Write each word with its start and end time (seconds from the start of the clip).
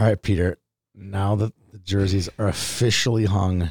All 0.00 0.06
right, 0.06 0.22
Peter. 0.22 0.56
Now 0.94 1.34
that 1.36 1.52
the 1.72 1.78
jerseys 1.78 2.30
are 2.38 2.48
officially 2.48 3.26
hung 3.26 3.70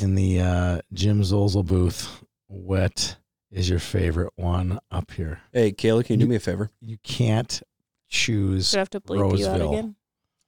in 0.00 0.14
the 0.14 0.40
uh, 0.40 0.80
Jim 0.92 1.22
Zolzel 1.22 1.66
booth, 1.66 2.22
what 2.46 3.16
is 3.50 3.68
your 3.68 3.80
favorite 3.80 4.32
one 4.36 4.78
up 4.92 5.10
here? 5.10 5.40
Hey, 5.52 5.72
Kayla, 5.72 6.04
can 6.04 6.20
you 6.20 6.26
do 6.26 6.30
me 6.30 6.36
a 6.36 6.40
favor? 6.40 6.70
You 6.80 6.98
can't 7.02 7.60
choose 8.08 8.70
Do 8.70 8.78
I 8.78 8.82
have 8.82 8.90
to 8.90 9.00
bleep 9.00 9.16
you 9.16 9.24
out 9.24 9.30
Roseville. 9.32 9.72
again? 9.72 9.96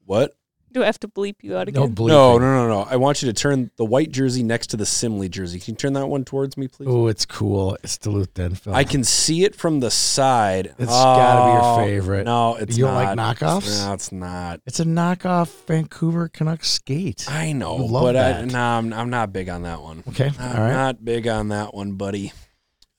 What? 0.05 0.37
Do 0.77 0.83
I 0.83 0.87
have 0.87 1.01
to 1.01 1.09
bleep 1.09 1.37
you 1.43 1.57
out 1.57 1.73
No 1.73 1.85
again? 1.85 1.95
bleeping. 1.95 2.09
No, 2.09 2.37
no, 2.37 2.55
no, 2.55 2.69
no. 2.69 2.83
I 2.91 2.97
want 2.97 3.23
you 3.23 3.27
to 3.27 3.33
turn 3.33 3.71
the 3.77 3.85
white 3.87 4.11
jersey 4.13 4.43
next 4.43 4.67
to 4.69 4.77
the 4.77 4.85
Simley 4.85 5.31
jersey. 5.31 5.59
Can 5.59 5.73
you 5.73 5.77
turn 5.77 5.95
that 5.95 6.07
one 6.07 6.23
towards 6.23 6.59
me, 6.59 6.69
please? 6.69 6.87
Oh, 6.91 7.07
it's 7.07 7.25
cool. 7.25 7.79
It's 7.83 7.97
Duluth 7.97 8.35
Denfeld. 8.35 8.75
I 8.75 8.85
can 8.85 9.03
see 9.03 9.45
it 9.45 9.55
from 9.55 9.81
the 9.81 9.91
side. 9.91 10.75
It's 10.79 10.93
gotta 10.93 11.47
be 11.47 11.53
your 11.53 11.63
Oh, 11.63 11.77
favorite. 11.87 12.25
No, 12.27 12.57
it's 12.57 12.77
You 12.77 12.85
don't 12.85 12.95
like 12.95 13.17
knockoffs? 13.19 13.87
No, 13.87 13.95
it's 13.95 14.13
not. 14.13 14.61
It's 14.67 14.79
a 14.79 14.85
knockoff 14.85 15.49
Vancouver 15.67 16.29
Canucks 16.29 16.69
skate. 16.71 17.25
I 17.27 17.53
know, 17.53 17.79
You 17.79 17.87
love 17.87 18.03
but 18.03 18.17
I, 18.19 18.45
no, 18.45 18.59
I'm, 18.61 18.93
I'm 18.93 19.09
not 19.09 19.33
big 19.33 19.49
on 19.49 19.63
that 19.63 19.81
one. 19.81 20.05
Okay. 20.09 20.31
I'm 20.39 20.57
All 20.59 20.63
right. 20.63 20.73
not 20.75 21.03
big 21.03 21.27
on 21.27 21.49
that 21.49 21.73
one, 21.73 21.93
buddy. 21.93 22.35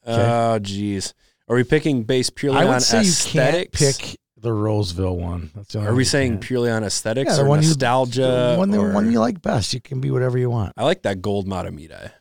Okay. 0.08 0.20
Oh, 0.20 0.58
jeez. 0.60 1.14
Are 1.48 1.56
we 1.56 1.64
picking 1.64 2.04
based 2.06 2.34
purely 2.34 2.58
I 2.58 2.64
on 2.64 2.70
would 2.70 2.82
say 2.82 3.04
you 3.04 3.14
can't 3.14 3.56
aesthetics? 3.56 3.98
pick 4.00 4.20
the 4.40 4.54
Roseville 4.54 5.18
one. 5.18 5.52
That's 5.56 5.74
the 5.74 5.80
only 5.80 5.92
Are 5.92 5.96
we 5.96 6.04
saying 6.04 6.34
can't. 6.34 6.42
purely 6.44 6.70
on 6.70 6.84
aesthetics 6.84 7.32
Yeah, 7.32 7.38
the 7.38 7.42
or 7.44 7.48
one 7.48 7.62
you- 7.62 7.68
nostalgia? 7.70 8.22
the 8.22 8.56
one, 8.58 8.72
the 8.72 8.78
or- 8.80 8.94
one 8.94 9.12
you 9.12 9.20
like 9.20 9.42
best? 9.42 9.74
You 9.74 9.82
can 9.82 10.00
be 10.00 10.12
whatever 10.12 10.38
you 10.38 10.50
want. 10.50 10.74
I 10.78 10.84
like 10.84 11.04
that 11.04 11.22
gold 11.22 11.48
Mahtomedi. 11.48 12.12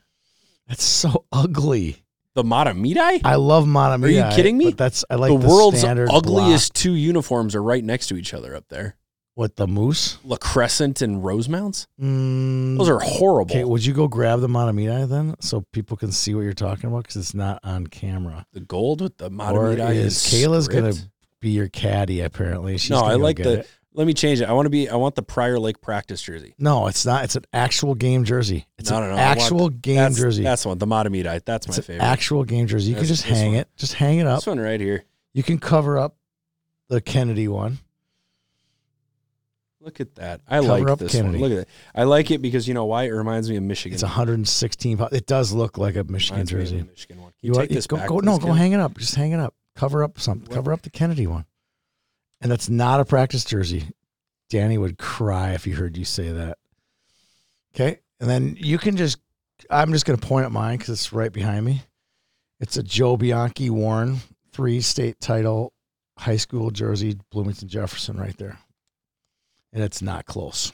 That's 0.68 0.82
so 0.84 1.24
ugly. 1.32 2.02
The 2.34 2.42
Mahtomedi? 2.42 3.20
I 3.24 3.36
love 3.36 3.64
Mahtomedi. 3.66 4.22
Are 4.22 4.30
you 4.30 4.36
kidding 4.36 4.58
me? 4.58 4.66
But 4.66 4.76
that's 4.78 5.04
I 5.08 5.14
like 5.14 5.30
the, 5.32 5.38
the, 5.38 5.46
world's 5.48 5.84
ugliest 5.84 6.74
two 6.74 6.92
uniforms 6.94 7.54
are 7.54 7.62
right 7.62 7.82
next 7.84 8.08
to 8.08 8.16
each 8.16 8.34
other 8.34 8.54
up 8.56 8.64
there. 8.68 8.96
What 9.34 9.56
the 9.56 9.66
moose? 9.66 10.16
La 10.24 10.36
Crescent 10.38 11.02
and 11.02 11.22
Rosemounts. 11.22 11.86
Mm, 12.00 12.78
Those 12.78 12.88
are 12.88 12.98
horrible. 13.00 13.54
okay. 13.54 13.64
Would 13.64 13.84
you 13.84 13.92
go 13.92 14.08
grab 14.08 14.40
the 14.40 14.48
Mahtomedi 14.48 15.06
then, 15.08 15.34
so 15.40 15.62
people 15.72 15.96
can 15.98 16.10
see 16.10 16.34
what 16.34 16.40
you're 16.40 16.54
talking 16.54 16.88
about? 16.88 17.02
Because 17.02 17.16
it's 17.16 17.34
not 17.34 17.60
on 17.62 17.86
camera. 17.86 18.46
the 18.54 18.60
gold 18.60 19.02
with 19.02 19.18
the 19.18 19.30
Mahtomedi 19.30 19.94
is 19.96 20.16
Kayla's 20.18 20.68
gonna 20.68 20.94
script. 20.94 21.10
Be 21.40 21.50
your 21.50 21.68
caddy? 21.68 22.20
Apparently, 22.20 22.78
she's 22.78 22.90
No, 22.90 23.00
I 23.00 23.14
like 23.14 23.36
the. 23.36 23.60
it. 23.60 23.70
Let 23.92 24.06
me 24.06 24.12
change 24.12 24.40
it. 24.42 24.44
I 24.48 24.52
want 24.52 24.66
to 24.66 24.70
be. 24.70 24.88
I 24.90 24.96
want 24.96 25.14
the 25.14 25.22
Prior 25.22 25.58
Lake 25.58 25.80
practice 25.80 26.20
jersey. 26.20 26.54
No, 26.58 26.86
it's 26.86 27.06
not. 27.06 27.24
It's 27.24 27.34
an 27.36 27.44
actual 27.52 27.94
game 27.94 28.24
jersey. 28.24 28.66
It's 28.78 28.90
No, 28.90 28.98
an 28.98 29.02
no, 29.04 29.16
no, 29.16 29.22
I 29.22 29.26
want- 29.28 29.40
actual 29.40 29.68
game 29.70 29.96
that's, 29.96 30.16
jersey. 30.18 30.42
That's 30.42 30.62
the 30.62 30.68
one. 30.68 30.78
The 30.78 30.86
Mahtomedi. 30.86 31.42
That's 31.44 31.66
it's 31.66 31.78
my 31.78 31.82
favorite. 31.82 32.04
actual 32.04 32.44
game 32.44 32.66
jersey. 32.66 32.90
You 32.90 32.96
can 32.96 33.06
just 33.06 33.22
hang 33.24 33.52
one. 33.52 33.60
it. 33.60 33.68
Just 33.76 33.94
hang 33.94 34.18
it 34.18 34.26
up. 34.26 34.38
this 34.40 34.46
one 34.46 34.60
right 34.60 34.80
here. 34.80 35.04
You 35.32 35.42
can 35.42 35.58
cover 35.58 35.96
up 35.98 36.16
the 36.88 37.00
Kennedy 37.00 37.48
one. 37.48 37.78
Look 39.80 40.00
at 40.00 40.16
that. 40.16 40.40
I 40.48 40.58
Cover 40.60 40.68
like 40.84 40.98
this 40.98 41.12
Kennedy. 41.12 41.38
one. 41.38 41.48
Look 41.50 41.60
at 41.60 41.66
that. 41.68 42.00
I 42.00 42.04
like 42.04 42.30
it 42.32 42.42
because 42.42 42.66
you 42.66 42.74
know 42.74 42.86
why? 42.86 43.04
It 43.04 43.10
reminds 43.10 43.48
me 43.48 43.56
of 43.56 43.62
Michigan. 43.62 43.94
It's 43.94 44.02
116. 44.02 44.98
It 45.12 45.26
does 45.26 45.52
look 45.52 45.78
like 45.78 45.94
a 45.96 46.02
Michigan 46.04 46.38
Reminds 46.38 46.50
jersey. 46.50 46.82
Michigan 46.82 47.22
one. 47.22 47.30
Can 47.40 47.46
You 47.48 47.52
you, 47.54 47.60
take 47.60 47.70
this 47.70 47.86
go, 47.86 47.96
back? 47.96 48.08
go, 48.08 48.18
no, 48.18 48.38
go 48.38 48.52
hang 48.52 48.72
it 48.72 48.80
up. 48.80 48.98
Just 48.98 49.14
hang 49.14 49.30
it 49.32 49.38
up. 49.40 49.54
Cover 49.76 50.02
up 50.02 50.18
something. 50.18 50.48
What? 50.48 50.54
Cover 50.54 50.72
up 50.72 50.82
the 50.82 50.90
Kennedy 50.90 51.26
one. 51.26 51.44
And 52.40 52.50
that's 52.50 52.68
not 52.68 53.00
a 53.00 53.04
practice 53.04 53.44
jersey. 53.44 53.90
Danny 54.50 54.78
would 54.78 54.98
cry 54.98 55.52
if 55.52 55.64
he 55.64 55.70
heard 55.70 55.96
you 55.96 56.04
say 56.04 56.30
that. 56.32 56.58
Okay. 57.74 58.00
And 58.20 58.28
then 58.28 58.56
you 58.58 58.78
can 58.78 58.96
just, 58.96 59.18
I'm 59.70 59.92
just 59.92 60.06
going 60.06 60.18
to 60.18 60.26
point 60.26 60.46
at 60.46 60.52
mine 60.52 60.78
because 60.78 60.90
it's 60.90 61.12
right 61.12 61.32
behind 61.32 61.64
me. 61.64 61.82
It's 62.58 62.76
a 62.76 62.82
Joe 62.82 63.16
Bianchi 63.16 63.70
worn 63.70 64.18
three 64.52 64.80
state 64.80 65.20
title 65.20 65.72
high 66.18 66.38
school 66.38 66.70
jersey, 66.70 67.18
Bloomington 67.30 67.68
Jefferson 67.68 68.16
right 68.16 68.36
there. 68.38 68.58
And 69.72 69.82
it's 69.82 70.00
not 70.00 70.24
close. 70.24 70.72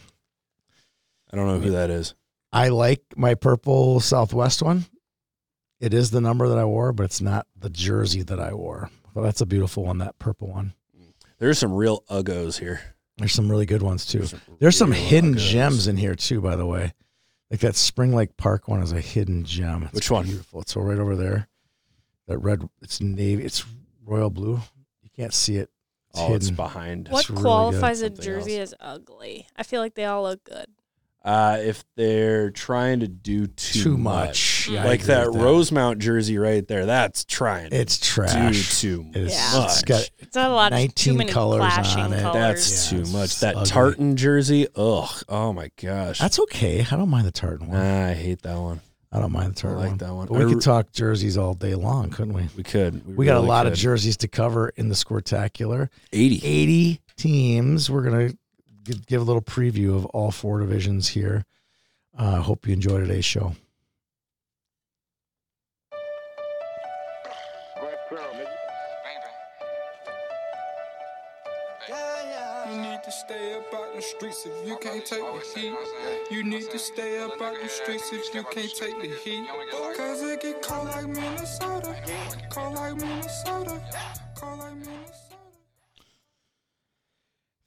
I 1.33 1.37
don't 1.37 1.49
know 1.49 1.59
who 1.59 1.73
that 1.73 1.91
is. 1.91 2.15
I 2.53 2.69
like 2.69 3.03
my 3.17 3.35
purple 3.35 3.99
Southwest 3.99 4.63
one. 4.63 4.85
It 5.81 5.95
is 5.95 6.13
the 6.13 6.21
number 6.21 6.47
that 6.49 6.59
I 6.59 6.65
wore, 6.65 6.93
but 6.93 7.05
it's 7.05 7.21
not 7.21 7.47
the 7.59 7.71
jersey 7.71 8.23
that 8.23 8.39
I 8.39 8.55
wore. 8.55 8.91
But 9.15 9.23
that's 9.23 9.41
a 9.41 9.47
beautiful 9.47 9.85
one, 9.85 9.99
that 9.99 10.19
purple 10.19 10.49
one. 10.49 10.75
There's 11.39 11.59
some 11.59 11.73
real 11.73 12.05
uggos 12.11 12.59
here. 12.61 12.81
There's 13.19 13.33
some 13.33 13.51
really 13.51 13.67
good 13.67 13.83
ones 13.83 14.07
too. 14.07 14.25
There's 14.59 14.77
some 14.77 14.91
real 14.93 15.01
hidden 15.01 15.35
uggos. 15.35 15.39
gems 15.51 15.87
in 15.89 15.97
here 15.97 16.15
too, 16.15 16.41
by 16.41 16.57
the 16.57 16.67
way. 16.67 16.93
Like 17.51 17.61
that 17.61 17.77
Spring 17.77 18.15
Lake 18.15 18.37
Park 18.37 18.69
one 18.69 18.83
is 18.83 18.93
a 18.93 19.01
hidden 19.01 19.45
gem. 19.45 19.83
It's 19.85 19.93
Which 19.95 20.11
one? 20.11 20.25
Beautiful. 20.25 20.63
It's 20.63 20.75
right 20.75 20.99
over 20.99 21.15
there. 21.17 21.49
That 22.27 22.39
red. 22.39 22.67
It's 22.81 23.01
navy. 23.01 23.45
It's 23.45 23.65
royal 24.05 24.31
blue. 24.31 24.61
You 25.03 25.11
can't 25.15 25.35
see 25.35 25.57
it. 25.57 25.69
It's 26.11 26.19
Oh, 26.21 26.23
hidden. 26.29 26.37
it's 26.37 26.51
behind. 26.51 27.09
What 27.09 27.29
really 27.29 27.37
good. 27.37 27.43
qualifies 27.43 28.01
a 28.01 28.09
jersey 28.11 28.59
else. 28.59 28.73
as 28.73 28.75
ugly? 28.81 29.47
I 29.57 29.63
feel 29.65 29.81
like 29.81 29.95
they 29.95 30.05
all 30.07 30.23
look 30.23 30.43
good. 30.45 30.67
Uh, 31.25 31.59
if 31.61 31.85
they're 31.97 32.51
trying 32.51 32.99
to 33.01 33.07
do 33.07 33.47
too, 33.47 33.83
Too 33.85 33.97
much. 33.97 34.69
Yeah, 34.69 34.85
like 34.85 35.03
agree 35.03 35.15
that, 35.15 35.31
Rosemount 35.33 36.01
jersey 36.01 36.37
right 36.37 36.67
there, 36.67 36.85
that's 36.87 37.25
trying 37.25 37.71
to 37.71 37.77
It's 37.77 37.97
do 37.99 38.05
trash. 38.07 38.81
too 38.81 39.07
It 39.15 39.23
is- 39.23 39.33
Yeah. 39.33 39.65
It's 39.65 39.83
got 39.83 40.11
It's 40.19 40.37
a 40.37 40.49
lot 40.49 40.73
of 40.73 40.79
19 40.81 41.13
too 41.13 41.19
many 41.19 41.31
colors 41.33 41.63
on 41.63 42.13
it. 42.13 42.23
colors. 42.23 42.35
That's 42.35 42.93
Yeah, 42.93 42.99
too 43.05 43.11
much. 43.13 43.39
That 43.39 43.55
ugly. 43.57 43.69
tartan 43.71 44.17
jersey, 44.17 44.67
ugh, 44.75 45.23
oh 45.29 45.53
my 45.53 45.71
gosh. 45.81 46.19
That's 46.19 46.41
okay. 46.41 46.85
I 46.91 46.97
don't 46.97 47.09
mind 47.09 47.27
the 47.29 47.33
tartan 47.33 47.69
one. 47.69 47.79
Nah, 47.79 48.09
I 48.09 48.15
hate 48.15 48.43
that 48.43 48.59
one. 48.59 48.81
I 49.13 49.21
don't 49.21 49.31
mind 49.31 49.55
the 49.55 49.59
I 49.59 49.63
tartan 49.63 49.79
like 49.79 49.89
one. 49.91 49.99
that 49.99 50.15
one. 50.15 50.27
But 50.27 50.39
we 50.39 50.45
I 50.47 50.49
could 50.49 50.61
talk 50.63 50.91
jerseys 50.91 51.37
all 51.39 51.55
day 51.55 51.75
long, 51.77 52.11
couldn't 52.11 52.33
we? 52.35 52.49
We 52.57 52.63
could. 52.65 53.17
We 53.17 53.27
got 53.27 53.33
a 53.33 53.35
really 53.37 53.47
lot 53.49 53.67
of 53.69 53.75
jerseys 53.75 54.17
to 54.19 54.29
cover 54.29 54.71
in 54.77 54.89
the 54.89 54.95
Squirtacular. 54.97 55.89
80. 56.13 56.41
80 56.45 57.01
teams. 57.17 57.89
We're 57.91 58.03
going 58.03 58.31
to 58.31 58.37
give 58.85 59.21
a 59.21 59.25
little 59.25 59.43
preview 59.43 59.97
of 59.97 60.07
all 60.07 60.31
four 60.31 60.61
divisions 60.61 61.09
here. 61.09 61.45
I 62.17 62.25
uh, 62.25 62.41
hope 62.43 62.67
you 62.67 62.75
enjoy 62.75 63.01
today's 63.01 63.25
show. 63.25 63.55
You 72.71 72.79
need 72.79 73.03
to 73.03 73.11
stay 73.11 73.55
up 73.55 73.75
out 73.75 73.95
the 73.95 74.03
streets 74.03 74.47
if 74.47 74.69
you 74.69 74.77
can't 74.79 75.05
take 75.05 75.21
the 75.21 75.43
heat. 75.55 75.75
You 76.31 76.43
need 76.45 76.71
to 76.71 76.79
stay 76.79 77.19
up 77.19 77.41
out 77.41 77.55
the 77.63 77.69
streets 77.69 78.11
if 78.13 78.35
you 78.35 78.45
can't 78.45 78.75
take 78.75 79.01
the 79.01 79.09
heat. 79.25 79.47
Cause 79.97 80.23
it 80.23 80.41
get 80.41 80.63
cold 80.63 80.87
like 80.89 81.09
Minnesota. 81.09 81.97
Cold 82.51 82.75
like 82.75 82.97
Minnesota. 82.97 83.81
Cold 84.35 84.59
like 84.61 84.77
Minnesota. 84.77 85.32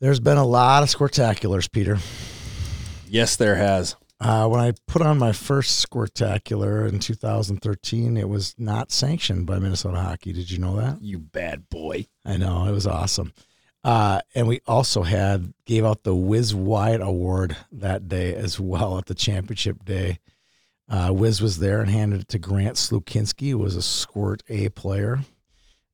There's 0.02 0.20
been 0.20 0.38
a 0.38 0.46
lot 0.46 0.84
of 0.84 0.90
Squirtaculars, 0.90 1.72
Peter. 1.72 1.98
Yes, 3.08 3.38
there 3.38 3.56
has. 3.56 3.96
Uh, 4.20 4.48
when 4.48 4.60
I 4.60 4.74
put 4.88 5.02
on 5.02 5.18
my 5.18 5.32
first 5.32 5.88
Squirtacular 5.88 6.88
in 6.88 7.00
2013, 7.00 8.18
it 8.18 8.28
was 8.28 8.56
not 8.58 8.92
sanctioned 8.92 9.46
by 9.46 9.60
Minnesota 9.60 9.98
Hockey. 9.98 10.34
Did 10.34 10.52
you 10.52 10.58
know 10.58 10.76
that? 10.78 11.02
You 11.02 11.20
bad 11.20 11.70
boy. 11.70 12.08
I 12.26 12.36
know 12.36 12.66
it 12.66 12.72
was 12.72 12.88
awesome. 12.88 13.32
Uh, 13.86 14.20
and 14.34 14.48
we 14.48 14.60
also 14.68 15.04
had 15.04 15.54
gave 15.66 15.86
out 15.86 16.04
the 16.04 16.16
Wiz 16.16 16.54
Wide 16.54 17.02
Award 17.02 17.56
that 17.72 18.10
day 18.10 18.36
as 18.36 18.60
well 18.60 18.98
at 18.98 19.06
the 19.06 19.16
championship 19.16 19.86
day. 19.86 20.20
Uh, 20.90 21.12
Wiz 21.14 21.42
was 21.42 21.60
there 21.60 21.82
and 21.82 21.90
handed 21.90 22.22
it 22.22 22.28
to 22.30 22.40
Grant 22.40 22.76
Slukinski, 22.76 23.52
who 23.52 23.60
was 23.60 23.76
a 23.76 23.82
Squirt 23.82 24.44
A 24.50 24.70
player, 24.70 25.20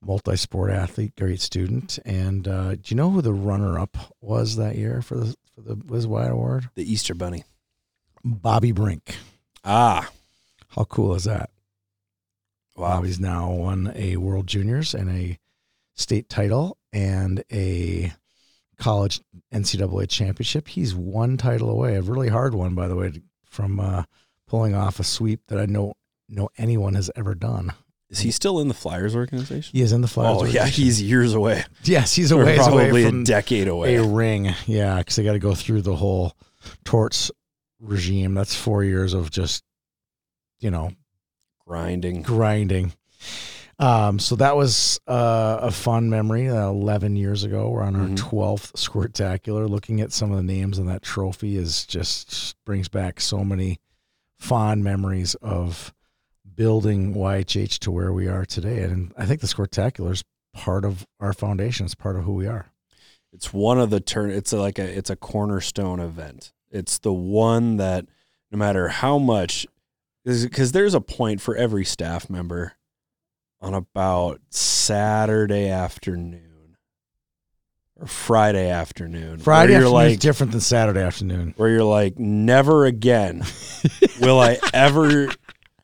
multi-sport 0.01 0.71
athlete, 0.71 1.15
great 1.17 1.41
student. 1.41 1.99
And 2.05 2.47
uh, 2.47 2.75
do 2.75 2.81
you 2.87 2.95
know 2.95 3.09
who 3.11 3.21
the 3.21 3.33
runner-up 3.33 3.97
was 4.19 4.55
that 4.55 4.75
year 4.75 5.01
for 5.01 5.15
the 5.15 5.35
for 5.53 5.61
the 5.61 5.75
Whiz 5.75 6.07
Wide 6.07 6.31
Award? 6.31 6.69
The 6.75 6.89
Easter 6.91 7.13
Bunny. 7.13 7.43
Bobby 8.23 8.71
Brink. 8.71 9.15
Ah, 9.63 10.09
How 10.69 10.83
cool 10.85 11.13
is 11.15 11.23
that? 11.25 11.49
wow. 12.75 12.97
Bobby's 12.97 13.19
now 13.19 13.51
won 13.51 13.91
a 13.95 14.17
World 14.17 14.47
Juniors 14.47 14.93
and 14.93 15.09
a 15.09 15.37
state 15.95 16.29
title 16.29 16.77
and 16.93 17.43
a 17.51 18.13
college 18.77 19.21
NCAA 19.53 20.09
championship. 20.09 20.67
He's 20.69 20.95
one 20.95 21.37
title 21.37 21.69
away, 21.69 21.95
a 21.95 22.01
really 22.01 22.29
hard 22.29 22.55
one, 22.55 22.73
by 22.73 22.87
the 22.87 22.95
way, 22.95 23.11
from 23.45 23.79
uh, 23.79 24.03
pulling 24.47 24.73
off 24.73 24.99
a 24.99 25.03
sweep 25.03 25.41
that 25.47 25.59
I 25.59 25.65
know 25.65 25.93
no 26.29 26.49
anyone 26.57 26.95
has 26.95 27.11
ever 27.15 27.35
done. 27.35 27.73
Is 28.11 28.19
he 28.19 28.29
still 28.31 28.59
in 28.59 28.67
the 28.67 28.73
Flyers 28.73 29.15
organization? 29.15 29.71
He 29.75 29.81
is 29.81 29.93
in 29.93 30.01
the 30.01 30.07
Flyers. 30.07 30.37
Oh, 30.41 30.45
yeah. 30.45 30.67
He's 30.67 31.01
years 31.01 31.33
away. 31.33 31.63
yes, 31.83 32.13
he's 32.13 32.31
a 32.31 32.35
Or 32.37 32.45
ways 32.45 32.57
probably 32.57 32.89
away 32.89 33.03
a 33.05 33.23
decade 33.23 33.67
away. 33.69 33.95
a 33.95 34.03
ring. 34.03 34.53
Yeah, 34.67 34.97
because 34.99 35.15
they 35.15 35.23
got 35.23 35.33
to 35.33 35.39
go 35.39 35.55
through 35.55 35.81
the 35.83 35.95
whole 35.95 36.33
torts 36.83 37.31
regime. 37.79 38.33
That's 38.33 38.53
four 38.53 38.83
years 38.83 39.13
of 39.13 39.31
just, 39.31 39.63
you 40.59 40.69
know, 40.71 40.91
Grinding. 41.65 42.21
grinding. 42.21 42.91
Um, 43.79 44.19
so 44.19 44.35
that 44.35 44.55
was 44.57 44.99
uh, 45.07 45.59
a 45.61 45.71
fun 45.71 46.09
memory. 46.09 46.49
Uh, 46.49 46.67
Eleven 46.67 47.15
years 47.15 47.43
ago, 47.45 47.69
we're 47.69 47.81
on 47.81 47.95
our 47.95 48.07
Mhm. 48.09 48.17
12th 48.17 48.73
Squirtacular. 48.73 49.67
Looking 49.69 50.01
at 50.01 50.11
some 50.11 50.31
of 50.31 50.37
the 50.37 50.43
names 50.43 50.77
on 50.77 50.85
that 50.87 51.01
trophy 51.01 51.55
is 51.55 51.85
just 51.87 52.55
brings 52.65 52.89
back 52.89 53.19
so 53.21 53.43
many 53.45 53.79
fond 54.37 54.83
memories 54.83 55.33
of 55.35 55.93
building 56.55 57.13
YHH 57.13 57.79
to 57.79 57.91
where 57.91 58.13
we 58.13 58.27
are 58.27 58.45
today. 58.45 58.83
And 58.83 59.13
I 59.17 59.25
think 59.25 59.41
the 59.41 59.47
Squirtacular 59.47 60.11
is 60.11 60.23
part 60.53 60.85
of 60.85 61.05
our 61.19 61.33
foundation. 61.33 61.85
It's 61.85 61.95
part 61.95 62.15
of 62.15 62.23
who 62.23 62.33
we 62.33 62.47
are. 62.47 62.71
It's 63.33 63.53
one 63.53 63.79
of 63.79 63.89
the 63.89 63.99
turn. 63.99 64.31
It's 64.31 64.51
a, 64.51 64.57
like 64.57 64.77
a 64.77 64.83
it's 64.83 65.09
a 65.09 65.15
cornerstone 65.15 65.99
event. 65.99 66.51
It's 66.69 66.99
the 66.99 67.13
one 67.13 67.77
that 67.77 68.05
no 68.51 68.57
matter 68.57 68.89
how 68.89 69.17
much, 69.17 69.65
because 70.25 70.73
there's 70.73 70.93
a 70.93 71.01
point 71.01 71.41
for 71.41 71.55
every 71.55 71.85
staff 71.85 72.29
member 72.29 72.73
on 73.61 73.73
about 73.73 74.41
Saturday 74.49 75.69
afternoon 75.69 76.77
or 77.99 78.07
Friday 78.07 78.69
afternoon. 78.69 79.39
Friday 79.39 79.75
afternoon 79.75 80.05
is 80.07 80.17
different 80.17 80.51
than 80.51 80.61
Saturday 80.61 81.01
afternoon. 81.01 81.53
where 81.55 81.69
you're 81.69 81.83
like, 81.83 82.19
never 82.19 82.85
again 82.85 83.43
will 84.21 84.39
I 84.39 84.57
ever 84.73 85.29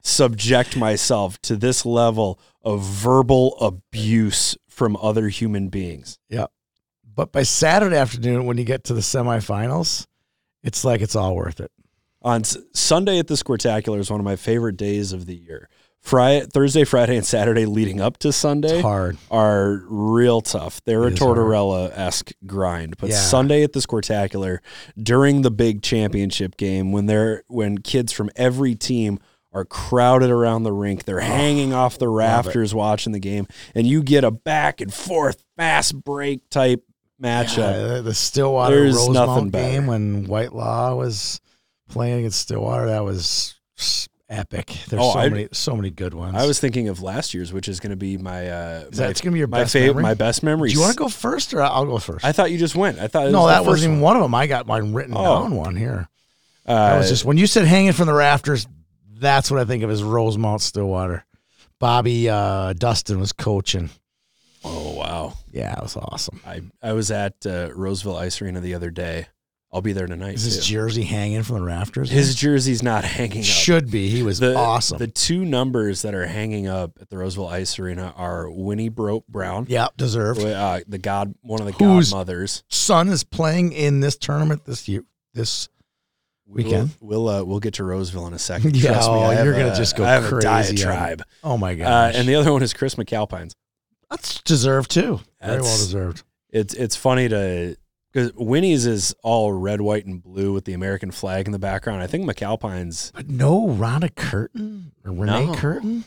subject 0.07 0.75
myself 0.77 1.39
to 1.43 1.55
this 1.55 1.85
level 1.85 2.39
of 2.63 2.81
verbal 2.83 3.57
abuse 3.59 4.57
from 4.69 4.97
other 5.01 5.29
human 5.29 5.69
beings. 5.69 6.17
Yeah. 6.29 6.45
But 7.15 7.31
by 7.31 7.43
Saturday 7.43 7.95
afternoon, 7.97 8.45
when 8.45 8.57
you 8.57 8.63
get 8.63 8.83
to 8.85 8.93
the 8.93 9.01
semifinals, 9.01 10.05
it's 10.63 10.83
like 10.85 11.01
it's 11.01 11.15
all 11.15 11.35
worth 11.35 11.59
it. 11.59 11.71
On 12.21 12.41
S- 12.41 12.57
Sunday 12.73 13.19
at 13.19 13.27
the 13.27 13.35
Squirtacular 13.35 13.99
is 13.99 14.09
one 14.11 14.19
of 14.19 14.23
my 14.25 14.35
favorite 14.35 14.77
days 14.77 15.13
of 15.13 15.25
the 15.25 15.35
year. 15.35 15.69
Friday, 16.01 16.45
Thursday, 16.45 16.83
Friday, 16.83 17.17
and 17.17 17.25
Saturday 17.25 17.65
leading 17.65 17.99
up 17.99 18.17
to 18.19 18.31
Sunday 18.31 18.75
It's 18.75 18.81
hard. 18.81 19.17
are 19.31 19.83
real 19.89 20.41
tough. 20.41 20.81
They're 20.85 21.07
It 21.07 21.19
a. 21.19 21.25
Tortorella 21.25 21.91
esque 21.97 22.31
grind. 22.45 22.95
But 22.97 23.09
Yeah. 23.09 23.17
Sunday 23.17 23.63
at 23.63 23.73
the 23.73 23.79
Squirtacular, 23.79 24.59
during 25.01 25.41
the 25.41 25.51
big 25.51 25.81
championship 25.81 26.55
game, 26.55 26.91
when 26.91 27.07
they're 27.07 27.43
when 27.47 27.79
kids 27.79 28.11
from 28.13 28.29
every 28.35 28.75
team 28.75 29.19
are 29.53 29.65
crowded 29.65 30.29
around 30.29 30.63
the 30.63 30.73
rink, 30.73 31.05
they're 31.05 31.19
hanging 31.19 31.73
off 31.73 31.97
the 31.97 32.07
rafters 32.09 32.73
watching 32.75 33.13
the 33.13 33.19
game, 33.19 33.47
and 33.73 33.87
you 33.87 34.03
get 34.03 34.23
a 34.23 34.31
back 34.31 34.81
and 34.81 34.93
forth 34.93 35.43
fast 35.55 35.95
break 36.03 36.47
type 36.49 36.83
matchup. 37.21 37.57
Yeah, 37.95 38.01
the- 38.01 38.13
Stillwater 38.13 38.75
There's 38.75 38.95
Rosemount 38.95 39.29
nothing 39.29 39.49
better. 39.49 39.71
game 39.71 39.87
when 39.87 40.25
Whitelaw 40.27 40.95
was 40.95 41.39
playing 41.89 42.19
against 42.19 42.41
Stillwater, 42.41 42.87
that 42.87 43.03
was 43.03 43.55
epic. 44.29 44.67
There's 44.89 45.01
Oh, 45.01 45.13
so 45.13 45.19
I- 45.19 45.29
many, 45.29 45.47
so 45.53 45.75
many 45.75 45.89
good 45.89 46.13
ones. 46.13 46.35
I 46.35 46.45
was 46.45 46.59
thinking 46.59 46.89
of 46.89 47.01
last 47.01 47.33
year's, 47.33 47.53
which 47.53 47.69
is 47.69 47.79
going 47.79 47.91
to 47.91 47.95
be 47.95 48.17
my 48.17 48.49
uh, 48.49 48.79
my, 48.83 48.89
that 48.89 48.97
going 48.97 49.13
to 49.13 49.31
be 49.31 49.39
your 49.39 49.47
my 49.47 49.61
best 49.61 49.73
fav- 49.75 49.85
memory? 49.87 50.03
my 50.03 50.13
best 50.13 50.43
memory. 50.43 50.67
Do 50.69 50.75
you 50.75 50.81
want 50.81 50.91
to 50.93 50.97
go 50.99 51.07
first, 51.07 51.53
or 51.53 51.61
I'll 51.63 51.85
go 51.85 51.97
first? 51.97 52.25
I 52.25 52.33
thought 52.33 52.51
you 52.51 52.57
just 52.57 52.75
went. 52.75 52.99
I 52.99 53.07
thought 53.07 53.27
it 53.27 53.31
no, 53.31 53.43
was 53.43 53.53
that 53.55 53.65
wasn't 53.65 53.91
even 53.93 54.01
one. 54.01 54.15
one 54.15 54.17
of 54.17 54.21
them. 54.23 54.35
I 54.35 54.45
got 54.47 54.67
mine 54.67 54.93
written 54.93 55.13
Oh. 55.15 55.23
down 55.43 55.55
one 55.55 55.77
here. 55.77 56.09
Uh, 56.67 56.73
That 56.89 56.97
was 56.97 57.07
just 57.09 57.23
when 57.23 57.37
you 57.37 57.47
said 57.47 57.65
hanging 57.65 57.93
from 57.93 58.07
the 58.07 58.13
rafters. 58.13 58.67
That's 59.19 59.49
what 59.51 59.59
I 59.59 59.65
think 59.65 59.83
of 59.83 59.89
as 59.89 60.03
Rosemount 60.03 60.61
Stillwater. 60.61 61.25
Bobby 61.79 62.29
uh, 62.29 62.73
Dustin 62.73 63.19
was 63.19 63.31
coaching. 63.33 63.89
oh 64.63 64.95
wow. 64.95 65.33
Yeah, 65.51 65.73
it 65.77 65.83
was 65.83 65.95
awesome. 65.97 66.41
I 66.45 66.61
I 66.81 66.93
was 66.93 67.11
at 67.11 67.45
uh, 67.45 67.69
Roseville 67.75 68.17
Ice 68.17 68.41
Arena 68.41 68.59
the 68.61 68.73
other 68.75 68.89
day. 68.89 69.27
I'll 69.71 69.81
be 69.81 69.91
there 69.91 70.07
tonight. 70.07 70.35
Is 70.35 70.43
his 70.43 70.65
too. 70.65 70.73
jersey 70.73 71.03
hanging 71.03 71.43
from 71.43 71.57
the 71.57 71.61
rafters? 71.61 72.09
His 72.09 72.35
jersey's 72.35 72.81
not 72.81 73.03
hanging 73.03 73.39
up. 73.39 73.43
should 73.43 73.91
be. 73.91 74.07
He 74.09 74.23
was 74.23 74.39
the, 74.39 74.55
awesome. 74.55 74.97
The 74.97 75.07
two 75.07 75.43
numbers 75.43 76.03
that 76.03 76.15
are 76.15 76.25
hanging 76.25 76.67
up 76.67 76.97
at 77.01 77.09
the 77.09 77.17
Roseville 77.17 77.47
Ice 77.47 77.77
Arena 77.77 78.13
are 78.15 78.49
Winnie 78.49 78.87
Bro- 78.87 79.25
Brown, 79.27 79.65
yeah, 79.67 79.87
deserved. 79.97 80.39
uh, 80.39 80.79
the 80.87 80.97
god, 80.97 81.35
one 81.41 81.59
of 81.59 81.65
the 81.65 81.73
Who's- 81.73 82.09
godmothers. 82.11 82.63
Son 82.69 83.09
is 83.09 83.25
playing 83.25 83.73
in 83.73 83.99
this 83.99 84.15
tournament 84.15 84.63
this 84.65 84.87
year. 84.87 85.03
This 85.33 85.67
Weekend? 86.47 86.91
We'll 87.01 87.23
we'll, 87.25 87.29
uh, 87.41 87.43
we'll 87.43 87.59
get 87.59 87.73
to 87.75 87.83
Roseville 87.83 88.25
in 88.27 88.33
a 88.33 88.39
second. 88.39 88.75
Yeah, 88.77 88.93
Trust 88.93 89.09
oh, 89.09 89.29
have 89.29 89.45
you're 89.45 89.53
gonna 89.53 89.73
a- 89.73 89.75
just 89.75 89.95
go 89.97 90.05
I 90.05 90.11
have 90.13 90.23
crazy 90.25 90.75
diatribe. 90.75 91.23
oh 91.43 91.57
my 91.57 91.73
Uh, 91.79 92.11
and 92.15 92.27
the 92.27 92.35
other 92.35 92.53
one 92.53 92.63
is 92.63 92.73
Chris 92.73 92.95
McAlpines. 92.95 93.53
that's 94.09 94.41
deserved 94.41 94.91
too. 94.91 95.19
Very 95.41 95.61
well 95.61 95.77
deserved. 95.77 96.23
It's 96.49 96.73
it's 96.73 96.95
funny 96.95 97.27
to 97.29 97.75
because 98.13 98.31
Winnie's 98.35 98.85
is 98.85 99.13
all 99.21 99.51
red, 99.51 99.81
white, 99.81 100.05
and 100.05 100.23
blue 100.23 100.53
with 100.53 100.63
the 100.65 100.73
American 100.73 101.11
flag 101.11 101.45
in 101.45 101.51
the 101.51 101.59
background. 101.59 102.01
I 102.01 102.07
think 102.07 102.25
McAlpine's. 102.25 103.11
But 103.13 103.29
no 103.29 103.67
Ronda 103.67 104.09
Curtin 104.09 104.93
or 105.05 105.11
Renee 105.11 105.47
No. 105.47 105.53
Curtin. 105.55 106.05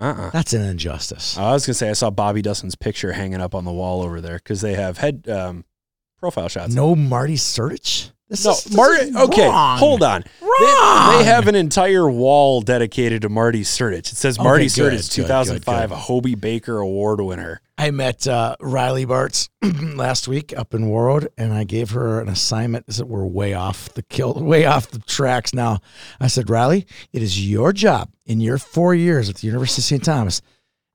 Uh. 0.00 0.04
uh 0.16 0.30
That's 0.30 0.54
an 0.54 0.62
injustice. 0.62 1.36
I 1.36 1.52
was 1.52 1.66
gonna 1.66 1.74
say 1.74 1.90
I 1.90 1.92
saw 1.92 2.08
Bobby 2.10 2.40
Dustin's 2.42 2.74
picture 2.74 3.12
hanging 3.12 3.40
up 3.42 3.54
on 3.54 3.64
the 3.66 3.72
wall 3.72 4.02
over 4.02 4.20
there 4.22 4.36
because 4.38 4.62
they 4.62 4.74
have 4.74 4.96
head 4.98 5.28
um, 5.28 5.64
profile 6.18 6.48
shots. 6.48 6.74
no 6.74 6.94
Marty 6.96 7.36
Sertich. 7.36 8.12
This 8.28 8.44
no, 8.44 8.52
is, 8.52 8.74
Marty. 8.74 9.12
Okay, 9.14 9.46
wrong. 9.46 9.78
hold 9.78 10.02
on. 10.02 10.24
They, 10.40 10.46
Wrong. 10.46 11.18
they 11.18 11.24
have 11.24 11.46
an 11.46 11.54
entire 11.54 12.10
wall 12.10 12.60
dedicated 12.60 13.22
to 13.22 13.28
Marty 13.28 13.62
Sertich. 13.62 14.10
It 14.12 14.16
says 14.16 14.38
Marty 14.38 14.64
good, 14.64 14.94
Sertich, 14.94 15.14
good, 15.14 15.26
2005 15.26 15.90
good, 15.90 15.94
Hobey 15.96 16.34
Baker 16.34 16.78
Award 16.78 17.20
winner. 17.20 17.60
I 17.78 17.90
met 17.90 18.26
uh, 18.26 18.56
Riley 18.60 19.06
Bartz 19.06 19.48
last 19.96 20.26
week 20.26 20.56
up 20.56 20.74
in 20.74 20.86
Warroad, 20.86 21.28
and 21.36 21.52
I 21.52 21.64
gave 21.64 21.90
her 21.90 22.20
an 22.20 22.28
assignment. 22.28 22.86
Is 22.88 22.96
that 22.96 23.06
we're 23.06 23.26
way 23.26 23.54
off 23.54 23.92
the 23.94 24.02
kill, 24.02 24.34
way 24.42 24.64
off 24.64 24.88
the 24.88 24.98
tracks 25.00 25.54
now. 25.54 25.78
I 26.18 26.26
said, 26.26 26.50
Riley, 26.50 26.86
it 27.12 27.22
is 27.22 27.46
your 27.48 27.72
job 27.72 28.10
in 28.24 28.40
your 28.40 28.58
four 28.58 28.94
years 28.94 29.28
at 29.28 29.36
the 29.36 29.46
University 29.46 29.80
of 29.80 29.84
St. 29.84 30.04
Thomas 30.04 30.42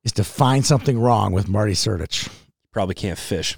is 0.04 0.12
to 0.14 0.24
find 0.24 0.66
something 0.66 1.00
wrong 1.00 1.32
with 1.32 1.48
Marty 1.48 1.74
Sertich. 1.74 2.30
Probably 2.72 2.96
can't 2.96 3.20
fish. 3.20 3.58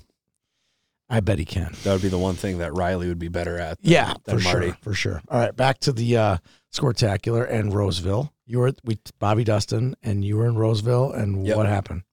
I 1.10 1.20
bet 1.20 1.38
he 1.40 1.46
can. 1.46 1.74
That 1.84 1.94
would 1.94 2.02
be 2.02 2.08
the 2.10 2.18
one 2.18 2.36
thing 2.36 2.58
that 2.60 2.74
Riley 2.74 3.08
would 3.08 3.20
be 3.20 3.28
better 3.28 3.60
at. 3.60 3.80
Than, 3.82 3.92
Yeah, 3.92 4.14
than 4.24 4.40
for 4.40 4.44
Marty. 4.44 4.68
sure, 4.68 4.78
for 4.82 4.94
sure. 4.94 5.22
All 5.30 5.40
right, 5.40 5.56
back 5.56 5.80
to 5.80 5.92
the 5.92 6.18
uh, 6.18 6.38
Squirtacular 6.74 7.50
and 7.50 7.74
Roseville. 7.74 8.34
You 8.46 8.60
were 8.60 8.74
we 8.84 8.98
Bobby 9.20 9.44
Dustin, 9.44 9.96
and 10.02 10.24
you 10.26 10.38
were 10.38 10.48
in 10.48 10.56
Roseville, 10.56 11.12
and 11.12 11.46
Yep. 11.46 11.58
what 11.58 11.66
happened? 11.68 12.04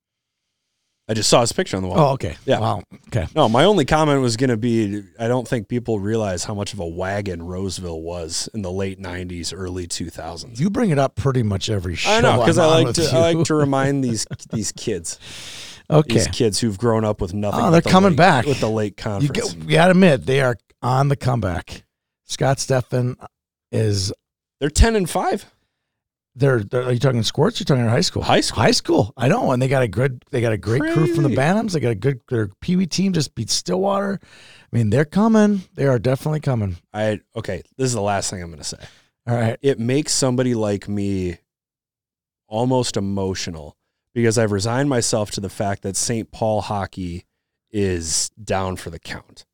I 1.08 1.14
just 1.14 1.28
saw 1.28 1.40
his 1.40 1.50
picture 1.52 1.76
on 1.76 1.82
the 1.82 1.88
wall. 1.88 1.98
Oh, 1.98 2.12
okay. 2.12 2.36
Yeah. 2.44 2.60
Wow. 2.60 2.84
Okay. 3.08 3.26
No, 3.34 3.48
my 3.48 3.64
only 3.64 3.84
comment 3.84 4.20
was 4.20 4.36
going 4.36 4.50
to 4.50 4.56
be 4.56 5.02
I 5.18 5.26
don't 5.26 5.48
think 5.48 5.66
people 5.66 5.98
realize 5.98 6.44
how 6.44 6.54
much 6.54 6.72
of 6.72 6.78
a 6.78 6.86
wagon 6.86 7.42
Roseville 7.42 8.00
was 8.00 8.48
in 8.54 8.62
the 8.62 8.70
late 8.70 9.00
90s, 9.00 9.52
early 9.52 9.88
2000s. 9.88 10.60
You 10.60 10.70
bring 10.70 10.90
it 10.90 11.00
up 11.00 11.16
pretty 11.16 11.42
much 11.42 11.68
every 11.68 11.96
show. 11.96 12.12
I 12.12 12.20
know 12.20 12.38
because 12.38 12.58
I 12.58 12.66
like 12.66 12.94
to 12.94 13.02
you. 13.02 13.08
I 13.08 13.32
like 13.32 13.46
to 13.46 13.56
remind 13.56 14.04
these 14.04 14.24
these 14.52 14.70
kids 14.70 15.18
Okay. 15.90 16.14
these 16.14 16.28
kids 16.28 16.58
who've 16.60 16.78
grown 16.78 17.04
up 17.04 17.20
with 17.20 17.34
nothing. 17.34 17.60
Oh, 17.60 17.70
they're 17.70 17.80
the 17.80 17.90
coming 17.90 18.10
late- 18.10 18.16
back. 18.16 18.46
with 18.46 18.60
the 18.60 18.70
late 18.70 18.96
conference. 18.96 19.54
you 19.54 19.64
gotta 19.76 19.90
admit 19.92 20.26
they 20.26 20.40
are 20.40 20.56
on 20.82 21.08
the 21.08 21.16
comeback. 21.16 21.84
Scott 22.24 22.58
Steffen 22.58 23.16
is 23.72 24.12
they're 24.60 24.70
10 24.70 24.94
and 24.96 25.08
five. 25.10 25.46
they're, 26.36 26.60
they're 26.62 26.84
are 26.84 26.92
you 26.92 26.98
talking 26.98 27.22
sports? 27.22 27.58
You're 27.58 27.64
talking 27.64 27.86
high 27.86 28.00
school. 28.02 28.22
High 28.22 28.40
school. 28.40 28.62
High 28.62 28.70
school. 28.70 29.12
I 29.16 29.28
know, 29.28 29.50
and 29.52 29.60
they 29.60 29.68
got 29.68 29.82
a 29.82 29.88
good 29.88 30.22
they 30.30 30.40
got 30.40 30.52
a 30.52 30.56
great 30.58 30.82
crew 30.92 31.06
from 31.12 31.24
the 31.24 31.30
Crazy. 31.34 31.40
Bantams. 31.40 31.72
They 31.72 31.80
got 31.80 31.90
a 31.90 31.94
good 31.96 32.20
their 32.28 32.48
Pee 32.60 32.76
Wee 32.76 32.86
team 32.86 33.12
just 33.12 33.34
beat 33.34 33.50
Stillwater. 33.50 34.20
I 34.22 34.76
mean, 34.76 34.90
they're 34.90 35.04
coming. 35.04 35.62
They 35.74 35.86
are 35.86 35.98
definitely 35.98 36.40
coming. 36.40 36.76
I 36.94 37.20
okay. 37.34 37.62
This 37.76 37.86
is 37.86 37.94
the 37.94 38.00
last 38.00 38.30
thing 38.30 38.40
I'm 38.42 38.48
going 38.50 38.58
to 38.58 38.64
say. 38.64 38.78
All 39.26 39.34
right. 39.34 39.58
It 39.60 39.78
makes 39.80 40.12
somebody 40.12 40.54
like 40.54 40.88
me 40.88 41.38
almost 42.48 42.96
emotional 42.96 43.76
because 44.14 44.38
I've 44.38 44.52
resigned 44.52 44.88
myself 44.88 45.30
to 45.32 45.40
the 45.40 45.48
fact 45.48 45.82
that 45.82 45.96
St. 45.96 46.30
Paul 46.30 46.62
hockey 46.62 47.24
is 47.70 48.30
down 48.42 48.76
for 48.76 48.90
the 48.90 48.98
count. 48.98 49.44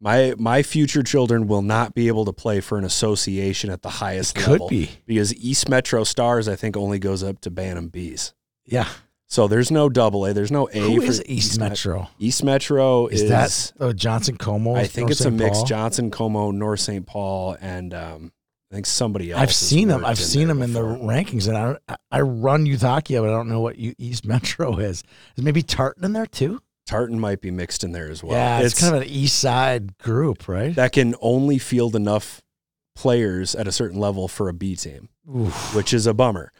My 0.00 0.34
my 0.38 0.62
future 0.62 1.02
children 1.02 1.48
will 1.48 1.62
not 1.62 1.94
be 1.94 2.06
able 2.06 2.24
to 2.26 2.32
play 2.32 2.60
for 2.60 2.78
an 2.78 2.84
association 2.84 3.68
at 3.70 3.82
the 3.82 3.88
highest 3.88 4.36
Could 4.36 4.52
level 4.52 4.68
be. 4.68 4.90
because 5.06 5.34
East 5.34 5.68
Metro 5.68 6.04
Stars 6.04 6.46
I 6.46 6.54
think 6.54 6.76
only 6.76 6.98
goes 7.00 7.22
up 7.24 7.40
to 7.40 7.50
Bantam 7.50 7.88
Bees. 7.88 8.32
Yeah. 8.64 8.88
So 9.30 9.46
there's 9.48 9.70
no 9.70 9.88
double 9.88 10.24
A, 10.24 10.32
there's 10.32 10.52
no 10.52 10.68
A 10.72 10.78
Who 10.80 11.00
for 11.00 11.06
is 11.06 11.22
East 11.26 11.58
Met- 11.58 11.70
Metro? 11.70 12.08
East 12.18 12.42
Metro 12.44 13.08
Is, 13.08 13.22
is, 13.22 13.28
that 13.28 13.72
uh, 13.78 13.92
Johnson 13.92 14.36
Como? 14.38 14.74
I 14.74 14.86
think 14.86 15.08
North 15.08 15.10
it's 15.12 15.20
a 15.22 15.30
mix 15.30 15.58
Paul? 15.58 15.66
Johnson, 15.66 16.10
Como, 16.10 16.50
North 16.50 16.80
St. 16.80 17.04
Paul, 17.04 17.56
and 17.60 17.92
um, 17.92 18.32
I 18.70 18.74
think 18.74 18.86
somebody 18.86 19.32
else. 19.32 19.40
I've 19.40 19.52
seen 19.54 19.88
them. 19.88 20.04
I've 20.04 20.18
seen 20.18 20.46
them 20.48 20.60
in 20.60 20.74
the 20.74 20.82
rankings, 20.82 21.48
and 21.48 21.56
I 21.56 21.64
don't, 21.64 21.78
I 22.10 22.20
run 22.20 22.66
youth 22.66 22.82
hockey, 22.82 23.14
but 23.16 23.24
I 23.24 23.32
don't 23.32 23.48
know 23.48 23.60
what 23.60 23.76
East 23.78 24.26
Metro 24.26 24.76
is. 24.78 25.02
Is 25.36 25.44
maybe 25.44 25.62
Tartan 25.62 26.04
in 26.04 26.12
there 26.12 26.26
too? 26.26 26.60
Tartan 26.86 27.18
might 27.18 27.40
be 27.40 27.50
mixed 27.50 27.82
in 27.84 27.92
there 27.92 28.10
as 28.10 28.22
well. 28.22 28.32
yeah, 28.32 28.60
it's, 28.60 28.78
kind 28.78 28.94
of 28.94 29.02
an 29.02 29.08
East 29.08 29.38
Side 29.38 29.96
group, 29.98 30.48
right? 30.48 30.74
that 30.74 30.92
can 30.92 31.14
only 31.20 31.58
field 31.58 31.94
enough 31.96 32.42
players 32.94 33.54
at 33.54 33.66
a 33.68 33.72
certain 33.72 33.98
level 34.00 34.26
for 34.28 34.48
a 34.48 34.54
B 34.54 34.74
team, 34.76 35.08
Oof. 35.34 35.74
which 35.74 35.92
is 35.94 36.06
a 36.06 36.12
bummer. 36.14 36.50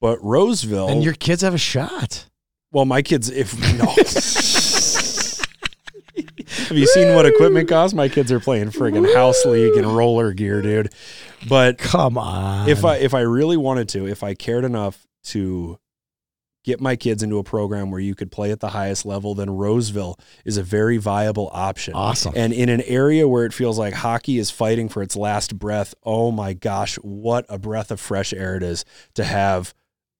But 0.00 0.18
Roseville, 0.22 0.88
And 0.88 1.02
your 1.04 1.14
kids 1.14 1.42
have 1.42 1.54
a 1.54 1.58
shot. 1.58 2.26
well, 2.72 2.84
my 2.84 3.02
kids, 3.02 3.28
if 3.30 3.54
no. 3.78 3.86
Have 6.68 6.76
you 6.78 6.86
seen 6.86 7.14
what 7.14 7.26
equipment 7.26 7.68
costs? 7.68 7.94
My 7.94 8.08
kids 8.08 8.30
are 8.32 8.40
playing 8.40 8.70
friggin' 8.70 9.12
house 9.14 9.44
league 9.44 9.76
and 9.76 9.86
roller 9.96 10.32
gear, 10.32 10.62
dude. 10.62 10.92
But 11.48 11.78
Come 11.78 12.18
on. 12.18 12.68
if 12.68 12.84
I 12.84 12.96
if 12.96 13.14
I 13.14 13.20
really 13.20 13.56
wanted 13.56 13.88
to, 13.90 14.06
if 14.06 14.22
I 14.22 14.34
cared 14.34 14.64
enough 14.64 15.06
to 15.24 15.78
get 16.62 16.78
my 16.80 16.94
kids 16.94 17.22
into 17.22 17.38
a 17.38 17.42
program 17.42 17.90
where 17.90 18.00
you 18.00 18.14
could 18.14 18.30
play 18.30 18.50
at 18.52 18.60
the 18.60 18.68
highest 18.68 19.06
level, 19.06 19.34
then 19.34 19.48
Roseville 19.48 20.18
is 20.44 20.58
a 20.58 20.62
very 20.62 20.98
viable 20.98 21.48
option. 21.54 21.94
awesome. 21.94 22.34
And 22.36 22.52
in 22.52 22.68
an 22.68 22.82
area 22.82 23.26
where 23.26 23.46
it 23.46 23.54
feels 23.54 23.78
like 23.78 23.94
hockey 23.94 24.38
is 24.38 24.50
fighting 24.50 24.90
for 24.90 25.02
its 25.02 25.16
last 25.16 25.58
breath, 25.58 25.94
oh 26.04 26.30
my 26.30 26.52
gosh, 26.52 26.96
what 26.96 27.46
a 27.48 27.58
breath 27.58 27.90
of 27.90 27.98
fresh 27.98 28.34
air 28.34 28.56
it 28.56 28.62
is 28.62 28.84
to 29.14 29.24
have 29.24 29.72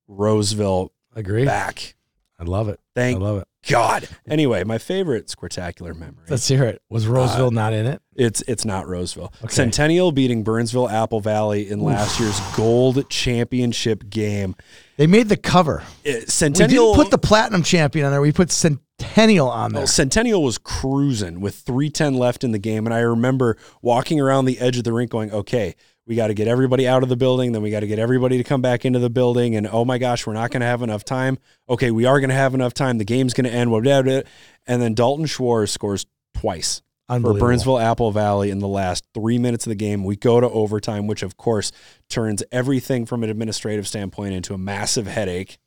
Roseville 0.08 0.92
Agree. 1.14 1.44
back. 1.44 1.94
I 2.38 2.44
love 2.44 2.68
it. 2.70 2.80
Thank 2.94 3.18
I 3.18 3.20
love 3.20 3.42
it. 3.42 3.48
God. 3.68 4.08
Anyway, 4.28 4.64
my 4.64 4.78
favorite 4.78 5.26
Squirtacular 5.26 5.94
memory. 5.94 6.24
Let's 6.28 6.48
hear 6.48 6.64
it. 6.64 6.80
Was 6.88 7.06
Roseville 7.06 7.50
not 7.50 7.72
in 7.72 7.86
it? 7.86 8.00
It's 8.16 8.42
it's 8.42 8.64
not 8.64 8.88
Roseville. 8.88 9.32
Okay. 9.44 9.52
Centennial 9.52 10.12
beating 10.12 10.42
Burnsville 10.42 10.88
Apple 10.88 11.20
Valley 11.20 11.68
in 11.70 11.80
last 11.80 12.18
year's 12.20 12.38
gold 12.56 13.08
championship 13.10 14.08
game. 14.08 14.56
They 14.96 15.06
made 15.06 15.28
the 15.28 15.36
cover. 15.36 15.80
Uh, 15.80 15.84
We 16.04 16.20
Centennial 16.26 16.92
didn't 16.94 17.04
put 17.04 17.10
the 17.10 17.18
platinum 17.18 17.62
champion 17.62 18.06
on 18.06 18.12
there. 18.12 18.20
We 18.20 18.32
put 18.32 18.50
Centennial 18.50 19.48
on 19.48 19.72
there. 19.72 19.80
Well, 19.80 19.86
Centennial 19.86 20.42
was 20.42 20.58
cruising 20.58 21.40
with 21.40 21.54
310 21.56 22.14
left 22.14 22.44
in 22.44 22.52
the 22.52 22.58
game. 22.58 22.86
And 22.86 22.94
I 22.94 23.00
remember 23.00 23.56
walking 23.82 24.20
around 24.20 24.44
the 24.46 24.58
edge 24.58 24.76
of 24.78 24.84
the 24.84 24.92
rink 24.92 25.10
going, 25.10 25.32
okay, 25.32 25.74
we 26.10 26.16
got 26.16 26.26
to 26.26 26.34
get 26.34 26.48
everybody 26.48 26.88
out 26.88 27.04
of 27.04 27.08
the 27.08 27.14
building. 27.16 27.52
Then 27.52 27.62
we 27.62 27.70
got 27.70 27.80
to 27.80 27.86
get 27.86 28.00
everybody 28.00 28.36
to 28.36 28.42
come 28.42 28.60
back 28.60 28.84
into 28.84 28.98
the 28.98 29.08
building. 29.08 29.54
And 29.54 29.68
oh 29.70 29.84
my 29.84 29.96
gosh, 29.96 30.26
we're 30.26 30.32
not 30.32 30.50
going 30.50 30.60
to 30.60 30.66
have 30.66 30.82
enough 30.82 31.04
time. 31.04 31.38
Okay, 31.68 31.92
we 31.92 32.04
are 32.04 32.18
going 32.18 32.30
to 32.30 32.34
have 32.34 32.52
enough 32.52 32.74
time. 32.74 32.98
The 32.98 33.04
game's 33.04 33.32
going 33.32 33.44
to 33.44 33.52
end. 33.52 33.70
blah. 33.70 34.22
And 34.66 34.82
then 34.82 34.94
Dalton 34.94 35.26
Schwartz 35.26 35.70
scores 35.70 36.06
twice 36.34 36.82
for 37.08 37.32
Burnsville 37.34 37.78
Apple 37.78 38.10
Valley 38.10 38.50
in 38.50 38.58
the 38.58 38.66
last 38.66 39.04
three 39.14 39.38
minutes 39.38 39.66
of 39.66 39.70
the 39.70 39.76
game. 39.76 40.02
We 40.02 40.16
go 40.16 40.40
to 40.40 40.50
overtime, 40.50 41.06
which 41.06 41.22
of 41.22 41.36
course 41.36 41.70
turns 42.08 42.42
everything 42.50 43.06
from 43.06 43.22
an 43.22 43.30
administrative 43.30 43.86
standpoint 43.86 44.34
into 44.34 44.52
a 44.52 44.58
massive 44.58 45.06
headache. 45.06 45.58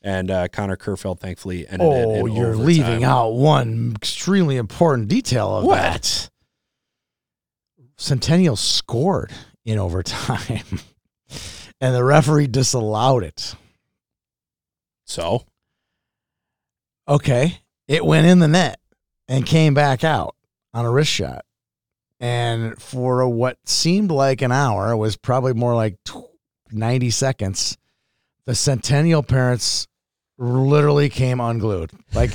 And 0.00 0.30
uh, 0.30 0.48
Connor 0.48 0.78
Kerfeld 0.78 1.20
thankfully 1.20 1.68
ended 1.68 1.86
it. 1.86 2.06
Oh, 2.06 2.24
you're 2.24 2.46
overtime. 2.54 2.64
leaving 2.64 3.04
out 3.04 3.34
one 3.34 3.92
extremely 3.94 4.56
important 4.56 5.08
detail 5.08 5.58
of 5.58 5.64
What? 5.66 5.76
that. 5.76 6.30
Centennial 8.02 8.56
scored 8.56 9.30
in 9.64 9.78
overtime, 9.78 10.64
and 11.80 11.94
the 11.94 12.02
referee 12.02 12.48
disallowed 12.48 13.22
it. 13.22 13.54
So 15.06 15.44
Okay, 17.08 17.60
it 17.86 18.04
went 18.04 18.26
in 18.26 18.38
the 18.38 18.48
net 18.48 18.80
and 19.28 19.46
came 19.46 19.74
back 19.74 20.02
out 20.02 20.34
on 20.74 20.84
a 20.84 20.90
wrist 20.90 21.10
shot. 21.10 21.44
And 22.18 22.80
for 22.80 23.28
what 23.28 23.58
seemed 23.66 24.10
like 24.10 24.42
an 24.42 24.52
hour, 24.52 24.92
it 24.92 24.96
was 24.96 25.16
probably 25.16 25.52
more 25.52 25.74
like 25.74 25.96
90 26.70 27.10
seconds, 27.10 27.76
the 28.46 28.54
Centennial 28.54 29.22
parents 29.22 29.86
literally 30.42 31.08
came 31.08 31.40
unglued. 31.40 31.92
Like, 32.12 32.32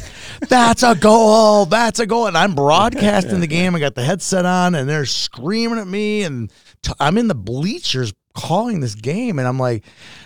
that's 0.47 0.81
a 0.83 0.95
goal. 0.95 1.65
That's 1.65 1.99
a 1.99 2.05
goal. 2.05 2.27
And 2.27 2.37
I'm 2.37 2.55
broadcasting 2.55 3.41
the 3.41 3.47
game. 3.47 3.75
I 3.75 3.79
got 3.79 3.95
the 3.95 4.03
headset 4.03 4.45
on 4.45 4.75
and 4.75 4.87
they're 4.87 5.05
screaming 5.05 5.79
at 5.79 5.87
me. 5.87 6.23
And 6.23 6.51
I'm 6.99 7.17
in 7.17 7.27
the 7.27 7.35
bleachers 7.35 8.13
calling 8.33 8.79
this 8.79 8.95
game. 8.95 9.39
And 9.39 9.47
I'm 9.47 9.59
like, 9.59 9.83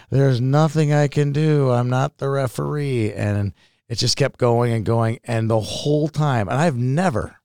there's 0.09 0.39
nothing 0.39 0.93
I 0.93 1.07
can 1.07 1.31
do. 1.31 1.71
I'm 1.71 1.89
not 1.89 2.17
the 2.17 2.29
referee. 2.29 3.13
And 3.13 3.53
it 3.89 3.95
just 3.95 4.15
kept 4.15 4.39
going 4.39 4.71
and 4.73 4.85
going. 4.85 5.19
And 5.23 5.49
the 5.49 5.59
whole 5.59 6.07
time, 6.07 6.47
and 6.47 6.57
I've 6.57 6.77
never, 6.77 7.37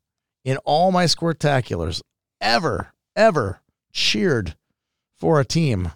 in 0.45 0.59
all 0.59 0.93
my 0.93 1.05
Squirtaculars, 1.05 2.02
ever, 2.40 2.93
ever 3.16 3.62
cheered 3.90 4.55
for 5.16 5.40
a 5.40 5.45
team 5.45 5.93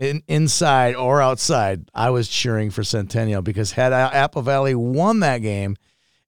in, 0.00 0.22
inside 0.28 0.94
or 0.94 1.20
outside. 1.20 1.88
I 1.94 2.10
was 2.10 2.28
cheering 2.28 2.70
for 2.70 2.82
Centennial 2.84 3.42
because 3.42 3.72
had 3.72 3.92
Apple 3.92 4.42
Valley 4.42 4.74
won 4.74 5.20
that 5.20 5.38
game 5.38 5.76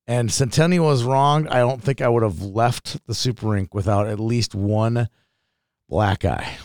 and 0.07 0.31
Centennial 0.31 0.87
was 0.87 1.03
wrong, 1.03 1.49
I 1.49 1.59
don't 1.59 1.83
think 1.83 2.01
I 2.01 2.09
would 2.09 2.23
have 2.23 2.41
left 2.41 3.05
the 3.07 3.15
Super 3.15 3.49
Rink 3.49 3.75
without 3.75 4.07
at 4.07 4.21
least 4.21 4.55
one 4.55 5.09
black 5.89 6.25
eye 6.25 6.57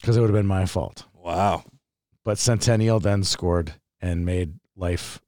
because 0.00 0.16
it 0.16 0.20
would 0.20 0.30
have 0.30 0.36
been 0.36 0.46
my 0.46 0.66
fault. 0.66 1.04
wow. 1.14 1.64
But 2.24 2.38
Centennial 2.38 2.98
then 2.98 3.22
scored 3.22 3.74
and 4.00 4.26
made 4.26 4.54
life 4.74 5.20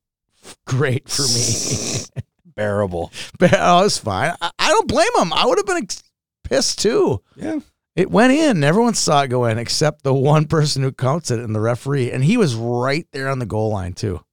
great 0.67 1.09
for 1.09 1.23
me. 1.23 2.23
Bearable. 2.57 3.13
but 3.39 3.55
oh, 3.57 3.85
it's 3.85 3.99
fine. 3.99 4.35
I, 4.41 4.51
I 4.59 4.69
don't 4.71 4.89
blame 4.89 5.09
them. 5.17 5.33
I 5.33 5.47
would 5.47 5.59
have 5.59 5.67
been 5.67 5.85
ex- 5.85 6.03
pissed 6.43 6.81
too. 6.81 7.23
Yeah. 7.37 7.61
It 7.99 8.13
went 8.13 8.33
in. 8.33 8.63
Everyone 8.63 8.95
saw 8.95 9.23
it 9.23 9.29
go 9.29 9.47
in 9.47 9.59
except 9.59 10.05
the 10.05 10.15
one 10.15 10.47
person 10.47 10.85
who 10.85 10.93
counts 10.93 11.33
it 11.33 11.41
and 11.41 11.53
the 11.53 11.61
referee. 11.61 12.13
And 12.13 12.23
he 12.23 12.37
was 12.37 12.55
right 12.55 13.05
there 13.11 13.29
on 13.29 13.41
the 13.41 13.45
goal 13.45 13.73
line 13.73 13.93
too. 13.93 14.25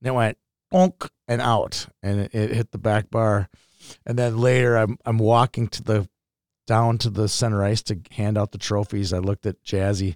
And 0.00 0.06
it 0.06 0.14
went 0.14 0.38
bonk 0.72 1.08
and 1.26 1.42
out 1.42 1.88
and 2.00 2.20
it, 2.20 2.32
it 2.32 2.50
hit 2.50 2.70
the 2.70 2.78
back 2.78 3.10
bar. 3.10 3.48
And 4.06 4.16
then 4.16 4.38
later 4.38 4.76
I'm 4.76 4.98
I'm 5.04 5.18
walking 5.18 5.66
to 5.66 5.82
the 5.82 6.08
down 6.68 6.96
to 6.98 7.10
the 7.10 7.28
center 7.28 7.64
ice 7.64 7.82
to 7.82 7.98
hand 8.12 8.38
out 8.38 8.52
the 8.52 8.58
trophies. 8.58 9.12
I 9.12 9.18
looked 9.18 9.46
at 9.46 9.64
Jazzy, 9.64 10.14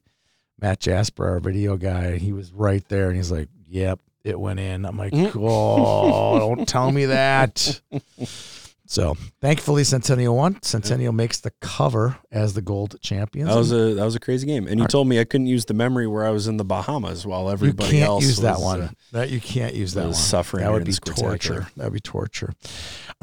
Matt 0.61 0.79
Jasper, 0.79 1.29
our 1.29 1.41
video 1.41 1.77
guy. 1.77 2.19
He 2.19 2.33
was 2.33 2.53
right 2.53 2.87
there 2.87 3.09
and 3.09 3.17
he's 3.17 3.33
like, 3.33 3.49
Yep, 3.67 3.99
it 4.23 4.39
went 4.39 4.61
in. 4.61 4.87
I'm 4.87 4.97
like. 4.97 5.13
Oh, 5.13 6.39
don't 6.39 6.69
tell 6.69 6.93
me 6.93 7.07
that. 7.07 7.81
So 8.93 9.17
thankfully 9.41 9.85
Centennial 9.85 10.37
won. 10.37 10.61
Centennial 10.61 11.15
makes 11.15 11.41
the 11.41 11.51
cover 11.63 12.19
as 12.31 12.53
the 12.53 12.61
gold 12.61 13.01
champions. 13.01 13.49
That 13.49 13.57
was 13.57 13.73
a 13.73 13.95
that 13.95 14.05
was 14.05 14.17
a 14.17 14.21
crazy 14.21 14.47
game. 14.47 14.69
And 14.69 14.79
you 14.79 14.87
told 14.87 15.09
me 15.09 15.19
I 15.19 15.25
couldn't 15.25 15.47
use 15.47 15.65
the 15.65 15.73
memory 15.73 16.07
where 16.07 16.27
I 16.27 16.29
was 16.29 16.47
in 16.47 16.59
the 16.59 16.65
Bahamas 16.65 17.27
while 17.27 17.45
you 17.45 17.53
everybody 17.53 17.91
can't 17.91 18.05
else 18.07 18.25
use 18.25 18.41
that 18.41 18.57
was, 18.57 18.63
one. 18.63 18.83
uh, 18.83 18.91
that 19.13 19.31
you 19.31 19.41
can't 19.41 19.75
use 19.75 19.95
that 19.95 20.05
one. 20.05 20.13
suffering 20.13 20.65
That 20.65 20.73
would 20.73 20.85
be 20.85 20.93
torture. 20.93 21.67
That 21.79 21.85
would 21.85 21.95
be 21.95 22.01
torture. 22.01 22.53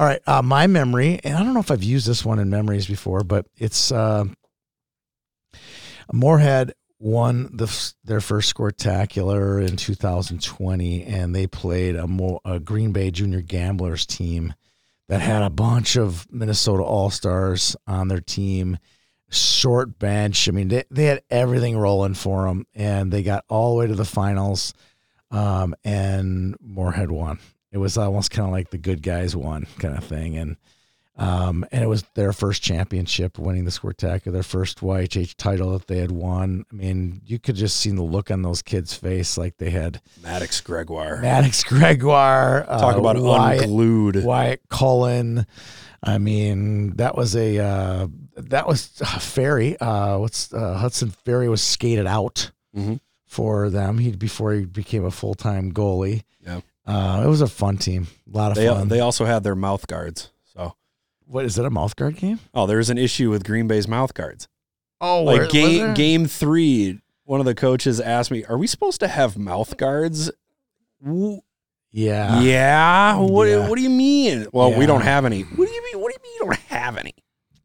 All 0.00 0.08
right, 0.08 0.20
uh, 0.26 0.42
my 0.42 0.66
memory, 0.66 1.20
and 1.22 1.36
I 1.36 1.44
don't 1.44 1.54
know 1.54 1.60
if 1.60 1.70
I've 1.70 1.84
used 1.84 2.08
this 2.08 2.24
one 2.24 2.40
in 2.40 2.50
memories 2.50 2.88
before, 2.88 3.22
but 3.22 3.46
it's 3.56 3.92
uh, 3.92 4.24
Moorhead 6.12 6.72
won 6.98 7.48
the 7.52 7.92
their 8.02 8.20
first 8.20 8.52
Squirtacular 8.52 9.64
in 9.64 9.76
2020, 9.76 11.04
and 11.04 11.32
they 11.32 11.46
played 11.46 11.94
a, 11.94 12.08
more, 12.08 12.40
a 12.44 12.58
Green 12.58 12.90
Bay 12.90 13.12
Junior 13.12 13.40
Gamblers 13.40 14.04
team 14.04 14.52
that 15.10 15.20
had 15.20 15.42
a 15.42 15.50
bunch 15.50 15.96
of 15.96 16.24
Minnesota 16.30 16.84
All 16.84 17.10
Stars 17.10 17.74
on 17.84 18.06
their 18.06 18.20
team. 18.20 18.78
Short 19.28 19.98
bench. 19.98 20.48
I 20.48 20.52
mean, 20.52 20.68
they, 20.68 20.84
they 20.88 21.06
had 21.06 21.24
everything 21.28 21.76
rolling 21.76 22.14
for 22.14 22.44
them, 22.44 22.64
and 22.76 23.12
they 23.12 23.24
got 23.24 23.44
all 23.48 23.72
the 23.72 23.78
way 23.80 23.86
to 23.88 23.96
the 23.96 24.04
finals. 24.04 24.72
Um, 25.32 25.74
and 25.82 26.54
Moorhead 26.60 27.10
won. 27.10 27.40
It 27.72 27.78
was 27.78 27.98
almost 27.98 28.30
kind 28.30 28.46
of 28.46 28.52
like 28.52 28.70
the 28.70 28.78
good 28.78 29.02
guys 29.02 29.34
won 29.34 29.66
kind 29.80 29.98
of 29.98 30.04
thing, 30.04 30.36
and 30.38 30.56
um, 31.16 31.66
and 31.70 31.84
it 31.84 31.86
was 31.88 32.02
their 32.14 32.32
first 32.32 32.62
championship, 32.62 33.38
winning 33.38 33.64
the 33.64 33.70
Squirtacular, 33.70 34.32
their 34.32 34.42
first 34.42 34.80
YHH 34.80 35.34
title 35.36 35.72
that 35.72 35.86
they 35.86 35.98
had 35.98 36.10
won. 36.10 36.64
I 36.72 36.74
mean, 36.74 37.20
you 37.26 37.38
could 37.38 37.56
just 37.56 37.76
see 37.76 37.90
the 37.90 38.02
look 38.02 38.30
on 38.30 38.42
those 38.42 38.62
kids' 38.62 38.94
face, 38.94 39.36
like 39.36 39.58
they 39.58 39.70
had 39.70 40.00
Maddox 40.22 40.60
Gregoire. 40.62 41.20
Maddox 41.20 41.62
Gregoire, 41.68 42.64
Talk 42.66 42.96
uh, 42.96 42.98
about 43.00 43.18
Wyatt, 43.18 43.62
unglued. 43.64 44.24
Wyatt 44.24 44.62
Cullen. 44.70 45.46
I 46.02 46.16
mean, 46.16 46.96
that 46.96 47.14
was 47.14 47.36
a 47.36 47.58
uh, 47.58 48.06
that 48.36 48.66
was 48.66 48.90
uh, 49.02 49.18
Ferry. 49.18 49.78
Uh, 49.78 50.16
what's 50.18 50.50
uh, 50.54 50.74
Hudson 50.78 51.10
Ferry 51.10 51.48
was 51.48 51.60
skated 51.62 52.06
out 52.06 52.50
Mhm. 52.74 53.00
for 53.26 53.68
them. 53.68 53.98
He 53.98 54.12
before 54.12 54.52
he 54.54 54.64
became 54.64 55.04
a 55.04 55.10
full 55.10 55.34
time 55.34 55.72
goalie. 55.72 56.22
Yeah. 56.46 56.60
Uh, 56.86 57.22
it 57.24 57.28
was 57.28 57.42
a 57.42 57.46
fun 57.46 57.76
team. 57.76 58.06
A 58.32 58.36
lot 58.36 58.52
of 58.52 58.56
They 58.56 58.68
fun. 58.68 58.88
they 58.88 59.00
also 59.00 59.26
had 59.26 59.42
their 59.42 59.54
mouth 59.54 59.86
guards. 59.86 60.30
So 61.30 61.34
what 61.34 61.44
is 61.44 61.54
that? 61.56 61.64
A 61.64 61.70
mouth 61.70 61.96
guard 61.96 62.16
game? 62.16 62.40
oh, 62.54 62.66
there's 62.66 62.90
an 62.90 62.98
issue 62.98 63.30
with 63.30 63.44
Green 63.44 63.66
Bay's 63.68 63.86
mouth 63.88 64.14
guards. 64.14 64.48
Oh, 65.00 65.22
like 65.22 65.50
game 65.50 65.94
game 65.94 66.26
three, 66.26 67.00
one 67.24 67.40
of 67.40 67.46
the 67.46 67.54
coaches 67.54 68.00
asked 68.00 68.30
me, 68.30 68.44
"Are 68.44 68.58
we 68.58 68.66
supposed 68.66 69.00
to 69.00 69.08
have 69.08 69.38
mouth 69.38 69.76
guards?" 69.76 70.30
W- 71.04 71.40
Yeah. 71.92 72.40
yeah. 72.40 73.16
What 73.16 73.44
Yeah. 73.48 73.68
What 73.68 73.76
do 73.76 73.82
you 73.82 73.90
mean? 73.90 74.46
Well, 74.52 74.74
we 74.74 74.86
don't 74.86 75.00
have 75.02 75.24
any. 75.24 75.42
What 75.42 75.66
do 75.66 75.72
you 75.72 75.82
mean? 75.84 76.02
What 76.02 76.12
do 76.12 76.18
you 76.18 76.22
mean 76.22 76.32
you 76.40 76.44
don't 76.46 76.60
have 76.68 76.96
any? 76.98 77.14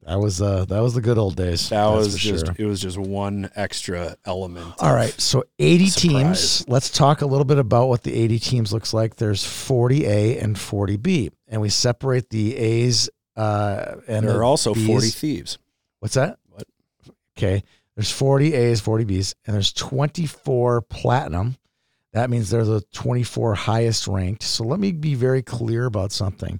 That 0.03 0.19
was 0.19 0.39
uh 0.39 0.65
that 0.65 0.79
was 0.81 0.93
the 0.93 1.01
good 1.01 1.17
old 1.17 1.35
days. 1.35 1.69
That 1.69 1.83
that's 1.89 1.97
was 1.97 2.15
just 2.17 2.45
sure. 2.45 2.55
it 2.59 2.65
was 2.65 2.79
just 2.79 2.97
one 2.97 3.49
extra 3.55 4.15
element. 4.23 4.75
All 4.77 4.93
right, 4.93 5.19
so 5.19 5.43
80 5.57 5.87
Surprise. 5.87 6.01
teams. 6.01 6.65
Let's 6.69 6.91
talk 6.91 7.21
a 7.21 7.25
little 7.25 7.43
bit 7.43 7.57
about 7.57 7.87
what 7.89 8.03
the 8.03 8.13
80 8.13 8.37
teams 8.39 8.71
looks 8.71 8.93
like. 8.93 9.15
There's 9.15 9.43
40A 9.43 10.41
and 10.43 10.55
40B, 10.55 11.31
and 11.47 11.59
we 11.59 11.69
separate 11.69 12.29
the 12.29 12.55
A's 12.55 13.09
uh 13.35 13.95
and 14.07 14.25
there 14.25 14.33
the 14.33 14.39
are 14.39 14.43
also 14.43 14.73
Bs. 14.73 14.87
forty 14.87 15.09
thieves. 15.09 15.57
What's 15.99 16.15
that? 16.15 16.37
What? 16.49 16.65
Okay. 17.37 17.63
There's 17.95 18.11
40 18.11 18.53
A's, 18.53 18.81
40 18.81 19.05
B's, 19.05 19.35
and 19.45 19.53
there's 19.53 19.71
24 19.71 20.81
platinum. 20.81 21.55
That 22.11 22.29
means 22.29 22.49
they're 22.49 22.65
the 22.65 22.81
24 22.93 23.55
highest 23.55 24.07
ranked. 24.07 24.43
So 24.43 24.63
let 24.65 24.79
me 24.79 24.91
be 24.91 25.15
very 25.15 25.41
clear 25.41 25.85
about 25.85 26.11
something. 26.11 26.59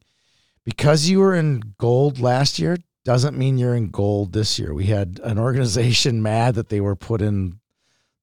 Because 0.64 1.08
you 1.08 1.20
were 1.20 1.36
in 1.36 1.76
gold 1.78 2.20
last 2.20 2.58
year 2.58 2.78
doesn't 3.04 3.38
mean 3.38 3.58
you're 3.58 3.76
in 3.76 3.90
gold 3.90 4.34
this 4.34 4.58
year. 4.58 4.74
We 4.74 4.88
had 4.88 5.20
an 5.24 5.38
organization 5.38 6.22
mad 6.24 6.56
that 6.56 6.70
they 6.70 6.82
were 6.82 6.96
put 6.96 7.22
in 7.22 7.60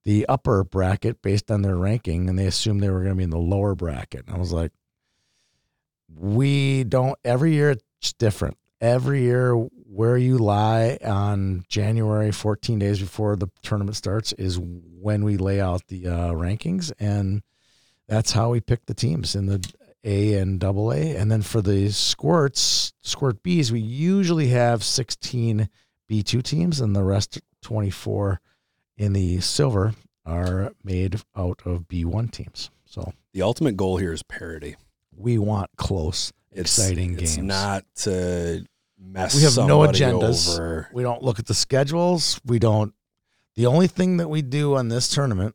the 0.04 0.26
upper 0.26 0.64
bracket 0.64 1.22
based 1.22 1.50
on 1.50 1.62
their 1.62 1.76
ranking, 1.76 2.28
and 2.28 2.38
they 2.38 2.46
assumed 2.46 2.82
they 2.82 2.90
were 2.90 3.02
going 3.02 3.12
to 3.12 3.16
be 3.16 3.24
in 3.24 3.30
the 3.30 3.38
lower 3.38 3.74
bracket. 3.74 4.26
And 4.26 4.34
I 4.34 4.38
was 4.38 4.52
like, 4.52 4.72
we 6.12 6.82
don't, 6.84 7.16
every 7.24 7.52
year 7.52 7.76
it's 8.02 8.12
different. 8.12 8.56
Every 8.80 9.22
year, 9.22 9.54
where 9.54 10.16
you 10.16 10.38
lie 10.38 10.98
on 11.04 11.64
January, 11.68 12.32
14 12.32 12.78
days 12.80 12.98
before 12.98 13.36
the 13.36 13.46
tournament 13.62 13.96
starts, 13.96 14.32
is 14.32 14.58
when 14.58 15.24
we 15.24 15.36
lay 15.36 15.60
out 15.60 15.86
the 15.86 16.08
uh, 16.08 16.32
rankings. 16.32 16.90
And 16.98 17.42
that's 18.08 18.32
how 18.32 18.50
we 18.50 18.60
pick 18.60 18.86
the 18.86 18.94
teams. 18.94 19.36
In 19.36 19.46
the 19.46 19.64
A 20.02 20.34
and 20.34 20.58
double 20.58 20.92
A. 20.92 21.14
And 21.16 21.30
then 21.30 21.42
for 21.42 21.62
the 21.62 21.90
squirts, 21.90 22.92
squirt 23.02 23.40
Bs, 23.44 23.70
we 23.70 23.78
usually 23.78 24.48
have 24.48 24.82
16 24.82 25.68
B2 26.10 26.42
teams 26.42 26.80
and 26.80 26.96
the 26.96 27.04
rest 27.04 27.40
24 27.62 28.40
in 28.96 29.12
the 29.12 29.40
silver 29.40 29.94
are 30.26 30.72
made 30.82 31.20
out 31.36 31.62
of 31.64 31.86
B1 31.86 32.32
teams. 32.32 32.68
So 32.84 33.12
The 33.32 33.42
ultimate 33.42 33.76
goal 33.76 33.98
here 33.98 34.12
is 34.12 34.24
parity. 34.24 34.74
we 35.16 35.38
want 35.38 35.70
close, 35.76 36.32
It's, 36.52 36.78
exciting 36.78 37.18
it's 37.18 37.36
games. 37.36 37.46
not 37.46 37.84
to 37.96 38.64
mess 38.98 39.34
we 39.34 39.42
have 39.42 39.56
no 39.56 39.80
agendas. 39.80 40.54
over. 40.54 40.88
We 40.92 41.02
don't 41.02 41.22
look 41.22 41.38
at 41.38 41.46
the 41.46 41.54
schedules. 41.54 42.40
We 42.44 42.58
don't. 42.58 42.94
The 43.54 43.66
only 43.66 43.86
thing 43.86 44.18
that 44.18 44.28
we 44.28 44.42
do 44.42 44.76
on 44.76 44.88
this 44.88 45.08
tournament 45.08 45.54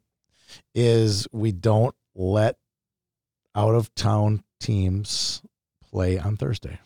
is 0.75 1.27
we 1.31 1.51
don't 1.51 1.95
let 2.15 2.57
out 3.55 3.73
of 3.75 3.93
town 3.95 4.43
teams 4.59 5.41
play 5.81 6.19
on 6.19 6.37
Thursday. 6.37 6.79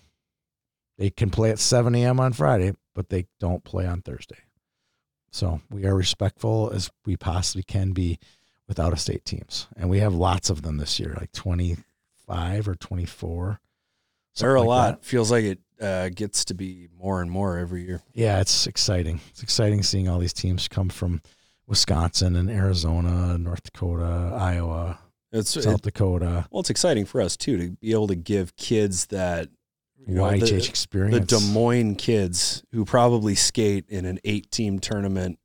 They 0.98 1.10
can 1.10 1.30
play 1.30 1.50
at 1.50 1.60
7 1.60 1.96
a.m. 1.96 2.20
on 2.20 2.34
Friday, 2.34 2.74
but 2.94 3.10
they 3.10 3.26
don't 3.40 3.64
play 3.64 3.86
on 3.86 4.02
Thursday. 4.02 4.38
So 5.32 5.62
we 5.70 5.86
are 5.86 5.96
respectful 5.96 6.72
as 6.74 6.92
we 7.06 7.18
possibly 7.18 7.64
can 7.64 7.92
be 7.92 8.20
with 8.68 8.80
out 8.80 8.94
of 8.94 9.00
state 9.00 9.26
teams. 9.26 9.68
And 9.76 9.90
we 9.90 10.00
have 10.00 10.14
lots 10.14 10.50
of 10.50 10.62
them 10.62 10.78
this 10.78 11.00
year, 11.00 11.16
like 11.20 11.32
25 11.32 12.68
or 12.68 12.76
24. 12.76 13.60
There 14.38 14.52
are 14.52 14.56
a 14.56 14.62
like 14.62 14.68
lot. 14.68 15.02
that. 15.02 15.06
Feels 15.06 15.32
like 15.32 15.44
it 15.44 15.60
uh, 15.82 16.10
gets 16.10 16.46
to 16.46 16.54
be 16.54 16.88
more 16.98 17.22
and 17.22 17.30
more 17.32 17.58
every 17.58 17.84
year. 17.86 18.02
Yeah, 18.14 18.40
it's 18.40 18.68
exciting. 18.68 19.20
It's 19.32 19.44
exciting 19.44 19.84
seeing 19.84 20.08
all 20.08 20.20
these 20.20 20.34
teams 20.34 20.68
come 20.68 20.90
from 20.90 21.22
Wisconsin 21.68 22.36
and 22.36 22.50
Arizona, 22.50 23.38
North 23.38 23.64
Dakota, 23.64 24.36
Iowa, 24.38 25.00
It's 25.32 25.52
South 25.52 25.76
it- 25.76 25.82
Dakota, 25.84 26.46
well, 26.52 26.60
it's 26.62 26.70
exciting 26.70 27.06
for 27.06 27.22
us 27.22 27.38
too 27.38 27.58
to 27.58 27.70
be 27.72 27.92
able 27.92 28.08
to 28.08 28.16
give 28.16 28.56
kids 28.56 29.06
that 29.08 29.48
you 30.08 30.16
know, 30.16 30.24
YHH 30.24 30.50
the, 30.50 30.56
experience. 30.70 31.32
the 31.32 31.40
Des 31.40 31.46
Moines 31.54 31.96
kids 31.96 32.64
who 32.72 32.84
probably 32.86 33.36
skate 33.36 33.86
in 33.88 34.06
an 34.06 34.20
eight-team 34.24 34.80
tournament. 34.80 35.38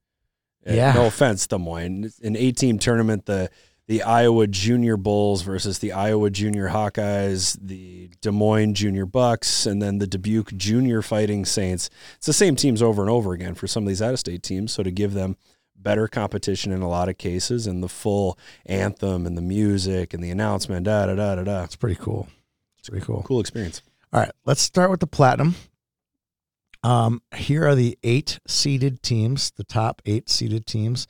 Uh, 0.68 0.72
Yeah. 0.72 0.92
No 0.94 1.06
offense, 1.06 1.46
Des 1.46 1.58
Moines. 1.58 2.18
An 2.22 2.36
eight-team 2.36 2.78
tournament. 2.78 3.26
The 3.26 3.50
the 3.88 4.02
Iowa 4.02 4.46
Junior 4.46 4.96
Bulls 4.96 5.42
versus 5.42 5.78
the 5.78 5.92
Iowa 5.92 6.30
Junior 6.30 6.68
Hawkeyes, 6.68 7.56
the 7.60 8.10
Des 8.20 8.32
Moines 8.32 8.74
Junior 8.74 9.06
Bucks, 9.06 9.64
and 9.64 9.80
then 9.80 9.98
the 9.98 10.06
Dubuque 10.06 10.56
Junior 10.56 11.02
Fighting 11.02 11.44
Saints. 11.44 11.88
It's 12.16 12.26
the 12.26 12.32
same 12.32 12.56
teams 12.56 12.82
over 12.82 13.02
and 13.02 13.10
over 13.10 13.32
again 13.32 13.54
for 13.54 13.66
some 13.66 13.84
of 13.84 13.88
these 13.88 14.02
out-of-state 14.02 14.42
teams. 14.42 14.72
So 14.72 14.82
to 14.82 14.90
give 14.90 15.14
them 15.14 15.36
better 15.76 16.08
competition 16.08 16.72
in 16.72 16.82
a 16.82 16.88
lot 16.88 17.08
of 17.08 17.16
cases 17.16 17.66
and 17.68 17.80
the 17.80 17.88
full 17.88 18.36
anthem 18.64 19.24
and 19.24 19.38
the 19.38 19.42
music 19.42 20.12
and 20.12 20.24
the 20.24 20.30
announcement, 20.30 20.86
da 20.86 21.06
da 21.06 21.14
da 21.14 21.36
da 21.36 21.44
da. 21.44 21.62
It's 21.62 21.76
pretty 21.76 22.00
cool. 22.00 22.26
It's 22.78 22.88
pretty 22.88 23.06
cool. 23.06 23.22
Cool 23.22 23.40
experience. 23.40 23.82
All 24.12 24.20
right, 24.20 24.32
let's 24.44 24.62
start 24.62 24.90
with 24.90 25.00
the 25.00 25.06
platinum. 25.06 25.54
Um, 26.82 27.22
here 27.36 27.66
are 27.66 27.74
the 27.74 27.98
eight 28.02 28.40
seeded 28.46 29.02
teams, 29.02 29.52
the 29.52 29.64
top 29.64 30.02
eight 30.06 30.28
seeded 30.28 30.66
teams. 30.66 31.06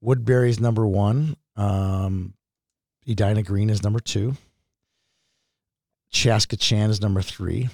Woodbury's 0.00 0.60
number 0.60 0.86
one. 0.86 1.36
Um, 1.58 2.34
Edina 3.06 3.42
Green 3.42 3.68
is 3.68 3.82
number 3.82 4.00
two. 4.00 4.34
Chaska 6.10 6.56
Chan 6.56 6.90
is 6.90 7.02
number 7.02 7.20
three. 7.20 7.68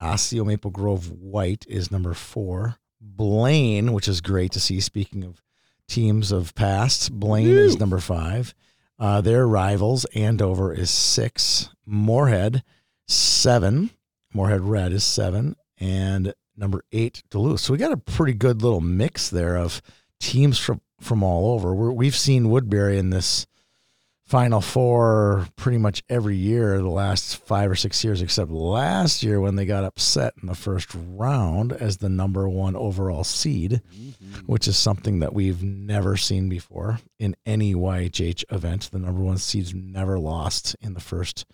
Osseo 0.00 0.44
Maple 0.44 0.70
Grove 0.70 1.10
White 1.10 1.64
is 1.68 1.90
number 1.90 2.14
four. 2.14 2.76
Blaine, 3.00 3.92
which 3.92 4.06
is 4.06 4.20
great 4.20 4.52
to 4.52 4.60
see. 4.60 4.78
Speaking 4.80 5.24
of 5.24 5.42
teams 5.88 6.30
of 6.30 6.54
past, 6.54 7.12
Blaine 7.12 7.56
is 7.56 7.80
number 7.80 7.98
five. 7.98 8.54
Uh, 8.98 9.20
their 9.20 9.48
rivals, 9.48 10.04
Andover 10.14 10.72
is 10.72 10.90
six. 10.90 11.70
Moorhead, 11.84 12.62
seven. 13.08 13.90
Moorhead 14.32 14.60
Red 14.60 14.92
is 14.92 15.04
seven. 15.04 15.56
And 15.78 16.34
number 16.56 16.84
eight, 16.92 17.24
Duluth. 17.30 17.60
So 17.60 17.72
we 17.72 17.78
got 17.78 17.92
a 17.92 17.96
pretty 17.96 18.34
good 18.34 18.62
little 18.62 18.80
mix 18.80 19.28
there 19.28 19.56
of 19.56 19.82
teams 20.20 20.58
from, 20.58 20.80
from 21.02 21.22
all 21.22 21.52
over. 21.52 21.74
We're, 21.74 21.92
we've 21.92 22.16
seen 22.16 22.50
Woodbury 22.50 22.98
in 22.98 23.10
this 23.10 23.46
Final 24.24 24.62
Four 24.62 25.46
pretty 25.56 25.76
much 25.76 26.02
every 26.08 26.36
year 26.36 26.78
the 26.78 26.88
last 26.88 27.36
five 27.36 27.70
or 27.70 27.74
six 27.74 28.02
years, 28.02 28.22
except 28.22 28.50
last 28.50 29.22
year 29.22 29.40
when 29.40 29.56
they 29.56 29.66
got 29.66 29.84
upset 29.84 30.32
in 30.40 30.48
the 30.48 30.54
first 30.54 30.88
round 30.94 31.72
as 31.72 31.98
the 31.98 32.08
number 32.08 32.48
one 32.48 32.74
overall 32.74 33.24
seed, 33.24 33.82
mm-hmm. 33.94 34.40
which 34.46 34.66
is 34.66 34.78
something 34.78 35.18
that 35.18 35.34
we've 35.34 35.62
never 35.62 36.16
seen 36.16 36.48
before 36.48 36.98
in 37.18 37.36
any 37.44 37.74
YHH 37.74 38.44
event. 38.50 38.90
The 38.90 39.00
number 39.00 39.20
one 39.20 39.36
seed's 39.36 39.74
never 39.74 40.18
lost 40.18 40.76
in 40.80 40.94
the 40.94 41.00
first 41.00 41.44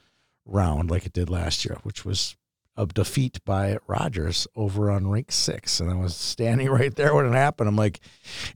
round 0.45 0.89
like 0.89 1.05
it 1.05 1.13
did 1.13 1.29
last 1.29 1.65
year, 1.65 1.79
which 1.83 2.05
was 2.05 2.37
a 2.77 2.87
defeat 2.87 3.45
by 3.45 3.77
Rogers 3.89 4.47
over 4.55 4.91
on 4.91 5.09
rink 5.09 5.33
six. 5.33 5.81
And 5.81 5.91
I 5.91 5.97
was 5.97 6.15
standing 6.15 6.69
right 6.71 6.95
there 6.95 7.13
when 7.13 7.27
it 7.27 7.33
happened. 7.33 7.69
I'm 7.69 7.77
like, 7.77 7.99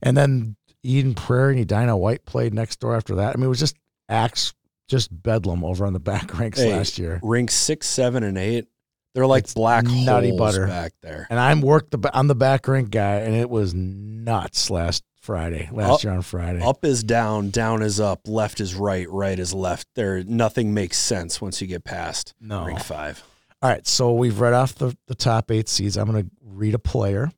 and 0.01 0.15
then 0.15 0.55
Eden 0.83 1.13
Prairie 1.15 1.53
and 1.53 1.61
Edina 1.61 1.95
White 1.97 2.25
played 2.25 2.53
next 2.53 2.79
door 2.79 2.95
after 2.95 3.15
that. 3.15 3.33
I 3.35 3.37
mean, 3.37 3.45
it 3.45 3.49
was 3.49 3.59
just 3.59 3.75
acts, 4.09 4.53
just 4.89 5.09
bedlam 5.23 5.63
over 5.63 5.85
on 5.85 5.93
the 5.93 5.99
back 5.99 6.33
ranks 6.39 6.59
Hey, 6.59 6.73
last 6.75 6.99
year. 6.99 7.19
Rank 7.23 7.51
six, 7.51 7.87
seven, 7.87 8.23
and 8.23 8.37
eight. 8.37 8.67
They're 9.15 9.27
like 9.27 9.43
It's 9.43 9.53
black 9.53 9.85
nutty 9.85 10.29
holes 10.29 10.39
butter. 10.39 10.67
back 10.67 10.93
there. 11.01 11.27
And 11.29 11.39
I'm 11.39 11.61
worked 11.61 11.91
the 11.91 12.09
I'm 12.13 12.27
the 12.27 12.35
back 12.35 12.67
rink 12.67 12.89
guy, 12.89 13.17
and 13.17 13.35
it 13.35 13.47
was 13.49 13.73
nuts 13.73 14.69
last 14.71 15.03
Friday, 15.21 15.69
last 15.71 15.89
Up- 15.91 16.03
year 16.03 16.13
on 16.13 16.21
Friday. 16.23 16.61
Up 16.61 16.83
is 16.83 17.03
down, 17.03 17.49
down 17.51 17.81
is 17.83 17.99
up, 17.99 18.27
left 18.27 18.59
is 18.59 18.73
right, 18.75 19.07
right 19.09 19.37
is 19.37 19.53
left. 19.53 19.87
There, 19.95 20.23
nothing 20.23 20.73
makes 20.73 20.97
sense 20.97 21.39
once 21.39 21.61
you 21.61 21.67
get 21.67 21.83
past 21.83 22.33
no. 22.41 22.65
rank 22.65 22.79
five. 22.81 23.23
All 23.61 23.69
right, 23.69 23.85
so 23.87 24.13
we've 24.13 24.39
read 24.41 24.53
off 24.53 24.75
the, 24.75 24.97
the 25.07 25.15
top 25.15 25.49
eight 25.49 25.69
seeds. 25.69 25.95
I'm 25.95 26.11
going 26.11 26.23
to 26.25 26.29
read 26.41 26.73
a 26.73 26.79
player 26.79 27.31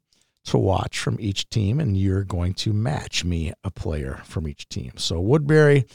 to 0.45 0.57
watch 0.57 0.99
from 0.99 1.17
each 1.19 1.49
team, 1.49 1.79
and 1.79 1.97
you're 1.97 2.23
going 2.23 2.53
to 2.55 2.73
match 2.73 3.23
me 3.23 3.53
a 3.63 3.71
player 3.71 4.21
from 4.25 4.47
each 4.47 4.67
team. 4.69 4.93
So 4.97 5.19
Woodbury, 5.19 5.85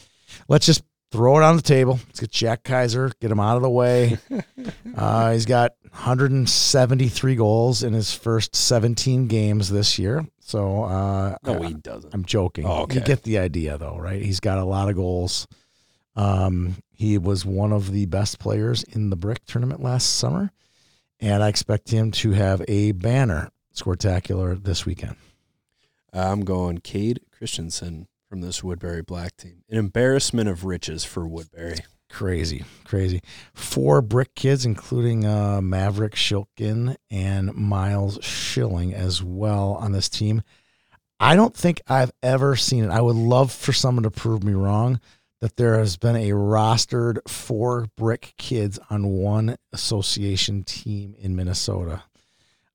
let's 0.48 0.66
just 0.66 0.82
throw 1.12 1.38
it 1.38 1.42
on 1.42 1.56
the 1.56 1.62
table. 1.62 1.98
Let's 2.08 2.20
get 2.20 2.30
Jack 2.30 2.62
Kaiser, 2.64 3.10
get 3.20 3.30
him 3.30 3.40
out 3.40 3.56
of 3.56 3.62
the 3.62 3.70
way. 3.70 4.18
uh, 4.96 5.32
he's 5.32 5.46
got 5.46 5.72
173 5.90 7.34
goals 7.34 7.82
in 7.82 7.92
his 7.92 8.14
first 8.14 8.54
17 8.54 9.26
games 9.26 9.68
this 9.70 9.98
year. 9.98 10.24
So 10.40 10.84
uh, 10.84 11.36
No, 11.44 11.62
I- 11.62 11.66
he 11.68 11.74
doesn't. 11.74 12.12
I'm 12.14 12.24
joking. 12.24 12.64
Oh, 12.66 12.82
okay. 12.82 12.96
You 12.96 13.00
get 13.00 13.22
the 13.22 13.38
idea, 13.38 13.78
though, 13.78 13.98
right? 13.98 14.22
He's 14.22 14.40
got 14.40 14.58
a 14.58 14.64
lot 14.64 14.88
of 14.88 14.96
goals. 14.96 15.46
Um, 16.16 16.76
he 16.92 17.18
was 17.18 17.46
one 17.46 17.72
of 17.72 17.92
the 17.92 18.06
best 18.06 18.38
players 18.38 18.82
in 18.82 19.10
the 19.10 19.16
brick 19.16 19.44
tournament 19.46 19.82
last 19.82 20.16
summer, 20.16 20.50
and 21.20 21.42
I 21.42 21.48
expect 21.48 21.90
him 21.90 22.10
to 22.12 22.32
have 22.32 22.62
a 22.68 22.92
banner 22.92 23.50
Squirtacular 23.74 24.62
this 24.62 24.84
weekend. 24.84 25.16
I'm 26.12 26.40
going 26.40 26.78
Cade 26.78 27.20
Christensen 27.30 28.08
from 28.28 28.40
this 28.40 28.62
Woodbury 28.62 29.02
Black 29.02 29.36
team. 29.36 29.62
An 29.68 29.78
embarrassment 29.78 30.48
of 30.48 30.64
riches 30.64 31.04
for 31.04 31.26
Woodbury. 31.26 31.78
Crazy, 32.08 32.64
crazy. 32.84 33.20
Four 33.54 34.02
brick 34.02 34.34
kids, 34.34 34.66
including 34.66 35.24
uh, 35.24 35.60
Maverick 35.60 36.14
Shilkin 36.14 36.96
and 37.10 37.54
Miles 37.54 38.18
Schilling 38.22 38.92
as 38.92 39.22
well 39.22 39.74
on 39.74 39.92
this 39.92 40.08
team. 40.08 40.42
I 41.20 41.36
don't 41.36 41.54
think 41.54 41.80
I've 41.86 42.10
ever 42.22 42.56
seen 42.56 42.84
it. 42.84 42.90
I 42.90 43.00
would 43.00 43.16
love 43.16 43.52
for 43.52 43.72
someone 43.72 44.02
to 44.02 44.10
prove 44.10 44.42
me 44.42 44.54
wrong 44.54 45.00
that 45.40 45.56
there 45.56 45.78
has 45.78 45.96
been 45.96 46.16
a 46.16 46.30
rostered 46.30 47.18
four 47.28 47.86
brick 47.96 48.34
kids 48.36 48.78
on 48.90 49.06
one 49.06 49.56
association 49.72 50.64
team 50.64 51.14
in 51.18 51.36
Minnesota. 51.36 52.02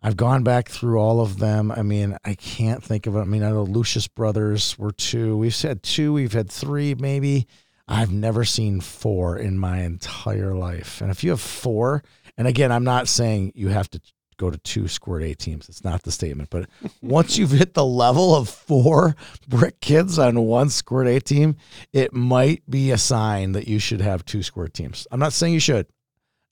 I've 0.06 0.18
gone 0.18 0.44
back 0.44 0.70
through 0.70 1.00
all 1.00 1.20
of 1.20 1.40
them. 1.40 1.72
I 1.72 1.82
mean, 1.82 2.16
I 2.24 2.36
can't 2.36 2.84
think 2.84 3.08
of 3.08 3.16
it. 3.16 3.22
I 3.22 3.24
mean, 3.24 3.42
I 3.42 3.50
know 3.50 3.64
Lucius 3.64 4.08
brothers 4.08 4.78
were 4.78 4.92
two. 4.92 5.36
We've 5.36 5.60
had 5.60 5.82
two. 5.82 6.14
We've 6.14 6.32
had 6.32 6.48
three, 6.48 6.94
maybe. 6.94 7.48
I've 7.88 8.12
never 8.12 8.46
seen 8.46 8.82
four 8.82 9.36
in 9.36 9.58
my 9.58 9.80
entire 9.80 10.54
life. 10.54 11.02
And 11.02 11.10
if 11.10 11.24
you 11.24 11.32
have 11.32 11.42
four, 11.42 12.04
and 12.38 12.48
again, 12.48 12.72
I'm 12.72 12.84
not 12.84 13.08
saying 13.08 13.54
you 13.56 13.70
have 13.70 13.90
to 13.90 14.02
go 14.38 14.52
to 14.52 14.60
two 14.60 14.88
squirt 14.88 15.24
A 15.24 15.34
teams. 15.34 15.70
It's 15.70 15.84
not 15.84 16.04
the 16.04 16.12
statement. 16.12 16.52
But 16.52 16.70
once 17.02 17.40
you've 17.40 17.50
hit 17.50 17.74
the 17.74 17.84
level 17.84 18.36
of 18.36 18.48
four 18.48 19.16
brick 19.48 19.82
kids 19.82 20.20
on 20.20 20.40
one 20.40 20.70
squirt 20.70 21.08
A 21.08 21.20
team, 21.20 21.56
it 21.94 22.14
might 22.14 22.62
be 22.70 22.92
a 22.92 23.00
sign 23.00 23.54
that 23.54 23.68
you 23.68 23.80
should 23.80 24.02
have 24.02 24.24
two 24.24 24.44
squirt 24.44 24.76
teams. 24.76 25.08
I'm 25.10 25.20
not 25.20 25.34
saying 25.34 25.54
you 25.56 25.60
should. 25.60 25.88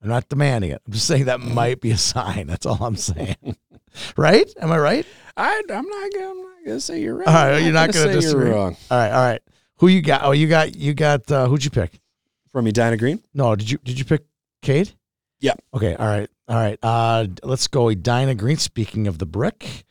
I'm 0.03 0.09
not 0.09 0.27
demanding 0.27 0.71
it. 0.71 0.81
I'm 0.85 0.93
just 0.93 1.07
saying 1.07 1.25
that 1.25 1.39
might 1.39 1.79
be 1.79 1.91
a 1.91 1.97
sign. 1.97 2.47
That's 2.47 2.65
all 2.65 2.77
I'm 2.81 2.97
saying. 2.97 3.37
right? 4.17 4.51
Am 4.59 4.71
I 4.71 4.77
right? 4.77 5.05
I, 5.37 5.61
I'm 5.69 5.87
not 5.87 6.11
gonna, 6.13 6.29
I'm 6.29 6.37
not 6.41 6.65
gonna 6.65 6.79
say 6.81 7.01
you're 7.01 7.15
right. 7.15 7.27
All 7.27 7.33
right, 7.33 7.53
I'm 7.53 7.63
you're 7.63 7.73
not 7.73 7.93
gonna 7.93 8.07
say 8.07 8.13
disagree. 8.13 8.47
you're 8.47 8.55
wrong. 8.55 8.75
All 8.91 8.97
right. 8.97 9.11
All 9.11 9.23
right. 9.23 9.41
Who 9.77 9.87
you 9.87 10.01
got? 10.01 10.23
Oh, 10.23 10.31
you 10.31 10.47
got 10.47 10.75
you 10.75 10.93
got 10.93 11.31
uh, 11.31 11.47
who'd 11.47 11.63
you 11.63 11.71
pick? 11.71 11.99
From 12.51 12.67
Edina 12.67 12.97
Green. 12.97 13.23
No, 13.33 13.55
did 13.55 13.71
you 13.71 13.77
did 13.83 13.97
you 13.97 14.05
pick 14.05 14.23
Cade? 14.61 14.91
Yeah. 15.39 15.53
Okay. 15.73 15.95
All 15.95 16.05
right. 16.05 16.29
All 16.47 16.55
right. 16.55 16.77
Uh, 16.83 17.27
let's 17.41 17.67
go. 17.67 17.89
Edina 17.89 18.35
Green. 18.35 18.57
Speaking 18.57 19.07
of 19.07 19.17
the 19.17 19.25
brick, 19.25 19.85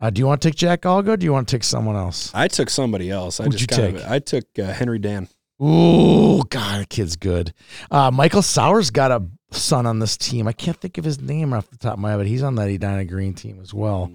uh, 0.00 0.10
do 0.10 0.18
you 0.18 0.26
want 0.26 0.42
to 0.42 0.48
take 0.48 0.56
Jack 0.56 0.82
Allgood? 0.82 1.20
Do 1.20 1.24
you 1.24 1.32
want 1.32 1.48
to 1.48 1.56
take 1.56 1.64
someone 1.64 1.96
else? 1.96 2.30
I 2.34 2.48
took 2.48 2.68
somebody 2.68 3.10
else. 3.10 3.38
I 3.38 3.44
Who'd 3.44 3.52
just 3.52 3.70
you 3.70 3.76
take? 3.76 3.94
Of, 3.96 4.10
I 4.10 4.18
took 4.18 4.44
uh, 4.58 4.72
Henry 4.72 4.98
Dan. 4.98 5.28
Ooh, 5.62 6.42
God, 6.50 6.80
that 6.80 6.88
kid's 6.88 7.14
good. 7.14 7.54
Uh, 7.90 8.10
Michael 8.10 8.42
Sowers 8.42 8.90
got 8.90 9.12
a 9.12 9.22
son 9.56 9.86
on 9.86 9.98
this 9.98 10.16
team. 10.16 10.46
I 10.48 10.52
can't 10.52 10.76
think 10.76 10.98
of 10.98 11.04
his 11.04 11.20
name 11.20 11.52
off 11.52 11.70
the 11.70 11.76
top 11.76 11.94
of 11.94 11.98
my 11.98 12.10
head, 12.10 12.18
but 12.18 12.26
he's 12.26 12.42
on 12.42 12.54
that 12.56 12.68
Edina 12.68 13.04
Green 13.04 13.34
team 13.34 13.58
as 13.60 13.72
well. 13.72 14.12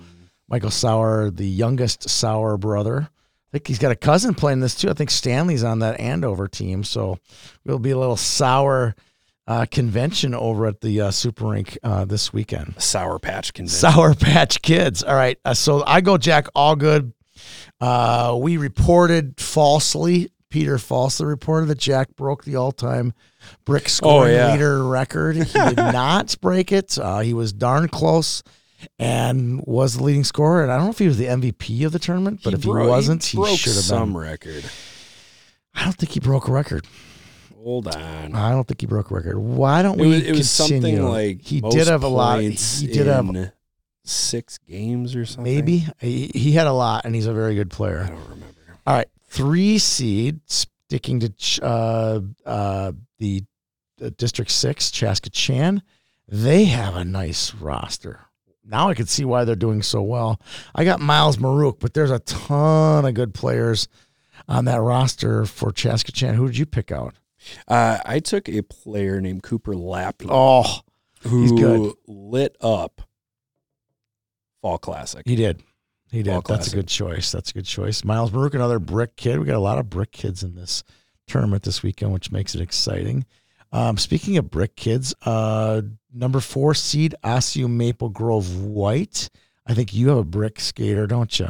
Michael 0.49 0.71
Sauer, 0.71 1.29
the 1.29 1.47
youngest 1.47 2.09
Sauer 2.09 2.57
brother. 2.57 3.09
I 3.09 3.49
think 3.51 3.67
he's 3.67 3.79
got 3.79 3.91
a 3.91 3.95
cousin 3.95 4.33
playing 4.33 4.59
this 4.59 4.75
too. 4.75 4.89
I 4.89 4.93
think 4.93 5.09
Stanley's 5.09 5.63
on 5.63 5.79
that 5.79 5.99
Andover 5.99 6.47
team. 6.47 6.83
So 6.83 7.17
we'll 7.65 7.79
be 7.79 7.91
a 7.91 7.97
little 7.97 8.17
Sauer 8.17 8.95
uh, 9.47 9.65
convention 9.71 10.33
over 10.33 10.67
at 10.67 10.81
the 10.81 11.01
uh, 11.01 11.11
Super 11.11 11.47
Rink 11.47 11.77
uh, 11.81 12.05
this 12.05 12.33
weekend. 12.33 12.75
Sour 12.77 13.19
Patch 13.19 13.53
Convention. 13.53 13.91
Sour 13.91 14.13
Patch 14.15 14.61
Kids. 14.61 15.03
All 15.03 15.15
right. 15.15 15.39
Uh, 15.45 15.53
so 15.53 15.83
I 15.85 16.01
go 16.01 16.17
Jack 16.17 16.47
Allgood. 16.55 17.13
Uh, 17.79 18.37
we 18.39 18.57
reported 18.57 19.39
falsely, 19.39 20.29
Peter 20.49 20.77
falsely 20.77 21.25
reported 21.25 21.67
that 21.67 21.77
Jack 21.77 22.15
broke 22.15 22.43
the 22.43 22.55
all 22.55 22.71
time 22.71 23.13
brick 23.65 23.89
scoring 23.89 24.33
yeah. 24.33 24.51
leader 24.51 24.83
record. 24.83 25.35
He 25.35 25.43
did 25.43 25.75
not 25.77 26.35
break 26.41 26.71
it. 26.71 26.97
Uh, 26.97 27.19
he 27.19 27.33
was 27.33 27.51
darn 27.53 27.89
close 27.89 28.43
and 28.99 29.61
was 29.65 29.97
the 29.97 30.03
leading 30.03 30.23
scorer. 30.23 30.63
And 30.63 30.71
I 30.71 30.77
don't 30.77 30.85
know 30.85 30.91
if 30.91 30.99
he 30.99 31.07
was 31.07 31.17
the 31.17 31.25
MVP 31.25 31.85
of 31.85 31.91
the 31.91 31.99
tournament, 31.99 32.41
but 32.43 32.53
if 32.53 32.61
bro- 32.61 32.83
he 32.83 32.89
wasn't, 32.89 33.23
he, 33.23 33.37
broke 33.37 33.57
should 33.57 33.73
have 33.73 33.83
some 33.83 34.13
been. 34.13 34.21
record. 34.21 34.63
I 35.73 35.83
don't 35.83 35.93
think 35.95 36.11
he 36.11 36.19
broke 36.19 36.47
a 36.47 36.51
record. 36.51 36.85
Hold 37.55 37.93
on. 37.93 38.33
I 38.33 38.51
don't 38.51 38.67
think 38.67 38.79
he 38.81 38.87
broke 38.87 39.11
a 39.11 39.15
record. 39.15 39.37
Why 39.37 39.81
don't 39.81 39.99
It 39.99 40.03
we 40.03 40.07
was, 40.07 40.23
it 40.23 40.31
was 40.31 40.49
something 40.49 41.03
like 41.03 41.41
he 41.41 41.59
did 41.59 41.87
have 41.87 42.03
a 42.03 42.07
lot. 42.07 42.41
He 42.41 42.87
did 42.87 43.07
have 43.07 43.51
six 44.05 44.57
games 44.59 45.15
or 45.15 45.25
something. 45.25 45.43
maybe 45.43 45.85
he, 45.99 46.31
he 46.33 46.53
had 46.53 46.67
a 46.67 46.71
lot, 46.71 47.03
and 47.05 47.13
he's 47.13 47.25
a 47.25 47.33
very 47.33 47.55
good 47.55 47.69
player. 47.69 48.03
I 48.05 48.07
don't 48.09 48.23
remember. 48.23 48.45
All 48.85 48.95
right, 48.95 49.07
three 49.37 49.77
seed 49.77 50.41
sticking 50.47 51.19
to 51.19 51.33
uh, 51.63 52.19
uh, 52.45 52.91
the, 53.19 53.43
District 54.17 54.51
Six, 54.51 54.91
Chaska 54.91 55.29
Chan. 55.29 55.81
They 56.27 56.65
have 56.65 56.95
a 56.95 57.03
nice 57.05 57.53
roster. 57.55 58.21
Now 58.63 58.89
I 58.89 58.93
can 58.93 59.05
see 59.07 59.25
why 59.25 59.43
they're 59.45 59.55
doing 59.55 59.81
so 59.81 60.01
well. 60.01 60.39
I 60.75 60.83
got 60.83 60.99
Miles 60.99 61.37
Maruk, 61.37 61.79
but 61.79 61.93
there's 61.93 62.11
a 62.11 62.19
ton 62.19 63.05
of 63.05 63.13
good 63.13 63.33
players 63.33 63.87
on 64.47 64.65
that 64.65 64.81
roster 64.81 65.45
for 65.45 65.71
Chaska 65.71 66.11
Chan. 66.11 66.35
Who 66.35 66.47
did 66.47 66.57
you 66.57 66.65
pick 66.65 66.91
out? 66.91 67.15
Uh, 67.67 67.97
I 68.05 68.19
took 68.19 68.49
a 68.49 68.61
player 68.61 69.21
named 69.21 69.41
Cooper 69.43 69.73
Lapland 69.75 70.31
Oh, 70.33 70.81
who 71.21 71.41
he's 71.43 71.51
good. 71.53 71.93
lit 72.07 72.55
up 72.61 73.01
Fall 74.61 74.77
Classic. 74.77 75.23
he 75.25 75.35
did. 75.35 75.63
He 76.11 76.23
did. 76.23 76.41
That's 76.45 76.71
a 76.71 76.75
good 76.75 76.87
choice. 76.87 77.31
That's 77.31 77.51
a 77.51 77.53
good 77.53 77.65
choice. 77.65 78.03
Miles 78.03 78.31
Maruk, 78.31 78.53
another 78.53 78.79
brick 78.79 79.15
kid. 79.17 79.39
We 79.39 79.45
got 79.45 79.55
a 79.55 79.59
lot 79.59 79.77
of 79.77 79.89
brick 79.89 80.11
kids 80.11 80.41
in 80.43 80.55
this 80.55 80.83
tournament 81.27 81.63
this 81.63 81.83
weekend, 81.83 82.13
which 82.13 82.31
makes 82.31 82.55
it 82.55 82.61
exciting. 82.61 83.25
Um, 83.73 83.97
speaking 83.97 84.37
of 84.37 84.49
brick 84.49 84.77
kids, 84.77 85.13
uh, 85.25 85.81
number 86.13 86.39
four 86.39 86.73
seed 86.73 87.13
Osseo 87.23 87.67
Maple 87.67 88.07
Grove 88.09 88.61
White. 88.63 89.29
I 89.65 89.73
think 89.73 89.93
you 89.93 90.07
have 90.07 90.17
a 90.17 90.23
brick 90.23 90.61
skater, 90.61 91.05
don't 91.07 91.37
you? 91.37 91.49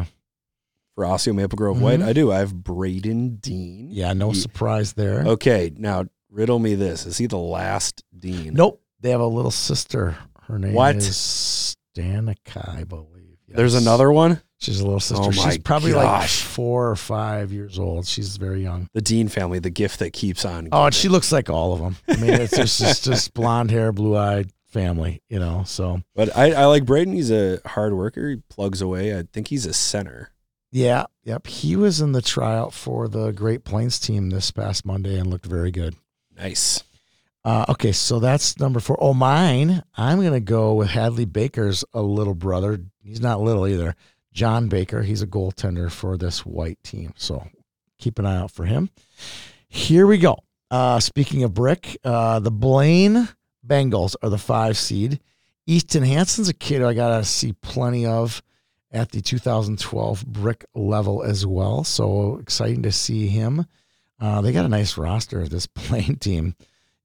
For 0.96 1.06
Osseo 1.06 1.34
Maple 1.34 1.56
Grove 1.58 1.80
White, 1.80 2.00
Mhm. 2.00 2.06
I 2.06 2.14
do. 2.14 2.32
I 2.32 2.40
have 2.40 2.64
Braden 2.64 3.36
Dean. 3.36 3.90
Yeah, 3.92 4.14
no 4.14 4.32
He- 4.32 4.40
surprise 4.40 4.94
there. 4.94 5.24
Okay, 5.28 5.72
now 5.78 6.06
riddle 6.32 6.58
me 6.58 6.74
this: 6.74 7.06
Is 7.06 7.20
he 7.20 7.28
the 7.28 7.38
last 7.38 8.04
Dean? 8.18 8.56
Nope. 8.56 8.82
They 9.00 9.12
have 9.12 9.22
a 9.22 9.28
little 9.28 9.52
sister. 9.52 10.18
Her 10.48 10.58
name 10.58 10.74
What? 10.74 10.96
is 10.96 11.76
Stanica, 11.96 12.68
I 12.76 12.84
believe. 12.84 13.38
There's 13.48 13.76
another 13.76 14.12
one. 14.12 14.42
She's 14.60 14.80
a 14.80 14.84
little 14.86 15.00
sister. 15.00 15.26
Oh 15.28 15.32
She's 15.32 15.60
probably 15.60 15.94
like 15.94 16.28
four 16.30 16.90
or 16.90 16.96
five 16.96 17.52
years 17.52 17.78
old. 17.78 18.08
She's 18.08 18.38
very 18.38 18.64
young. 18.64 18.88
The 18.94 19.02
Dean 19.02 19.28
family, 19.28 19.60
the 19.60 19.70
gift 19.70 20.00
that 20.00 20.14
keeps 20.14 20.46
on. 20.46 20.70
Oh, 20.72 20.86
and 20.86 20.96
she 20.96 21.10
looks 21.10 21.32
like 21.32 21.50
all 21.50 21.74
of 21.74 21.80
them. 21.80 21.96
I 22.08 22.16
mean, 22.20 22.34
it's 22.34 22.56
just 22.56 22.80
just, 22.80 23.04
just 23.04 23.34
blonde 23.36 23.70
hair, 23.70 23.92
blue 23.92 24.18
eyed 24.18 24.50
family, 24.66 25.22
you 25.30 25.40
know. 25.40 25.64
So 25.66 26.02
But 26.16 26.36
I, 26.36 26.54
I 26.54 26.66
like 26.66 26.86
Braden. 26.86 27.14
He's 27.14 27.32
a 27.32 27.60
hard 27.66 27.94
worker. 27.94 28.30
He 28.30 28.38
plugs 28.50 28.82
away. 28.82 29.18
I 29.18 29.24
think 29.32 29.48
he's 29.50 29.66
a 29.68 29.74
center. 29.74 30.32
yeah, 30.72 31.06
yep. 31.24 31.46
He 31.46 31.76
was 31.76 32.02
in 32.02 32.14
the 32.14 32.22
tryout 32.24 32.74
for 32.74 33.08
the 33.08 33.32
Great 33.32 33.64
Plains 33.64 34.00
team 34.00 34.32
this 34.32 34.50
past 34.50 34.86
Monday 34.86 35.20
and 35.20 35.30
looked 35.30 35.46
very 35.46 35.72
good. 35.72 35.96
Nice. 36.36 36.84
Uh, 37.46 37.66
okay, 37.70 37.92
so 37.92 38.20
that's 38.20 38.60
number 38.60 38.80
four. 38.80 38.98
Oh, 39.00 39.14
mine. 39.14 39.84
I'm 39.96 40.22
gonna 40.22 40.40
go 40.40 40.74
with 40.74 40.90
Hadley 40.90 41.26
Baker's 41.26 41.86
a 41.94 42.02
little 42.02 42.34
brother. 42.36 42.80
He's 43.04 43.22
not 43.22 43.40
little 43.40 43.68
either. 43.68 43.96
John 44.38 44.68
Baker. 44.68 45.02
He's 45.02 45.24
a 45.24 45.28
goaltender 45.28 45.92
for 45.92 46.16
this 46.16 46.46
white 46.46 46.78
team. 46.84 47.12
So 47.18 47.48
keep 47.98 48.20
an 48.20 48.28
eye 48.28 48.38
out 48.38 48.52
for 48.52 48.66
him. 48.66 48.92
Here 49.68 50.06
we 50.06 50.20
go. 50.20 50.38
Uh, 50.70 51.00
speaking 51.00 51.44
of 51.44 51.56
brick, 51.56 51.98
uh, 52.04 52.40
the 52.40 52.52
Blaine 52.52 53.30
Bengals 53.66 54.16
are 54.22 54.30
the 54.30 54.38
five 54.38 54.78
seed. 54.78 55.20
Easton 55.66 56.04
Hanson's 56.04 56.50
a 56.50 56.54
kid 56.54 56.84
I 56.84 56.94
got 56.94 57.18
to 57.18 57.26
see 57.26 57.54
plenty 57.54 58.06
of 58.06 58.44
at 58.92 59.12
the 59.12 59.22
2012 59.22 60.26
brick 60.28 60.66
level 60.76 61.24
as 61.24 61.44
well. 61.44 61.84
So 61.84 62.38
exciting 62.38 62.84
to 62.84 62.92
see 62.92 63.28
him. 63.30 63.66
Uh, 64.20 64.42
they 64.42 64.52
got 64.52 64.66
a 64.66 64.70
nice 64.70 65.00
roster, 65.00 65.42
of 65.42 65.50
this 65.50 65.66
Blaine 65.90 66.18
team. 66.18 66.56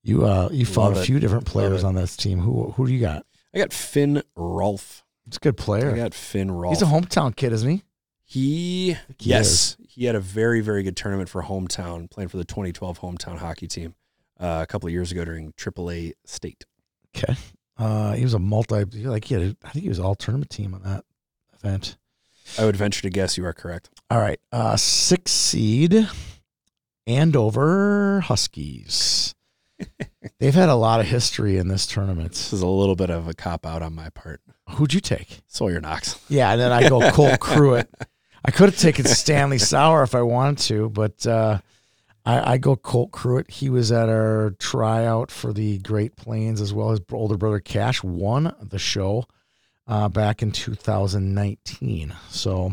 You 0.02 0.26
uh, 0.26 0.50
you 0.52 0.66
found 0.66 0.88
Love 0.88 0.96
a 0.98 1.00
it. 1.00 1.06
few 1.06 1.18
different 1.18 1.46
players 1.46 1.82
on 1.82 1.94
this 1.94 2.14
team. 2.14 2.40
Who 2.40 2.72
who 2.72 2.86
do 2.86 2.92
you 2.92 3.00
got? 3.00 3.24
I 3.54 3.58
got 3.58 3.72
Finn 3.72 4.22
Rolfe. 4.36 5.02
It's 5.32 5.38
a 5.38 5.40
good 5.40 5.56
player. 5.56 5.90
I 5.90 5.96
got 5.96 6.12
Finn 6.12 6.50
Rolfe. 6.50 6.74
He's 6.74 6.82
a 6.82 6.92
hometown 6.92 7.34
kid, 7.34 7.54
isn't 7.54 7.70
he? 7.70 7.82
He, 8.26 8.98
he 9.18 9.30
yes, 9.30 9.78
he 9.88 10.04
had 10.04 10.14
a 10.14 10.20
very 10.20 10.60
very 10.60 10.82
good 10.82 10.94
tournament 10.94 11.30
for 11.30 11.42
hometown, 11.42 12.10
playing 12.10 12.28
for 12.28 12.36
the 12.36 12.44
2012 12.44 13.00
hometown 13.00 13.38
hockey 13.38 13.66
team 13.66 13.94
uh, 14.38 14.60
a 14.62 14.66
couple 14.66 14.88
of 14.88 14.92
years 14.92 15.10
ago 15.10 15.24
during 15.24 15.52
AAA 15.54 16.12
state. 16.26 16.66
Okay. 17.16 17.34
Uh, 17.78 18.12
he 18.12 18.24
was 18.24 18.34
a 18.34 18.38
multi. 18.38 18.84
Like 18.84 19.24
he 19.24 19.32
had, 19.32 19.42
a, 19.42 19.56
I 19.64 19.70
think 19.70 19.84
he 19.84 19.88
was 19.88 19.98
all 19.98 20.14
tournament 20.14 20.50
team 20.50 20.74
on 20.74 20.82
that 20.82 21.06
event. 21.54 21.96
I 22.58 22.66
would 22.66 22.76
venture 22.76 23.00
to 23.00 23.10
guess 23.10 23.38
you 23.38 23.46
are 23.46 23.54
correct. 23.54 23.88
All 24.10 24.18
right. 24.18 24.38
Uh, 24.52 24.76
six 24.76 25.32
seed, 25.32 26.10
Andover 27.06 28.20
Huskies. 28.20 29.34
They've 30.38 30.54
had 30.54 30.68
a 30.68 30.74
lot 30.74 31.00
of 31.00 31.06
history 31.06 31.56
in 31.56 31.68
this 31.68 31.86
tournament. 31.86 32.32
This 32.32 32.52
is 32.52 32.60
a 32.60 32.66
little 32.66 32.96
bit 32.96 33.08
of 33.08 33.28
a 33.28 33.32
cop 33.34 33.64
out 33.64 33.80
on 33.80 33.94
my 33.94 34.10
part. 34.10 34.42
Who'd 34.74 34.94
you 34.94 35.00
take? 35.00 35.40
Sawyer 35.46 35.80
Knox. 35.80 36.18
Yeah, 36.28 36.52
and 36.52 36.60
then 36.60 36.72
I 36.72 36.88
go 36.88 37.10
Cole 37.12 37.36
Cruitt. 37.36 37.88
I 38.44 38.50
could 38.50 38.70
have 38.70 38.78
taken 38.78 39.04
Stanley 39.04 39.58
Sauer 39.58 40.02
if 40.02 40.14
I 40.14 40.22
wanted 40.22 40.58
to, 40.64 40.90
but 40.90 41.26
uh, 41.26 41.58
I, 42.24 42.54
I 42.54 42.58
go 42.58 42.76
Colt 42.76 43.12
Cruitt. 43.12 43.50
He 43.50 43.70
was 43.70 43.92
at 43.92 44.08
our 44.08 44.54
tryout 44.58 45.30
for 45.30 45.52
the 45.52 45.78
Great 45.78 46.16
Plains 46.16 46.60
as 46.60 46.72
well. 46.72 46.90
His 46.90 47.00
older 47.12 47.36
brother 47.36 47.60
Cash 47.60 48.02
won 48.02 48.54
the 48.60 48.78
show 48.78 49.26
uh, 49.86 50.08
back 50.08 50.42
in 50.42 50.52
2019. 50.52 52.14
So 52.30 52.72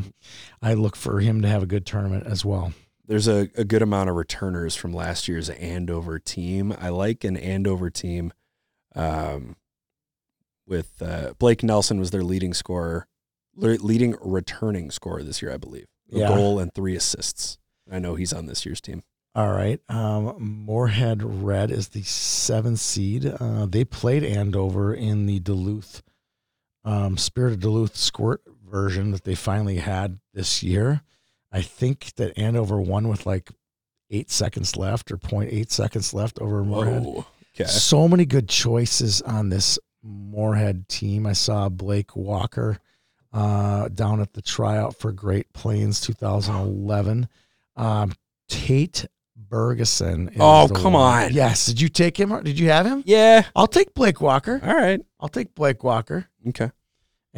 I 0.62 0.74
look 0.74 0.96
for 0.96 1.20
him 1.20 1.42
to 1.42 1.48
have 1.48 1.64
a 1.64 1.68
good 1.68 1.86
tournament 1.86 2.26
as 2.26 2.46
well. 2.46 2.74
There's 3.08 3.28
a, 3.28 3.50
a 3.56 3.64
good 3.64 3.82
amount 3.82 4.10
of 4.10 4.16
returners 4.16 4.76
from 4.76 4.94
last 4.94 5.28
year's 5.28 5.50
Andover 5.50 6.20
team. 6.20 6.76
I 6.80 6.90
like 6.90 7.24
an 7.24 7.38
Andover 7.38 7.90
team 7.90 8.32
um, 8.96 9.56
with 10.70 11.02
uh, 11.02 11.34
Blake 11.40 11.64
Nelson 11.64 12.00
was 12.00 12.12
their 12.12 12.24
leading 12.24 12.54
scorer, 12.54 13.08
leading 13.56 14.16
returning 14.22 14.92
scorer 14.92 15.24
this 15.24 15.42
year, 15.42 15.52
I 15.52 15.58
believe. 15.58 15.88
A 16.14 16.20
Yeah. 16.20 16.28
goal 16.30 16.60
and 16.60 16.74
three 16.74 16.96
assists. 16.96 17.58
I 17.92 18.00
know 18.00 18.16
he's 18.16 18.32
on 18.32 18.46
this 18.46 18.66
year's 18.66 18.80
team. 18.80 19.02
All 19.36 19.52
right. 19.52 19.80
Um, 19.90 20.36
Moorhead 20.40 21.22
Red 21.24 21.72
is 21.72 21.90
the 21.90 22.04
seven 22.04 22.78
seed. 22.78 23.26
Uh, 23.26 23.66
they 23.66 23.84
played 23.84 24.24
Andover 24.24 24.94
in 24.94 25.26
the 25.26 25.40
Duluth 25.40 26.02
um, 26.86 27.18
Spirit 27.18 27.54
of 27.54 27.60
Duluth 27.60 27.96
squirt 27.98 28.42
version 28.70 29.12
that 29.12 29.24
they 29.24 29.36
finally 29.36 29.78
had 29.78 30.20
this 30.34 30.64
year. 30.64 31.02
I 31.52 31.62
think 31.62 32.14
that 32.16 32.38
Andover 32.38 32.80
won 32.80 33.08
with 33.08 33.26
like 33.26 33.50
eight 34.10 34.32
seconds 34.32 34.76
left 34.78 35.12
or 35.12 35.18
0.8 35.18 35.70
seconds 35.72 36.14
left 36.14 36.40
over 36.40 36.64
Moorhead. 36.64 37.04
Whoa. 37.04 37.26
Okay. 37.56 37.70
So 37.70 38.08
many 38.08 38.26
good 38.26 38.48
choices 38.50 39.22
on 39.22 39.50
this 39.50 39.78
Moorhead 40.04 40.88
team. 40.88 41.26
I 41.26 41.34
saw 41.34 41.70
Blake 41.70 42.16
Walker 42.16 42.80
uh, 43.34 43.90
down 43.90 44.22
at 44.22 44.34
the 44.34 44.42
tryout 44.42 44.98
for 44.98 45.12
Great 45.12 45.52
Plains 45.54 46.02
2011. 46.02 47.28
Um, 47.76 48.14
Tate 48.48 49.06
Bergeson. 49.50 50.36
Oh, 50.40 50.70
come 50.74 50.94
one. 50.94 51.26
on. 51.26 51.34
Yes. 51.34 51.66
Did 51.66 51.82
you 51.82 51.90
take 51.90 52.20
him? 52.20 52.34
Or 52.34 52.42
did 52.42 52.60
you 52.60 52.70
have 52.70 52.86
him? 52.86 53.04
Yeah. 53.06 53.44
I'll 53.56 53.68
take 53.68 53.94
Blake 53.94 54.22
Walker. 54.22 54.60
All 54.64 54.76
right. 54.76 55.02
I'll 55.20 55.30
take 55.30 55.56
Blake 55.56 55.84
Walker. 55.84 56.28
Okay. 56.48 56.72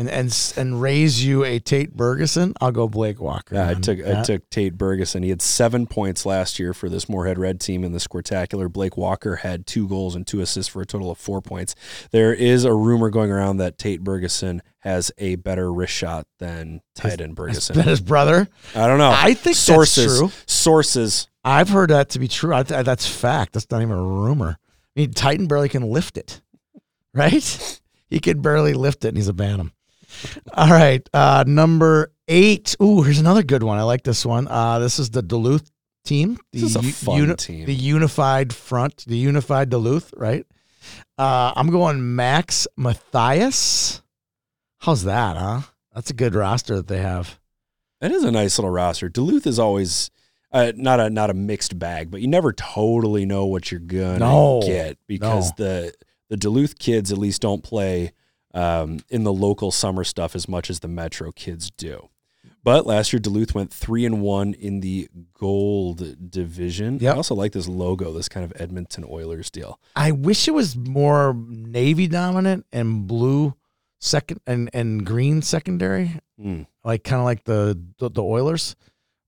And 0.01 0.09
and 0.09 0.53
and 0.57 0.81
raise 0.81 1.23
you 1.23 1.43
a 1.43 1.59
Tate 1.59 1.95
Bergeson. 1.95 2.53
I'll 2.59 2.71
go 2.71 2.87
Blake 2.87 3.21
Walker. 3.21 3.53
Yeah, 3.53 3.69
I 3.69 3.73
took 3.75 3.99
I 4.03 4.23
took 4.23 4.49
Tate 4.49 4.75
Bergeson. 4.75 5.23
He 5.23 5.29
had 5.29 5.43
seven 5.43 5.85
points 5.85 6.25
last 6.25 6.57
year 6.57 6.73
for 6.73 6.89
this 6.89 7.07
Moorhead 7.07 7.37
Red 7.37 7.59
team 7.59 7.83
in 7.83 7.91
the 7.91 7.99
Squirtacular. 7.99 8.71
Blake 8.71 8.97
Walker 8.97 9.35
had 9.35 9.67
two 9.67 9.87
goals 9.87 10.15
and 10.15 10.25
two 10.25 10.41
assists 10.41 10.71
for 10.71 10.81
a 10.81 10.85
total 10.87 11.11
of 11.11 11.19
four 11.19 11.39
points. 11.39 11.75
There 12.09 12.33
is 12.33 12.65
a 12.65 12.73
rumor 12.73 13.11
going 13.11 13.31
around 13.31 13.57
that 13.57 13.77
Tate 13.77 14.03
Bergeson 14.03 14.61
has 14.79 15.11
a 15.19 15.35
better 15.35 15.71
wrist 15.71 15.93
shot 15.93 16.25
than 16.39 16.81
Titan 16.95 17.35
Bergeson. 17.35 17.75
that 17.75 17.85
his 17.85 18.01
brother? 18.01 18.47
I 18.73 18.87
don't 18.87 18.97
know. 18.97 19.13
I 19.15 19.35
think 19.35 19.55
sources 19.55 20.19
that's 20.19 20.33
true. 20.33 20.43
sources 20.47 21.27
I've 21.43 21.69
heard 21.69 21.91
that 21.91 22.09
to 22.09 22.19
be 22.19 22.27
true. 22.27 22.53
I 22.53 22.63
th- 22.63 22.85
that's 22.85 23.07
fact. 23.07 23.53
That's 23.53 23.69
not 23.69 23.81
even 23.81 23.97
a 23.97 24.03
rumor. 24.03 24.57
I 24.95 24.99
mean, 24.99 25.11
Titan 25.13 25.47
barely 25.47 25.69
can 25.69 25.83
lift 25.83 26.17
it, 26.17 26.41
right? 27.13 27.79
he 28.09 28.19
could 28.19 28.41
barely 28.41 28.73
lift 28.73 29.05
it, 29.05 29.09
and 29.09 29.17
he's 29.17 29.27
a 29.27 29.33
Bantam. 29.33 29.71
All 30.53 30.69
right, 30.69 31.07
uh, 31.13 31.43
number 31.47 32.11
eight. 32.27 32.75
Ooh, 32.81 33.01
here's 33.01 33.19
another 33.19 33.43
good 33.43 33.63
one. 33.63 33.77
I 33.77 33.83
like 33.83 34.03
this 34.03 34.25
one. 34.25 34.47
Uh, 34.47 34.79
this 34.79 34.99
is 34.99 35.09
the 35.09 35.21
Duluth 35.21 35.69
team. 36.05 36.37
The 36.51 36.61
This 36.61 36.69
is 36.71 36.75
a 36.75 36.83
fun 36.83 37.17
uni- 37.17 37.35
team. 37.35 37.65
The 37.65 37.73
unified 37.75 38.53
front, 38.53 39.05
the 39.07 39.17
unified 39.17 39.69
Duluth, 39.69 40.13
right? 40.17 40.45
Uh, 41.17 41.53
I'm 41.55 41.69
going 41.69 42.15
Max 42.15 42.67
Matthias. 42.77 44.01
How's 44.79 45.03
that, 45.03 45.37
huh? 45.37 45.61
That's 45.93 46.09
a 46.09 46.13
good 46.13 46.33
roster 46.35 46.75
that 46.77 46.87
they 46.87 46.99
have. 46.99 47.39
That 47.99 48.11
is 48.11 48.23
a 48.23 48.31
nice 48.31 48.57
little 48.57 48.71
roster. 48.71 49.09
Duluth 49.09 49.45
is 49.45 49.59
always 49.59 50.09
uh, 50.51 50.71
not 50.75 50.99
a 50.99 51.09
not 51.09 51.29
a 51.29 51.33
mixed 51.33 51.77
bag, 51.77 52.09
but 52.09 52.21
you 52.21 52.27
never 52.27 52.51
totally 52.51 53.25
know 53.25 53.45
what 53.45 53.71
you're 53.71 53.79
gonna 53.79 54.19
No, 54.19 54.61
get 54.65 54.97
because 55.07 55.51
the 55.57 55.93
the 56.29 56.37
Duluth 56.37 56.79
kids 56.79 57.11
at 57.11 57.17
least 57.19 57.41
don't 57.41 57.61
play 57.63 58.13
um, 58.53 58.99
in 59.09 59.23
the 59.23 59.33
local 59.33 59.71
summer 59.71 60.03
stuff 60.03 60.35
as 60.35 60.47
much 60.47 60.69
as 60.69 60.79
the 60.81 60.87
Metro 60.87 61.31
kids 61.31 61.71
do. 61.71 62.09
But 62.63 62.85
last 62.85 63.11
year 63.11 63.19
Duluth 63.19 63.55
went 63.55 63.73
three 63.73 64.05
and 64.05 64.21
one 64.21 64.53
in 64.53 64.81
the 64.81 65.09
gold 65.33 66.29
division. 66.31 66.99
Yep. 66.99 67.13
I 67.13 67.17
also 67.17 67.33
like 67.33 67.53
this 67.53 67.67
logo, 67.67 68.13
this 68.13 68.29
kind 68.29 68.43
of 68.45 68.53
Edmonton 68.61 69.03
Oilers 69.09 69.49
deal. 69.49 69.79
I 69.95 70.11
wish 70.11 70.47
it 70.47 70.51
was 70.51 70.75
more 70.75 71.33
navy 71.47 72.07
dominant 72.07 72.65
and 72.71 73.07
blue 73.07 73.55
second 73.99 74.41
and, 74.45 74.69
and 74.73 75.05
green 75.05 75.41
secondary, 75.41 76.19
Mm. 76.39 76.65
like 76.83 77.03
kind 77.03 77.19
of 77.19 77.25
like 77.25 77.43
the, 77.43 77.79
the 77.99 78.09
the 78.09 78.23
Oilers, 78.23 78.75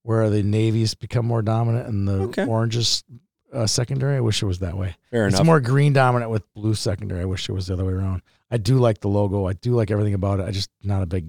where 0.02 0.30
the 0.32 0.42
navies 0.42 0.96
become 0.96 1.26
more 1.28 1.44
dominant 1.44 1.88
and 1.88 2.08
the 2.08 2.22
Okay. 2.24 2.46
oranges 2.46 3.04
uh, 3.52 3.68
secondary. 3.68 4.18
I 4.18 4.20
wish 4.20 4.42
it 4.42 4.48
was 4.48 4.60
that 4.60 4.76
way. 4.78 4.96
Fair 5.12 5.28
it's 5.28 5.36
enough. 5.36 5.46
more 5.46 5.60
green 5.60 5.94
dominant 5.94 6.32
with 6.32 6.52
blue 6.56 6.74
secondary. 6.74 7.22
I 7.22 7.26
wish 7.26 7.48
it 7.50 7.52
was 7.52 7.68
the 7.68 7.74
other 7.74 7.86
way 7.86 7.94
around. 7.94 8.24
I 8.54 8.58
do 8.58 8.78
like 8.78 9.00
the 9.00 9.08
logo. 9.08 9.48
I 9.48 9.54
do 9.54 9.72
like 9.72 9.90
everything 9.90 10.14
about 10.14 10.40
it. 10.40 10.46
I 10.46 10.52
just 10.52 10.70
not 10.84 11.02
a 11.02 11.08
big 11.08 11.26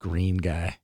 green 0.00 0.38
guy. 0.38 0.78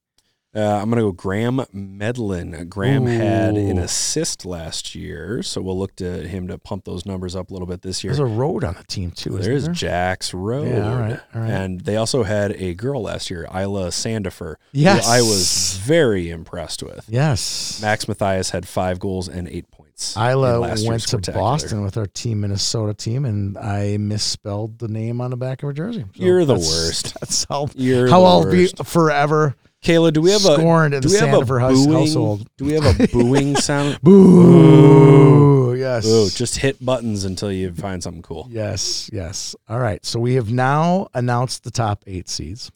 Uh, 0.54 0.60
I'm 0.60 0.90
going 0.90 0.96
to 0.96 1.08
go 1.08 1.12
Graham 1.12 1.64
Medlin. 1.72 2.68
Graham 2.68 3.06
had 3.06 3.54
an 3.56 3.78
assist 3.78 4.44
last 4.44 4.94
year, 4.94 5.42
so 5.42 5.62
we'll 5.62 5.78
look 5.78 5.96
to 5.96 6.28
him 6.28 6.48
to 6.48 6.58
pump 6.58 6.84
those 6.84 7.06
numbers 7.06 7.34
up 7.34 7.48
a 7.48 7.52
little 7.54 7.66
bit 7.66 7.80
this 7.80 8.04
year. 8.04 8.12
There's 8.12 8.18
a 8.18 8.34
road 8.34 8.64
on 8.64 8.74
the 8.74 8.84
team 8.84 9.12
too. 9.12 9.38
isn't 9.38 9.42
There's 9.50 9.64
there? 9.64 9.72
Jack's 9.74 10.34
Road. 10.34 10.68
Yeah, 10.68 10.90
all 10.92 10.98
right, 10.98 11.20
all 11.34 11.40
right. 11.40 11.50
And 11.50 11.80
they 11.80 11.96
also 11.96 12.22
had 12.22 12.52
a 12.52 12.74
girl 12.74 13.02
last 13.02 13.30
year, 13.30 13.44
Isla 13.44 13.88
Sandifer, 13.88 14.56
Yes, 14.72 15.06
who 15.06 15.12
I 15.12 15.20
was 15.22 15.78
very 15.82 16.28
impressed 16.28 16.82
with. 16.82 17.06
Yes, 17.08 17.80
Max 17.80 18.06
Matthias 18.08 18.50
had 18.50 18.68
five 18.68 18.98
goals 18.98 19.28
and 19.28 19.48
eight 19.48 19.70
points. 19.70 19.87
In 20.16 20.22
Isla 20.22 20.76
went 20.84 21.02
to 21.08 21.18
Boston 21.32 21.82
with 21.82 21.96
our 21.96 22.06
team 22.06 22.40
Minnesota 22.40 22.94
team, 22.94 23.24
and 23.24 23.56
I 23.58 23.96
misspelled 23.96 24.78
the 24.78 24.88
name 24.88 25.20
on 25.20 25.30
the 25.30 25.36
back 25.36 25.62
of 25.62 25.68
her 25.68 25.72
jersey. 25.72 26.02
So 26.16 26.24
You're 26.24 26.44
the 26.44 26.54
that's- 26.54 26.68
worst. 26.68 27.14
That's 27.20 27.46
how 27.48 27.68
You're 27.74 28.08
how 28.08 28.24
I'll 28.24 28.50
be 28.50 28.68
forever 28.84 29.56
Kayla, 29.82 30.12
do 30.12 30.20
we 30.20 30.32
have 30.32 30.44
a 30.44 30.54
scorned 30.56 30.92
in 30.94 31.00
do 31.02 31.08
the 31.08 31.14
we 31.14 31.20
have 31.20 31.40
a 31.40 31.44
booing, 31.44 31.60
household. 31.92 32.48
Do 32.56 32.64
we 32.64 32.72
have 32.72 33.00
a 33.00 33.06
booing 33.12 33.54
sound? 33.56 34.00
Boo! 34.02 35.74
Yes. 35.74 36.04
Boo. 36.04 36.28
Just 36.30 36.56
hit 36.56 36.84
buttons 36.84 37.24
until 37.24 37.52
you 37.52 37.72
find 37.72 38.02
something 38.02 38.22
cool. 38.22 38.48
yes. 38.50 39.08
Yes. 39.12 39.54
All 39.68 39.78
right. 39.78 40.04
So 40.04 40.18
we 40.18 40.34
have 40.34 40.50
now 40.50 41.08
announced 41.14 41.62
the 41.62 41.70
top 41.70 42.02
eight 42.08 42.28
seeds. 42.28 42.72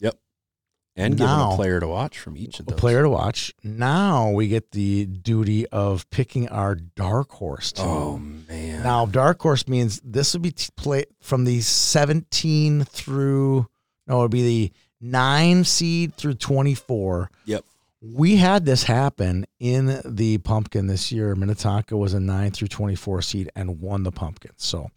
And 0.95 1.17
give 1.17 1.25
Now- 1.25 1.53
a 1.53 1.55
player 1.55 1.79
to 1.79 1.87
watch 1.87 2.19
from 2.19 2.37
each 2.37 2.59
of 2.59 2.67
A 2.67 2.71
those. 2.71 2.79
player 2.79 3.01
to 3.01 3.09
watch. 3.09 3.51
Now 3.63 4.29
we 4.29 4.47
get 4.47 4.71
the 4.71 5.05
duty 5.07 5.65
of 5.69 6.07
picking 6.11 6.47
our 6.49 6.75
dark 6.75 7.31
horse 7.31 7.71
team. 7.71 7.85
Oh 7.87 8.17
man. 8.19 8.83
Now, 8.83 9.05
dark 9.07 9.41
horse 9.41 9.67
means 9.67 9.99
this 10.03 10.33
would 10.33 10.43
be 10.43 10.51
t- 10.51 10.69
play 10.75 11.05
from 11.19 11.45
the 11.45 11.61
17 11.61 12.83
through 12.83 13.67
no, 14.05 14.19
it 14.19 14.21
would 14.23 14.31
be 14.31 14.43
the 14.43 14.73
nine 15.01 15.63
seed 15.63 16.13
through 16.15 16.33
24. 16.35 17.31
Yep. 17.45 17.63
We 18.01 18.35
had 18.35 18.65
this 18.65 18.83
happen 18.83 19.45
in 19.61 20.01
the 20.03 20.37
pumpkin 20.39 20.87
this 20.87 21.09
year. 21.11 21.33
Minnetonka 21.35 21.95
was 21.95 22.13
a 22.13 22.19
nine 22.19 22.51
through 22.51 22.67
24 22.67 23.21
seed 23.21 23.49
and 23.55 23.79
won 23.79 24.03
the 24.03 24.11
pumpkin. 24.11 24.51
So 24.57 24.91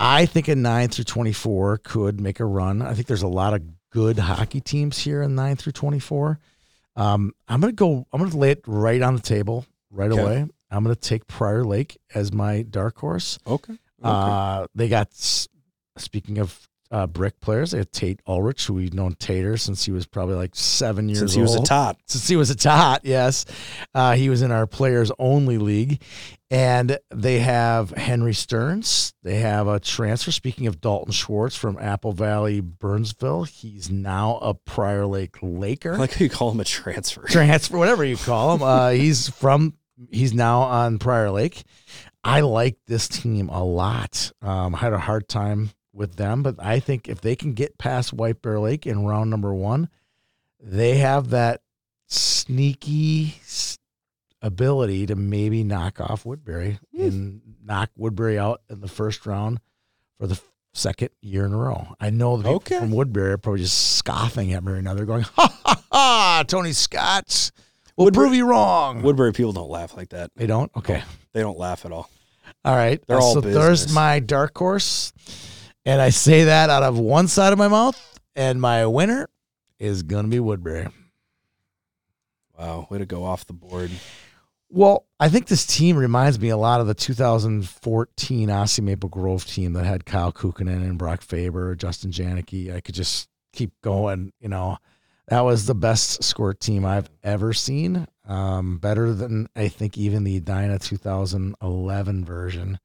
I 0.00 0.24
think 0.26 0.48
a 0.48 0.56
nine 0.56 0.88
through 0.88 1.04
24 1.04 1.78
could 1.84 2.18
make 2.20 2.40
a 2.40 2.46
run. 2.46 2.80
I 2.82 2.94
think 2.94 3.06
there's 3.06 3.22
a 3.22 3.28
lot 3.28 3.52
of 3.52 3.62
good 3.94 4.18
hockey 4.18 4.60
teams 4.60 4.98
here 4.98 5.22
in 5.22 5.36
nine 5.36 5.54
through 5.54 5.70
24. 5.72 6.40
Um, 6.96 7.32
I'm 7.48 7.60
going 7.60 7.70
to 7.72 7.76
go, 7.76 8.06
I'm 8.12 8.18
going 8.20 8.30
to 8.32 8.36
lay 8.36 8.50
it 8.50 8.62
right 8.66 9.00
on 9.00 9.14
the 9.14 9.22
table 9.22 9.64
right 9.92 10.10
Okay. 10.10 10.20
away. 10.20 10.46
I'm 10.70 10.82
going 10.82 10.94
to 10.94 11.00
take 11.00 11.28
Prior 11.28 11.64
Lake 11.64 11.96
as 12.12 12.32
my 12.32 12.62
dark 12.62 12.98
horse. 12.98 13.38
Okay. 13.46 13.72
okay. 13.72 13.78
Uh, 14.02 14.66
they 14.74 14.88
got, 14.88 15.08
speaking 15.96 16.38
of 16.38 16.68
uh, 16.90 17.06
brick 17.06 17.40
players, 17.40 17.70
they 17.70 17.78
had 17.78 17.92
Tate 17.92 18.20
Ulrich, 18.26 18.66
who 18.66 18.74
we've 18.74 18.92
known 18.94 19.14
Tater 19.14 19.56
since 19.56 19.84
he 19.84 19.92
was 19.92 20.06
probably 20.06 20.34
like 20.34 20.54
seven 20.56 21.08
years 21.08 21.20
Since 21.20 21.34
he 21.34 21.40
was 21.42 21.54
a 21.54 21.62
tot. 21.62 21.96
Since 22.06 22.26
he 22.26 22.34
was 22.36 22.50
a 22.50 22.56
tot, 22.56 23.02
yes. 23.04 23.44
Uh, 23.94 24.14
he 24.14 24.28
was 24.28 24.42
in 24.42 24.50
our 24.50 24.66
players 24.66 25.12
only 25.20 25.58
league. 25.58 26.02
And 26.54 26.98
they 27.10 27.40
have 27.40 27.90
Henry 27.90 28.32
Stearns. 28.32 29.12
They 29.24 29.40
have 29.40 29.66
a 29.66 29.80
transfer. 29.80 30.30
Speaking 30.30 30.68
of 30.68 30.80
Dalton 30.80 31.12
Schwartz 31.12 31.56
from 31.56 31.76
Apple 31.80 32.12
Valley, 32.12 32.60
Burnsville, 32.60 33.42
he's 33.42 33.90
now 33.90 34.36
a 34.36 34.54
Prior 34.54 35.04
Lake 35.04 35.36
Laker 35.42 35.94
I 35.94 35.96
like 35.96 36.20
you 36.20 36.30
call 36.30 36.52
him 36.52 36.60
a 36.60 36.64
transfer. 36.64 37.26
transfer, 37.26 37.76
whatever 37.76 38.04
you 38.04 38.16
call 38.16 38.54
him. 38.54 38.62
Uh, 38.62 38.90
he's 38.90 39.28
from. 39.28 39.74
He's 40.12 40.32
now 40.32 40.60
on 40.60 41.00
Prior 41.00 41.32
Lake. 41.32 41.64
I 42.22 42.42
like 42.42 42.76
this 42.86 43.08
team 43.08 43.48
a 43.48 43.64
lot. 43.64 44.30
Um, 44.40 44.76
I 44.76 44.78
had 44.78 44.92
a 44.92 44.98
hard 44.98 45.28
time 45.28 45.70
with 45.92 46.14
them, 46.14 46.44
but 46.44 46.54
I 46.60 46.78
think 46.78 47.08
if 47.08 47.20
they 47.20 47.34
can 47.34 47.54
get 47.54 47.78
past 47.78 48.12
White 48.12 48.42
Bear 48.42 48.60
Lake 48.60 48.86
in 48.86 49.04
round 49.04 49.28
number 49.28 49.52
one, 49.52 49.88
they 50.60 50.98
have 50.98 51.30
that 51.30 51.62
sneaky 52.06 53.40
ability 54.44 55.06
to 55.06 55.16
maybe 55.16 55.64
knock 55.64 56.00
off 56.00 56.24
Woodbury 56.24 56.78
and 56.96 57.40
knock 57.64 57.90
Woodbury 57.96 58.38
out 58.38 58.60
in 58.70 58.80
the 58.80 58.88
first 58.88 59.24
round 59.26 59.58
for 60.20 60.26
the 60.28 60.38
second 60.74 61.08
year 61.22 61.46
in 61.46 61.52
a 61.52 61.56
row. 61.56 61.94
I 61.98 62.10
know 62.10 62.36
the 62.36 62.42
people 62.42 62.56
Okay. 62.56 62.78
from 62.78 62.90
Woodbury 62.90 63.32
are 63.32 63.38
probably 63.38 63.62
just 63.62 63.96
scoffing 63.96 64.52
at 64.52 64.62
me 64.62 64.72
right 64.72 64.82
now. 64.84 64.94
They're 64.94 65.06
going, 65.06 65.22
ha 65.22 65.58
ha 65.64 65.82
ha, 65.90 66.44
Tony 66.46 66.72
Scott. 66.72 67.50
We'll 67.96 68.06
Woodbury- 68.06 68.26
prove 68.26 68.36
you 68.36 68.46
wrong. 68.46 69.02
Woodbury 69.02 69.32
people 69.32 69.52
don't 69.52 69.70
laugh 69.70 69.96
like 69.96 70.10
that. 70.10 70.30
they 70.36 70.46
don't? 70.46 70.70
Okay. 70.76 71.02
They 71.32 71.40
don't 71.40 71.58
laugh 71.58 71.84
at 71.86 71.92
all. 71.92 72.10
All 72.64 72.74
right. 72.76 73.02
They're 73.06 73.18
Uh, 73.18 73.22
all 73.22 73.34
so 73.34 73.40
there's 73.40 73.92
my 73.92 74.20
dark 74.20 74.56
horse. 74.58 75.12
And 75.86 76.00
I 76.02 76.10
say 76.10 76.44
that 76.44 76.70
out 76.70 76.82
of 76.82 76.98
one 76.98 77.28
side 77.28 77.52
of 77.52 77.58
my 77.58 77.68
mouth. 77.68 78.00
And 78.36 78.60
my 78.60 78.84
winner 78.86 79.28
is 79.78 80.02
going 80.02 80.24
to 80.24 80.30
be 80.30 80.40
Woodbury. 80.40 80.88
Wow, 82.58 82.86
way 82.90 82.98
to 82.98 83.06
go 83.06 83.24
off 83.24 83.46
the 83.46 83.52
board. 83.52 83.90
Well, 84.74 85.06
I 85.20 85.28
think 85.28 85.46
this 85.46 85.64
team 85.64 85.96
reminds 85.96 86.40
me 86.40 86.48
a 86.48 86.56
lot 86.56 86.80
of 86.80 86.88
the 86.88 86.94
2014 86.94 88.50
Osseo 88.50 88.84
Maple 88.84 89.08
Grove 89.08 89.46
team 89.46 89.72
that 89.74 89.84
had 89.84 90.04
Kyle 90.04 90.32
Kukkonen 90.32 90.82
and 90.82 90.98
Brock 90.98 91.22
Faber, 91.22 91.76
Justin 91.76 92.10
Janicki. 92.10 92.74
I 92.74 92.80
could 92.80 92.96
just 92.96 93.28
keep 93.52 93.70
going. 93.82 94.32
You 94.40 94.48
know, 94.48 94.78
that 95.28 95.42
was 95.42 95.66
the 95.66 95.76
best 95.76 96.24
squirt 96.24 96.58
team 96.58 96.84
I've 96.84 97.08
ever 97.22 97.52
seen. 97.52 98.08
Um, 98.26 98.78
better 98.78 99.14
than 99.14 99.48
I 99.54 99.68
think 99.68 99.96
even 99.96 100.24
the 100.24 100.38
Edina 100.38 100.80
2011 100.80 102.24
version. 102.24 102.80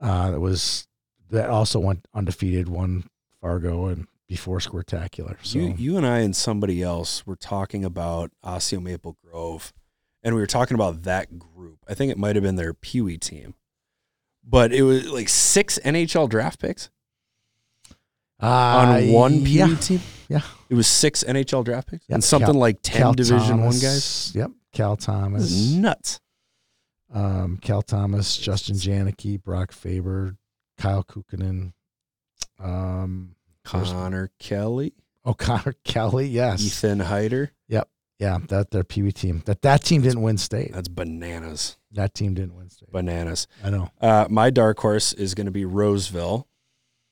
Uh, 0.00 0.30
that 0.30 0.40
was 0.40 0.86
that 1.30 1.50
also 1.50 1.80
went 1.80 2.06
undefeated, 2.14 2.68
won 2.68 3.02
Fargo 3.40 3.86
and 3.86 4.06
before 4.28 4.58
Squirtacular. 4.58 5.36
So 5.42 5.58
You, 5.58 5.74
you 5.76 5.96
and 5.96 6.06
I 6.06 6.20
and 6.20 6.36
somebody 6.36 6.84
else 6.84 7.26
were 7.26 7.34
talking 7.34 7.84
about 7.84 8.30
Osseo 8.44 8.78
Maple 8.78 9.16
Grove, 9.24 9.72
and 10.26 10.34
we 10.34 10.40
were 10.40 10.46
talking 10.48 10.74
about 10.74 11.04
that 11.04 11.38
group. 11.38 11.78
I 11.88 11.94
think 11.94 12.10
it 12.10 12.18
might 12.18 12.34
have 12.34 12.42
been 12.42 12.56
their 12.56 12.74
Pee 12.74 13.00
Wee 13.00 13.16
team, 13.16 13.54
but 14.42 14.72
it 14.72 14.82
was 14.82 15.08
like 15.08 15.28
six 15.28 15.78
NHL 15.84 16.28
draft 16.28 16.58
picks 16.60 16.90
uh, 18.42 18.46
on 18.46 19.12
one 19.12 19.44
Pee 19.44 19.58
yeah. 19.58 19.76
Team. 19.76 20.00
yeah. 20.28 20.40
it 20.68 20.74
was 20.74 20.88
six 20.88 21.22
NHL 21.22 21.64
draft 21.64 21.86
picks 21.88 22.04
Yep, 22.08 22.14
and 22.16 22.24
something 22.24 22.54
Cal- 22.54 22.60
like 22.60 22.78
ten 22.82 23.02
Cal 23.02 23.12
Division 23.14 23.62
One 23.62 23.78
guys. 23.78 24.32
Yep, 24.34 24.50
Cal 24.72 24.96
Thomas, 24.96 25.70
nuts. 25.70 26.18
um, 27.14 27.56
Cal 27.62 27.82
Thomas, 27.82 28.36
Justin 28.36 28.74
Janicki, 28.74 29.40
Brock 29.40 29.70
Faber, 29.70 30.36
Kyle 30.76 31.04
Kukkonen, 31.04 31.72
um, 32.58 33.36
Connor 33.62 34.32
Kelly, 34.40 34.92
O'Connor 35.24 35.76
Kelly. 35.84 36.26
Yes, 36.26 36.64
Ethan 36.66 36.98
Heider. 36.98 37.50
Yeah, 38.18 38.38
that 38.48 38.70
their 38.70 38.84
Pee 38.84 39.02
Wee 39.02 39.12
team. 39.12 39.42
That 39.46 39.62
that 39.62 39.82
team 39.84 40.02
didn't 40.02 40.22
win 40.22 40.38
state. 40.38 40.72
That's 40.72 40.88
bananas. 40.88 41.76
That 41.92 42.14
team 42.14 42.34
didn't 42.34 42.54
win 42.54 42.70
state. 42.70 42.90
Bananas. 42.92 43.46
I 43.64 43.70
know. 43.70 43.90
Uh, 44.00 44.26
my 44.30 44.50
dark 44.50 44.78
horse 44.80 45.12
is 45.12 45.34
going 45.34 45.46
to 45.46 45.50
be 45.50 45.64
Roseville, 45.64 46.46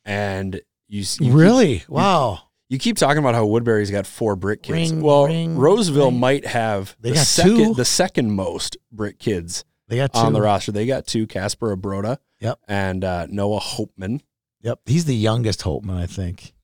and 0.04 0.54
you, 0.88 1.00
you 1.00 1.04
keep- 1.18 1.34
really? 1.34 1.82
wow. 1.88 2.40
You 2.70 2.78
keep 2.78 2.96
talking 2.96 3.18
about 3.18 3.34
how 3.34 3.44
Woodbury's 3.44 3.90
got 3.90 4.06
four 4.06 4.34
brick 4.36 4.62
kids. 4.62 4.90
Ring, 4.90 5.02
well, 5.02 5.26
ring, 5.26 5.56
Roseville 5.56 6.10
ring. 6.10 6.18
might 6.18 6.46
have 6.46 6.96
They 6.98 7.10
the 7.10 7.16
got 7.16 7.26
second 7.26 7.56
two. 7.56 7.74
the 7.74 7.84
second 7.84 8.32
most 8.32 8.78
brick 8.90 9.18
kids 9.18 9.64
They 9.88 9.96
got 9.98 10.14
two. 10.14 10.20
on 10.20 10.32
the 10.32 10.40
roster. 10.40 10.72
They 10.72 10.86
got 10.86 11.06
two: 11.06 11.26
Casper 11.26 11.76
Abroda, 11.76 12.18
Yep. 12.40 12.58
and 12.66 13.04
uh, 13.04 13.26
Noah 13.28 13.60
Hopeman. 13.60 14.22
Yep, 14.62 14.80
he's 14.86 15.04
the 15.04 15.14
youngest 15.14 15.60
Holtman, 15.60 15.98
I 15.98 16.06
think. 16.06 16.54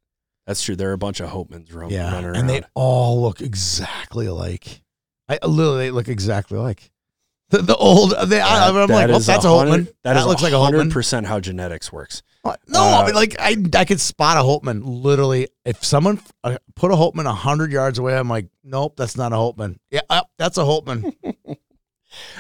That's 0.47 0.63
true. 0.63 0.75
There 0.77 0.91
are 0.91 0.95
a 0.95 0.99
bunch 0.99 1.21
of 1.21 1.31
Hopemans 1.31 1.75
run, 1.75 1.91
Yeah, 1.91 2.11
running 2.11 2.25
around. 2.27 2.37
and 2.37 2.49
they 2.51 2.63
all 2.75 3.23
look 3.23 3.41
exactly 3.41 4.27
alike. 4.27 4.83
I 5.29 5.39
literally 5.47 5.79
they 5.87 5.91
look 5.93 6.09
exactly 6.09 6.59
like 6.59 6.91
The, 7.51 7.59
the 7.63 7.77
old, 7.77 8.13
they, 8.27 8.41
I, 8.41 8.69
I'm 8.69 8.75
That- 8.75 8.89
like, 8.89 9.07
that 9.07 9.11
well, 9.11 9.21
that's 9.21 9.45
a 9.45 9.49
hundred- 9.57 9.87
Holtman. 9.87 9.95
That, 10.05 10.17
is 10.17 10.27
looks 10.27 10.43
like 10.43 10.53
a 10.53 10.61
hundred 10.61 10.91
percent 10.91 11.27
how 11.27 11.41
genetics 11.41 11.93
works. 11.93 12.23
Uh, 12.45 12.57
No, 12.69 12.81
Uh, 12.83 13.03
I 13.03 13.07
mean, 13.07 13.15
like 13.15 13.37
I, 13.39 13.57
I 13.77 13.85
could 13.85 14.01
spot 14.01 14.39
a 14.39 14.41
Holtman. 14.41 14.83
Literally, 14.85 15.49
if 15.65 15.85
someone 15.85 16.21
uh, 16.43 16.57
put 16.75 16.91
a 16.91 16.95
Holtman 16.95 17.27
hundred 17.33 17.71
yards 17.71 17.99
away, 17.99 18.17
I'm 18.17 18.29
like, 18.29 18.47
nope, 18.65 18.95
that's 18.97 19.17
not 19.17 19.33
a 19.33 19.37
Holtman. 19.37 19.77
Yeah, 19.91 20.01
uh, 20.09 20.23
that's 20.39 20.57
a 20.59 20.63
Holtman. 20.63 21.15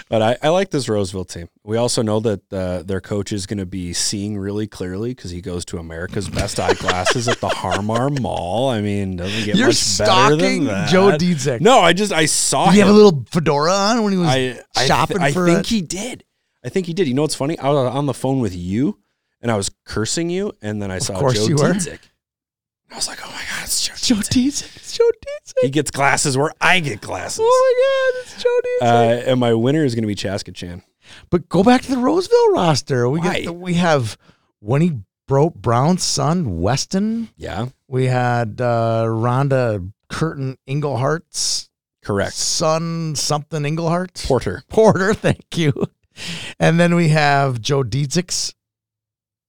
But 0.09 0.22
I, 0.22 0.37
I 0.42 0.48
like 0.48 0.70
this 0.70 0.88
Roseville 0.88 1.24
team. 1.24 1.48
We 1.62 1.76
also 1.76 2.02
know 2.02 2.20
that 2.20 2.52
uh, 2.52 2.83
their 2.83 3.00
coach 3.00 3.33
is 3.33 3.46
going 3.46 3.59
to 3.59 3.66
be 3.66 3.92
seeing 3.92 4.37
really 4.37 4.66
clearly 4.66 5.11
because 5.14 5.30
he 5.30 5.40
goes 5.40 5.64
to 5.66 5.78
America's 5.78 6.28
Best 6.28 6.59
Eyeglasses 6.59 7.28
at 7.28 7.40
the 7.40 7.48
Harmar 7.50 8.11
Mall. 8.11 8.68
I 8.68 8.80
mean, 8.80 9.16
doesn't 9.16 9.44
get 9.44 9.56
You're 9.56 9.68
much 9.68 9.98
better 9.98 10.37
than 10.37 10.38
stalking 10.38 10.64
that. 10.64 10.88
Joe 10.90 11.11
Dziedzic. 11.12 11.61
No, 11.61 11.80
I 11.80 11.92
just 11.92 12.12
I 12.12 12.26
saw 12.26 12.66
Did 12.66 12.74
he 12.74 12.80
him. 12.80 12.87
have 12.87 12.94
a 12.94 12.98
little 12.98 13.24
fedora 13.30 13.72
on 13.72 14.02
when 14.02 14.12
he 14.12 14.18
was? 14.18 14.28
I, 14.28 14.61
I, 14.76 14.87
shopping 14.87 15.18
I 15.20 15.33
for 15.33 15.46
think 15.46 15.66
a- 15.66 15.68
he 15.68 15.83
did. 15.83 16.24
I 16.64 16.68
think 16.68 16.87
he 16.87 16.92
did. 16.94 17.09
You 17.09 17.14
know 17.14 17.22
what's 17.22 17.35
funny? 17.35 17.59
I 17.59 17.68
was 17.70 17.94
on 17.94 18.06
the 18.06 18.14
phone 18.14 18.40
with 18.40 18.54
you, 18.54 18.98
and 19.40 19.50
I 19.50 19.56
was 19.56 19.70
cursing 19.85 20.28
you, 20.30 20.52
and 20.61 20.83
then 20.83 20.90
I 20.90 20.98
saw 20.98 21.20
Joe 21.33 21.46
you 21.46 21.56
I 22.92 22.96
was 22.96 23.06
like, 23.09 23.20
"Oh 23.24 23.30
my 23.30 23.42
god, 23.48 23.62
it's 23.64 23.87
Joe, 23.87 23.94
Joe. 24.16 24.20
It's 24.90 24.98
Joe 24.98 25.11
Dziedzic. 25.11 25.62
He 25.62 25.70
gets 25.70 25.90
glasses 25.90 26.37
where 26.37 26.53
I 26.61 26.81
get 26.81 27.00
glasses." 27.00 27.40
Oh 27.42 27.44
my 27.44 28.20
God, 28.22 28.22
it's 28.24 28.42
Joe 28.42 28.61
Dziedzic. 28.87 29.26
Uh, 29.26 29.31
and 29.31 29.40
my 29.40 29.55
winner 29.55 29.85
is 29.85 29.94
going 29.94 30.03
to 30.03 30.09
be 30.09 30.14
Chaska 30.14 30.53
Chan. 30.53 30.83
But 31.31 31.48
go 31.48 31.62
back 31.64 31.83
to 31.83 31.90
the 31.90 31.98
Roseville 31.98 32.53
roster. 32.53 33.09
We 33.09 33.20
Why? 33.20 33.44
the, 33.44 33.53
we 33.53 33.74
have 33.74 34.16
Winnie 34.61 35.00
Bro- 35.26 35.50
Brown's 35.50 36.03
son 36.03 36.61
Weston. 36.61 37.29
Yeah, 37.37 37.66
We 37.88 38.07
had 38.07 38.61
uh, 38.61 39.07
Ronda 39.09 39.85
Curtin 40.09 40.57
Engelhart's 40.66 41.70
correct. 42.03 42.35
son 42.35 43.14
something 43.16 43.64
Englehart 43.64 44.24
Porter. 44.26 44.62
Porter. 44.68 45.14
Thank 45.14 45.57
you. 45.57 45.72
And 46.59 46.79
then 46.81 46.94
we 46.94 47.09
have 47.09 47.61
Joe 47.61 47.83
Dziedzic's. 47.85 48.55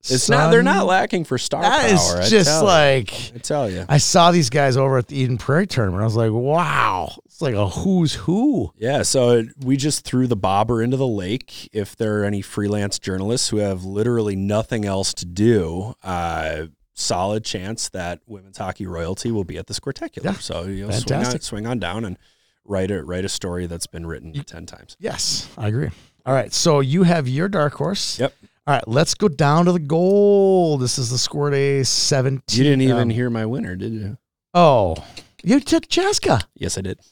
It's 0.10 0.30
not. 0.30 0.50
They're 0.52 0.64
not 0.64 0.86
lacking 0.86 1.26
for 1.26 1.38
star 1.38 1.62
That 1.62 1.92
is 1.92 2.00
power. 2.00 2.22
I 2.22 2.28
just 2.30 2.50
tell 2.50 2.62
you. 2.62 2.68
like 2.68 3.32
I 3.36 3.38
tell 3.38 3.70
you. 3.70 3.86
I 3.88 3.98
saw 3.98 4.32
these 4.32 4.50
guys 4.50 4.78
over 4.78 4.98
at 4.98 5.08
the 5.08 5.18
Eden 5.18 5.38
Prairie 5.38 5.68
tournament. 5.68 6.02
I 6.02 6.06
was 6.06 6.16
like, 6.16 6.32
wow, 6.32 7.12
it's 7.26 7.42
like 7.42 7.54
a 7.56 7.68
who's 7.68 8.14
who. 8.16 8.72
Yeah, 8.78 9.04
so 9.04 9.44
we 9.64 9.78
just 9.78 10.04
threw 10.04 10.28
the 10.28 10.36
bobber 10.36 10.82
into 10.82 10.98
the 10.98 11.08
lake. 11.08 11.70
If 11.72 11.96
there 11.96 12.22
are 12.22 12.26
any 12.26 12.42
freelance 12.42 12.98
journalists 13.00 13.50
who 13.50 13.58
have 13.58 13.84
literally 13.84 14.36
nothing 14.36 14.86
else 14.86 15.14
to 15.16 15.26
do, 15.26 15.94
uh, 16.04 16.68
solid 16.94 17.44
chance 17.46 17.90
that 17.90 18.20
women's 18.28 18.58
hockey 18.58 18.86
royalty 18.88 19.32
will 19.32 19.44
be 19.44 19.58
at 19.58 19.68
the 19.68 19.74
Squirtacular. 19.74 20.24
Yeah, 20.26 20.34
So 20.34 20.64
you 20.64 20.88
know, 20.88 20.94
swing 20.94 21.26
on, 21.26 21.40
swing 21.42 21.68
on 21.68 21.80
down 21.80 22.06
and 22.06 22.18
write 22.66 22.92
a 22.92 23.04
write 23.04 23.26
a 23.26 23.30
story 23.30 23.66
that's 23.68 23.88
been 23.88 24.06
written 24.06 24.34
ten 24.46 24.66
times. 24.66 24.98
Yes, 25.00 25.48
I 25.58 25.68
agree. 25.68 25.90
All 26.26 26.34
right, 26.34 26.54
so 26.54 26.80
you 26.80 27.04
have 27.04 27.28
your 27.28 27.48
dark 27.50 27.74
horse. 27.74 28.20
Yep. 28.20 28.34
All 28.68 28.76
right, 28.76 28.88
let's 28.88 29.16
go 29.16 29.28
down 29.28 29.66
to 29.66 29.72
the 29.72 29.80
goal. 29.80 30.78
This 30.78 31.00
is 31.00 31.10
the 31.10 31.18
score 31.18 31.50
day 31.50 31.82
17. 31.82 32.42
You 32.58 32.64
didn't 32.64 32.82
even 32.82 32.98
um, 32.98 33.10
hear 33.10 33.32
my 33.32 33.44
winner, 33.46 33.76
did 33.76 33.92
you? 33.92 34.18
Oh, 34.54 34.96
you 35.44 35.60
took 35.60 35.88
Chaska. 35.88 36.42
Yes, 36.54 36.78
I 36.78 36.82
did. 36.82 37.00
You 37.00 37.06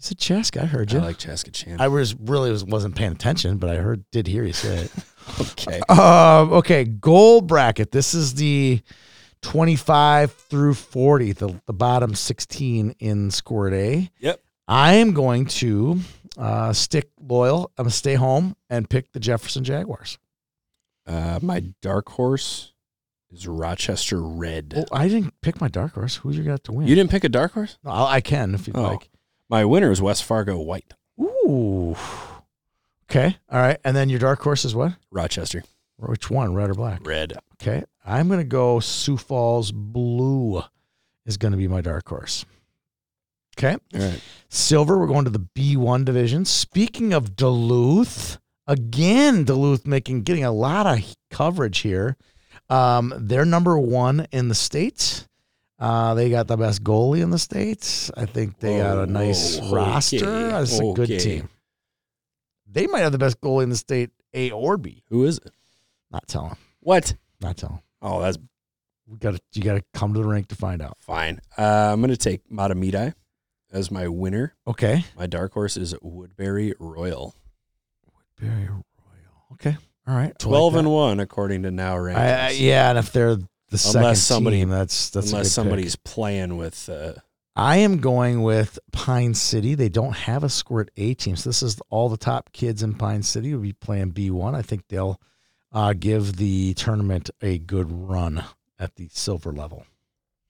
said 0.00 0.18
Chaska. 0.18 0.62
I 0.62 0.66
heard 0.66 0.90
you. 0.90 0.98
I 0.98 1.02
like 1.02 1.18
Chaska 1.18 1.52
Chan. 1.52 1.80
I 1.80 1.86
was 1.86 2.16
really 2.16 2.50
was, 2.50 2.64
wasn't 2.64 2.96
paying 2.96 3.12
attention, 3.12 3.58
but 3.58 3.70
I 3.70 3.76
heard 3.76 4.04
did 4.10 4.26
hear 4.26 4.42
you 4.42 4.52
say 4.52 4.78
it. 4.78 4.92
okay. 5.40 5.80
um, 5.88 6.52
okay, 6.54 6.82
goal 6.82 7.40
bracket. 7.40 7.92
This 7.92 8.12
is 8.12 8.34
the 8.34 8.82
25 9.42 10.32
through 10.32 10.74
40, 10.74 11.32
the, 11.32 11.60
the 11.66 11.72
bottom 11.72 12.16
16 12.16 12.96
in 12.98 13.30
score 13.30 13.70
day. 13.70 14.10
Yep. 14.18 14.42
I 14.66 14.94
am 14.94 15.12
going 15.12 15.46
to 15.46 16.00
uh, 16.36 16.72
stick 16.72 17.10
loyal. 17.20 17.70
I'm 17.78 17.84
going 17.84 17.90
to 17.90 17.96
stay 17.96 18.14
home 18.14 18.56
and 18.68 18.90
pick 18.90 19.12
the 19.12 19.20
Jefferson 19.20 19.62
Jaguars. 19.62 20.18
Uh, 21.10 21.38
my 21.42 21.60
dark 21.82 22.08
horse 22.10 22.72
is 23.32 23.46
Rochester 23.48 24.22
Red. 24.22 24.74
Oh, 24.76 24.96
I 24.96 25.08
didn't 25.08 25.34
pick 25.42 25.60
my 25.60 25.68
dark 25.68 25.94
horse. 25.94 26.16
Who's 26.16 26.36
you 26.36 26.44
got 26.44 26.62
to 26.64 26.72
win? 26.72 26.86
You 26.86 26.94
didn't 26.94 27.10
pick 27.10 27.24
a 27.24 27.28
dark 27.28 27.52
horse? 27.52 27.78
No, 27.84 27.90
I'll- 27.90 28.06
I 28.06 28.20
can 28.20 28.54
if 28.54 28.66
you'd 28.66 28.76
Oh. 28.76 28.82
like. 28.82 29.10
My 29.48 29.64
winner 29.64 29.90
is 29.90 30.00
West 30.00 30.22
Fargo 30.24 30.58
White. 30.60 30.94
Ooh. 31.20 31.96
Okay. 33.10 33.36
All 33.50 33.60
right. 33.60 33.78
And 33.84 33.96
then 33.96 34.08
your 34.08 34.20
dark 34.20 34.40
horse 34.42 34.64
is 34.64 34.74
what? 34.74 34.92
Rochester 35.10 35.64
Which 35.96 36.30
one? 36.30 36.54
Red 36.54 36.70
or 36.70 36.74
black? 36.74 37.04
Red. 37.04 37.34
Okay. 37.60 37.82
I'm 38.06 38.28
going 38.28 38.40
to 38.40 38.44
go 38.44 38.78
Sioux 38.80 39.16
Falls 39.18 39.72
Blue 39.72 40.62
is 41.26 41.36
going 41.36 41.50
to 41.52 41.58
be 41.58 41.68
my 41.68 41.80
dark 41.82 42.08
horse. 42.08 42.46
Okay. 43.58 43.76
All 43.94 44.00
right. 44.00 44.20
Silver, 44.48 44.98
we're 44.98 45.06
going 45.08 45.24
to 45.24 45.30
the 45.30 45.40
B1 45.54 46.04
division. 46.04 46.44
Speaking 46.46 47.12
of 47.12 47.36
Duluth, 47.36 48.38
again, 48.70 49.44
Duluth 49.44 49.86
making 49.86 50.22
getting 50.22 50.44
a 50.44 50.52
lot 50.52 50.86
of 50.86 51.04
coverage 51.30 51.80
here. 51.80 52.16
Um, 52.68 53.12
they're 53.18 53.44
number 53.44 53.76
one 53.78 54.26
in 54.32 54.48
the 54.48 54.54
states. 54.54 55.26
Uh, 55.78 56.14
they 56.14 56.30
got 56.30 56.46
the 56.46 56.56
best 56.56 56.84
goalie 56.84 57.20
in 57.22 57.30
the 57.30 57.38
states. 57.38 58.10
I 58.16 58.26
think 58.26 58.58
they 58.60 58.78
got 58.78 58.98
a 58.98 59.10
nice 59.10 59.58
whoa, 59.58 59.72
roster. 59.72 60.16
okay, 60.28 60.62
It's 60.62 60.78
a 60.78 60.92
good 60.92 61.10
okay. 61.10 61.18
team. 61.18 61.48
They 62.70 62.86
might 62.86 63.00
have 63.00 63.12
the 63.12 63.18
best 63.18 63.40
goalie 63.40 63.64
in 63.64 63.70
the 63.70 63.76
state, 63.76 64.10
A 64.34 64.50
or 64.52 64.76
B. 64.76 65.02
Who 65.08 65.24
is 65.24 65.38
it? 65.38 65.50
Not 66.12 66.28
telling. 66.28 66.56
What? 66.80 67.16
Not 67.40 67.56
telling. 67.56 67.80
Oh, 68.02 68.20
that's 68.20 68.38
We 69.08 69.16
got 69.18 69.34
to 69.34 69.40
you 69.54 69.62
got 69.62 69.74
to 69.74 69.84
come 69.94 70.14
to 70.14 70.20
the 70.20 70.28
rink 70.28 70.48
to 70.48 70.54
find 70.54 70.80
out. 70.82 70.96
fine. 71.00 71.40
Uh, 71.58 71.90
I'm 71.92 72.00
going 72.00 72.10
to 72.10 72.16
take 72.16 72.48
Mahtomedi 72.50 73.14
as 73.72 73.90
my 73.90 74.06
winner. 74.06 74.54
Okay. 74.66 75.04
My 75.16 75.26
dark 75.26 75.54
horse 75.54 75.76
is 75.76 75.94
Woodbury 76.02 76.74
Royal. 76.78 77.34
Very 78.40 78.66
royal. 78.68 78.84
Okay. 79.52 79.76
All 80.06 80.14
right. 80.16 80.22
I 80.22 80.26
like 80.26 80.38
12 80.38 80.72
that. 80.72 80.78
and 80.80 80.90
1 80.92 81.20
according 81.20 81.62
to 81.64 81.70
now 81.70 81.96
rankings. 81.96 82.16
I, 82.16 82.46
I, 82.46 82.50
yeah, 82.50 82.90
and 82.90 82.98
if 82.98 83.12
they're 83.12 83.36
the 83.70 83.78
second 83.78 84.16
somebody- 84.16 84.58
team, 84.58 84.68
that's 84.70 85.10
that's 85.10 85.32
a 85.32 85.36
Unless 85.36 85.52
somebody's 85.52 85.96
pick. 85.96 86.04
playing 86.04 86.56
with 86.56 86.88
uh, 86.88 87.12
I 87.56 87.78
am 87.78 87.98
going 87.98 88.42
with 88.42 88.78
Pine 88.92 89.34
City. 89.34 89.74
They 89.74 89.88
don't 89.88 90.14
have 90.16 90.42
a 90.44 90.48
squirt 90.48 90.90
A 90.96 91.14
team, 91.14 91.36
so 91.36 91.50
this 91.50 91.62
is 91.62 91.80
all 91.90 92.08
the 92.08 92.16
top 92.16 92.52
kids 92.52 92.82
in 92.82 92.94
Pine 92.94 93.22
City 93.22 93.52
will 93.54 93.60
be 93.62 93.72
playing 93.74 94.10
B 94.10 94.30
one. 94.30 94.54
I 94.54 94.62
think 94.62 94.88
they'll 94.88 95.20
uh, 95.72 95.92
give 95.92 96.36
the 96.36 96.74
tournament 96.74 97.30
a 97.42 97.58
good 97.58 97.90
run 97.92 98.44
at 98.78 98.94
the 98.96 99.08
silver 99.12 99.52
level. 99.52 99.84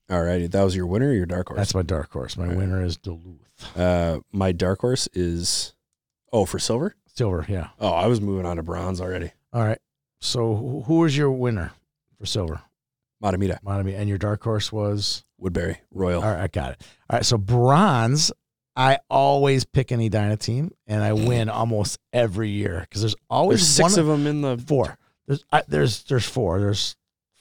All 0.08 0.22
righty, 0.22 0.46
that 0.46 0.62
was 0.62 0.74
your 0.76 0.86
winner 0.86 1.08
or 1.10 1.12
your 1.12 1.26
dark 1.26 1.48
horse? 1.48 1.58
That's 1.58 1.74
my 1.74 1.82
dark 1.82 2.10
horse. 2.12 2.36
My 2.36 2.46
right. 2.48 2.56
winner 2.56 2.82
is 2.84 2.96
Duluth. 2.96 3.76
uh, 3.76 4.20
my 4.32 4.52
dark 4.52 4.80
horse 4.80 5.08
is 5.12 5.74
Oh, 6.32 6.44
for 6.46 6.58
silver? 6.60 6.94
Silver, 7.14 7.44
yeah. 7.48 7.68
Oh, 7.80 7.90
I 7.90 8.06
was 8.06 8.20
moving 8.20 8.46
on 8.46 8.56
to 8.56 8.62
bronze 8.62 9.00
already. 9.00 9.32
All 9.52 9.62
right. 9.64 9.78
So 10.20 10.82
who- 10.86 11.00
was 11.00 11.16
your 11.16 11.30
winner 11.30 11.72
for 12.18 12.26
silver? 12.26 12.60
Matamita, 13.22 13.58
Monami, 13.62 13.98
and 13.98 14.08
your 14.08 14.16
dark 14.18 14.42
horse 14.42 14.72
was 14.72 15.24
Woodbury, 15.38 15.78
Royal. 15.90 16.22
All 16.22 16.30
right, 16.32 16.42
I 16.42 16.46
got 16.48 16.72
it. 16.72 16.82
All 17.10 17.16
right, 17.18 17.24
so 17.26 17.36
bronze, 17.36 18.32
I 18.76 18.98
always 19.10 19.64
pick 19.64 19.90
an 19.90 20.00
Edina 20.00 20.36
team, 20.38 20.70
and 20.86 21.02
I 21.02 21.12
win 21.12 21.48
almost 21.50 21.98
every 22.12 22.48
year 22.50 22.80
because 22.88 23.02
there's 23.02 23.16
always 23.28 23.58
There's 23.60 23.68
six 23.68 23.92
one 23.92 24.00
of 24.00 24.06
them 24.06 24.26
in 24.26 24.40
the 24.40 24.56
four. 24.56 24.96
There's 25.26 25.44
I, 25.52 25.62
there's 25.68 26.02
there's 26.04 26.26
four. 26.26 26.60
There's 26.60 26.96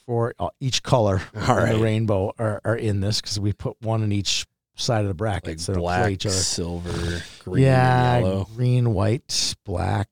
four. 0.05 0.33
Uh, 0.37 0.49
each 0.59 0.83
color 0.83 1.21
All 1.47 1.57
in 1.57 1.63
right. 1.63 1.73
the 1.73 1.79
rainbow 1.79 2.33
are, 2.37 2.59
are 2.65 2.75
in 2.75 2.99
this 2.99 3.21
because 3.21 3.39
we 3.39 3.53
put 3.53 3.77
one 3.81 4.03
in 4.03 4.11
each 4.11 4.45
side 4.79 5.01
of 5.01 5.07
the 5.07 5.13
bracket, 5.13 5.47
like 5.47 5.59
so 5.59 5.71
they 5.71 5.75
don't 5.77 5.83
play 5.85 5.97
black, 5.97 6.11
each 6.11 6.25
other. 6.25 6.35
silver, 6.35 7.23
green, 7.43 7.65
yeah, 7.65 8.19
yellow. 8.19 8.47
green, 8.55 8.93
white, 8.93 9.55
black, 9.65 10.09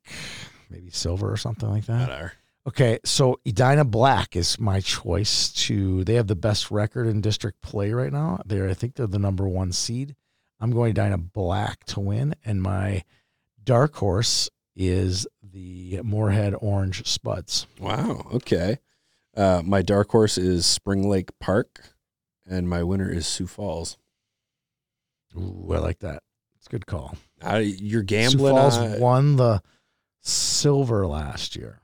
maybe 0.69 0.89
silver 0.91 1.31
or 1.31 1.37
something 1.37 1.69
like 1.69 1.85
that. 1.85 2.09
Whatever. 2.09 2.33
Okay, 2.67 2.99
so 3.05 3.39
Edina 3.47 3.85
Black 3.85 4.35
is 4.35 4.59
my 4.59 4.81
choice 4.81 5.49
to. 5.53 6.03
They 6.03 6.15
have 6.15 6.27
the 6.27 6.35
best 6.35 6.69
record 6.69 7.07
in 7.07 7.21
district 7.21 7.61
play 7.61 7.93
right 7.93 8.11
now. 8.11 8.41
They're, 8.45 8.67
I 8.69 8.73
think 8.73 8.95
they're 8.95 9.07
the 9.07 9.19
number 9.19 9.47
one 9.47 9.71
seed. 9.71 10.15
I'm 10.59 10.71
going 10.71 10.91
Edina 10.91 11.17
Black 11.17 11.85
to 11.85 12.01
win, 12.01 12.35
and 12.43 12.61
my 12.61 13.03
dark 13.63 13.95
horse 13.95 14.49
is 14.75 15.25
the 15.41 16.01
Moorhead 16.03 16.55
Orange 16.59 17.07
Spuds. 17.07 17.67
Wow. 17.79 18.27
Okay. 18.33 18.79
Uh, 19.35 19.61
my 19.63 19.81
dark 19.81 20.09
horse 20.11 20.37
is 20.37 20.65
Spring 20.65 21.07
Lake 21.07 21.29
Park, 21.39 21.93
and 22.45 22.67
my 22.67 22.83
winner 22.83 23.09
is 23.09 23.25
Sioux 23.27 23.47
Falls. 23.47 23.97
Ooh, 25.37 25.73
I 25.73 25.79
like 25.79 25.99
that. 25.99 26.23
It's 26.57 26.67
a 26.67 26.69
good 26.69 26.85
call. 26.85 27.15
Uh, 27.41 27.61
you're 27.63 28.03
gambling. 28.03 28.55
Sioux 28.55 28.57
Falls 28.57 28.77
on 28.77 28.99
won 28.99 29.35
the 29.35 29.61
silver 30.21 31.05
last 31.05 31.55
year. 31.55 31.81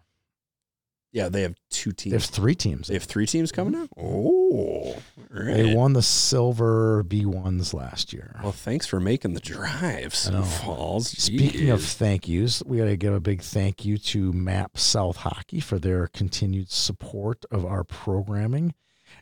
Yeah, 1.14 1.30
they 1.30 1.44
have 1.44 1.54
two 1.70 1.92
teams. 1.92 2.12
They 2.12 2.18
have 2.18 2.26
three 2.26 2.56
teams. 2.56 2.88
They 2.88 2.96
have 2.96 3.04
three 3.04 3.28
teams 3.28 3.52
coming 3.52 3.76
out. 3.76 3.88
Oh, 3.96 4.96
all 4.96 4.96
They 5.30 5.76
won 5.76 5.94
the 5.94 6.02
silver 6.02 7.04
B1s 7.04 7.72
last 7.72 8.14
year. 8.14 8.40
Well, 8.42 8.52
thanks 8.52 8.88
for 8.88 9.00
making 9.00 9.36
the 9.36 9.40
drive, 9.40 10.16
know. 10.32 10.42
Falls. 10.42 11.10
Speaking 11.10 11.70
of 11.70 11.84
thank 11.84 12.28
yous, 12.28 12.64
we 12.66 12.80
got 12.80 12.86
to 12.86 12.98
give 12.98 13.14
a 13.14 13.20
big 13.20 13.42
thank 13.42 13.86
you 13.86 14.00
to 14.00 14.34
Map 14.34 14.76
South 14.76 15.18
Hockey 15.18 15.60
for 15.60 15.78
their 15.78 16.08
continued 16.08 16.72
support 16.72 17.46
of 17.52 17.64
our 17.64 17.84
programming. 17.84 18.74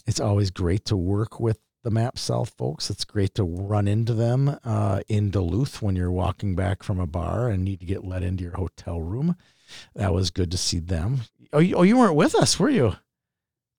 It's 0.07 0.21
always 0.21 0.49
great 0.49 0.85
to 0.85 0.95
work 0.95 1.41
with 1.41 1.59
the 1.83 1.91
Map 1.91 2.17
South 2.17 2.53
folks. 2.57 2.89
It's 2.89 3.05
great 3.05 3.33
to 3.35 3.43
run 3.43 3.87
into 3.87 4.13
them 4.13 4.57
uh, 4.63 5.01
in 5.07 5.29
Duluth 5.31 5.81
when 5.81 5.95
you're 5.95 6.11
walking 6.11 6.55
back 6.55 6.83
from 6.83 6.99
a 6.99 7.07
bar 7.07 7.49
and 7.49 7.63
need 7.63 7.79
to 7.79 7.85
get 7.85 8.03
let 8.05 8.23
into 8.23 8.43
your 8.43 8.55
hotel 8.55 9.01
room. 9.01 9.35
That 9.95 10.13
was 10.13 10.29
good 10.29 10.51
to 10.51 10.57
see 10.57 10.79
them. 10.79 11.21
Oh, 11.53 11.59
you, 11.59 11.75
oh, 11.75 11.83
you 11.83 11.97
weren't 11.97 12.15
with 12.15 12.35
us, 12.35 12.59
were 12.59 12.69
you? 12.69 12.95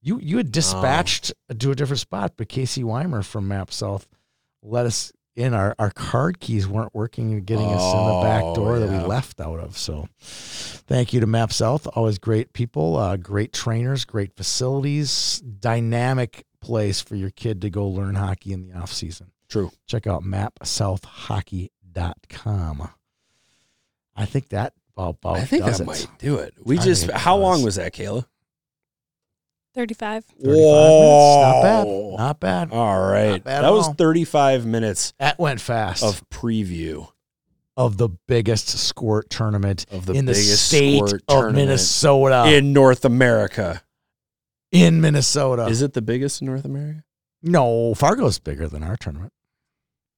You 0.01 0.19
you 0.19 0.37
had 0.39 0.51
dispatched 0.51 1.33
to 1.57 1.71
a 1.71 1.75
different 1.77 2.01
spot, 2.01 2.33
but 2.37 2.49
Casey 2.49 2.83
Weimer 2.83 3.23
from 3.23 3.47
Map 3.47 3.73
South 3.73 4.09
let 4.63 4.85
us 4.85 5.13
in. 5.37 5.55
Our 5.55 5.77
our 5.79 5.91
card 5.93 6.41
keys 6.41 6.67
weren't 6.67 6.93
working 6.93 7.33
and 7.33 7.47
getting 7.47 7.67
us 7.67 7.95
in 7.95 8.07
the 8.07 8.21
back 8.23 8.43
Oh, 8.43 8.55
door 8.55 8.79
that 8.81 8.91
we 8.91 8.99
left 9.07 9.41
out 9.41 9.61
of. 9.61 9.79
So, 9.79 10.09
thank 10.19 11.13
you 11.13 11.21
to 11.21 11.27
Map 11.29 11.53
South. 11.53 11.87
Always 11.95 12.19
great 12.19 12.53
people, 12.53 12.97
uh, 12.97 13.17
great 13.17 13.53
trainers, 13.53 14.05
great 14.05 14.35
facilities, 14.35 15.39
dynamic 15.41 16.45
place 16.63 17.01
for 17.01 17.17
your 17.17 17.31
kid 17.31 17.61
to 17.63 17.71
go 17.71 17.87
learn 17.87 18.15
hockey 18.15 18.53
in 18.53 18.69
the 18.69 18.75
off 18.79 18.93
season. 18.93 19.31
True. 19.49 19.71
Check 19.87 20.07
out 20.07 20.23
mapsouthhockey.com. 20.23 22.89
I 24.17 24.25
think 24.27 24.49
that 24.51 24.73
about, 24.97 25.17
about 25.23 25.37
I 25.39 25.45
think 25.45 25.65
does 25.65 25.79
that 25.79 25.85
it. 25.85 25.87
might 25.87 26.07
do 26.19 26.37
it. 26.37 26.55
We 26.65 26.79
I 26.79 26.83
just. 26.83 27.03
think 27.03 27.13
it 27.15 27.19
How 27.21 27.37
long 27.37 27.63
was 27.63 27.77
that, 27.77 27.93
Kayla? 27.95 28.25
35. 29.75 30.25
35 30.25 30.43
minutes. 30.43 31.41
Not 31.41 31.63
bad. 31.63 31.87
Not 32.19 32.41
bad. 32.41 32.71
All 32.73 33.01
right, 33.01 33.43
bad 33.43 33.63
that 33.63 33.69
at 33.69 33.73
was 33.73 33.87
all. 33.89 33.95
35 33.95 34.67
minutes 34.67 35.15
That 35.19 35.39
went 35.39 35.61
fast. 35.63 36.03
of 36.03 36.29
preview 36.29 37.09
of 37.75 37.97
the 37.97 38.11
biggest 38.29 38.69
squirt 38.69 39.31
tournament 39.31 39.87
of 39.91 40.05
the 40.05 40.13
in 40.13 40.27
the 40.27 40.33
biggest 40.33 40.67
state 40.69 40.99
sport 41.09 41.23
of 41.29 41.55
Minnesota. 41.55 42.45
In, 42.49 42.53
in 42.67 42.73
North 42.75 43.07
America. 43.07 43.83
Minnesota. 44.73 45.67
Is 45.67 45.83
it 45.83 45.93
the 45.93 46.03
biggest 46.03 46.41
in 46.41 46.47
North 46.47 46.65
America? 46.65 47.05
no, 47.43 47.95
Fargo's 47.95 48.39
bigger 48.39 48.69
than 48.69 48.83
our 48.83 48.97
tournament. 48.97 49.33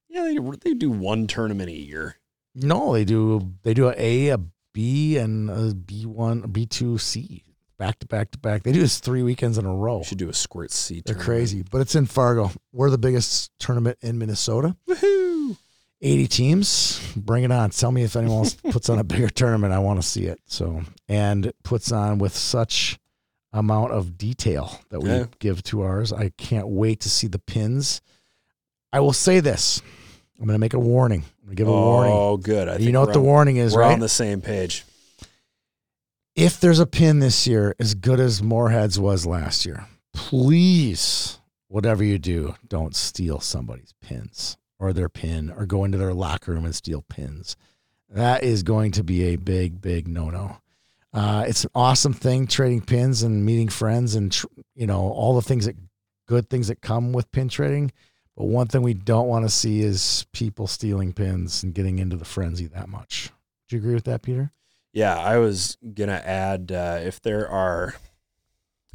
Yeah, 0.08 0.24
they, 0.24 0.38
they 0.60 0.74
do 0.74 0.90
one 0.90 1.26
tournament 1.26 1.70
a 1.70 1.72
year. 1.72 2.16
No, 2.54 2.92
they 2.92 3.04
do 3.04 3.54
they 3.62 3.74
do 3.74 3.88
a 3.88 3.94
A, 3.96 4.28
a 4.28 4.38
B, 4.72 5.16
and 5.16 5.50
a 5.50 5.74
B 5.74 6.06
one, 6.06 6.42
B 6.42 6.66
two, 6.66 6.98
C 6.98 7.42
Back 7.76 7.98
to 7.98 8.06
back 8.06 8.30
to 8.30 8.38
back. 8.38 8.62
They 8.62 8.70
do 8.70 8.80
this 8.80 9.00
three 9.00 9.24
weekends 9.24 9.58
in 9.58 9.66
a 9.66 9.74
row. 9.74 9.98
We 9.98 10.04
should 10.04 10.18
do 10.18 10.28
a 10.28 10.34
squirt 10.34 10.70
C. 10.70 11.02
They're 11.04 11.14
tournament. 11.14 11.26
crazy. 11.26 11.64
But 11.68 11.80
it's 11.80 11.96
in 11.96 12.06
Fargo. 12.06 12.52
We're 12.72 12.90
the 12.90 12.98
biggest 12.98 13.50
tournament 13.58 13.98
in 14.00 14.16
Minnesota. 14.16 14.76
Woohoo! 14.88 15.56
80 16.00 16.26
teams. 16.28 17.12
Bring 17.16 17.42
it 17.42 17.50
on. 17.50 17.70
Tell 17.70 17.90
me 17.90 18.04
if 18.04 18.14
anyone 18.14 18.38
else 18.38 18.54
puts 18.70 18.88
on 18.88 19.00
a 19.00 19.04
bigger 19.04 19.28
tournament. 19.28 19.72
I 19.72 19.80
want 19.80 20.00
to 20.00 20.06
see 20.06 20.26
it. 20.26 20.38
So, 20.46 20.82
and 21.08 21.52
puts 21.64 21.90
on 21.90 22.18
with 22.18 22.36
such 22.36 22.98
amount 23.54 23.92
of 23.92 24.18
detail 24.18 24.78
that 24.90 25.00
we 25.00 25.08
Yeah. 25.08 25.24
give 25.38 25.62
to 25.64 25.80
ours. 25.82 26.12
I 26.12 26.28
can't 26.36 26.68
wait 26.68 27.00
to 27.00 27.08
see 27.10 27.26
the 27.28 27.38
pins. 27.38 28.02
I 28.92 29.00
will 29.00 29.12
say 29.14 29.40
this. 29.40 29.80
I'm 30.38 30.44
going 30.46 30.54
to 30.56 30.58
make 30.60 30.74
a 30.74 30.78
warning. 30.78 31.20
I'm 31.40 31.46
going 31.46 31.56
to 31.56 31.60
give 31.62 31.68
a 31.68 31.72
warning. 31.72 32.12
Oh, 32.14 32.36
good. 32.36 32.68
I 32.68 32.76
you 32.76 32.92
know 32.92 33.00
what 33.00 33.12
the 33.12 33.20
on- 33.20 33.24
warning 33.24 33.56
is, 33.56 33.74
We're 33.74 33.80
right? 33.82 33.92
on 33.92 34.00
the 34.00 34.08
same 34.08 34.40
page. 34.42 34.84
if 36.36 36.58
there's 36.60 36.80
a 36.80 36.86
pin 36.86 37.20
this 37.20 37.46
year 37.46 37.74
as 37.78 37.94
good 37.94 38.18
as 38.20 38.42
Moorhead's 38.42 38.98
was 38.98 39.24
last 39.24 39.64
year, 39.64 39.86
please, 40.12 41.38
whatever 41.68 42.02
you 42.02 42.18
do, 42.18 42.56
don't 42.68 42.96
steal 42.96 43.38
somebody's 43.40 43.94
pins 44.00 44.56
or 44.80 44.92
their 44.92 45.08
pin 45.08 45.50
or 45.56 45.64
go 45.66 45.84
into 45.84 45.96
their 45.96 46.12
locker 46.12 46.52
room 46.52 46.64
and 46.64 46.74
steal 46.74 47.02
pins. 47.02 47.56
That 48.08 48.42
is 48.42 48.64
going 48.64 48.90
to 48.92 49.04
be 49.04 49.22
a 49.32 49.36
big, 49.36 49.80
big 49.80 50.08
no 50.08 50.28
no. 50.30 50.56
Uh, 51.14 51.44
it's 51.46 51.64
an 51.64 51.70
awesome 51.74 52.12
thing 52.12 52.46
trading 52.46 52.80
pins 52.80 53.22
and 53.22 53.44
meeting 53.46 53.68
friends 53.68 54.14
and 54.16 54.32
tr- 54.32 54.46
you 54.74 54.86
know 54.86 55.00
all 55.00 55.34
the 55.34 55.42
things 55.42 55.64
that 55.66 55.76
good 56.26 56.50
things 56.50 56.68
that 56.68 56.80
come 56.80 57.12
with 57.12 57.30
pin 57.32 57.48
trading. 57.48 57.92
But 58.36 58.46
one 58.46 58.66
thing 58.66 58.82
we 58.82 58.94
don't 58.94 59.28
want 59.28 59.44
to 59.44 59.48
see 59.48 59.80
is 59.80 60.26
people 60.32 60.66
stealing 60.66 61.12
pins 61.12 61.62
and 61.62 61.72
getting 61.72 62.00
into 62.00 62.16
the 62.16 62.24
frenzy 62.24 62.66
that 62.66 62.88
much. 62.88 63.30
Do 63.68 63.76
you 63.76 63.80
agree 63.80 63.94
with 63.94 64.04
that, 64.04 64.22
Peter? 64.22 64.50
Yeah, 64.92 65.16
I 65.16 65.38
was 65.38 65.76
gonna 65.94 66.20
add 66.24 66.72
uh, 66.72 66.98
if 67.02 67.20
there 67.20 67.48
are, 67.48 67.94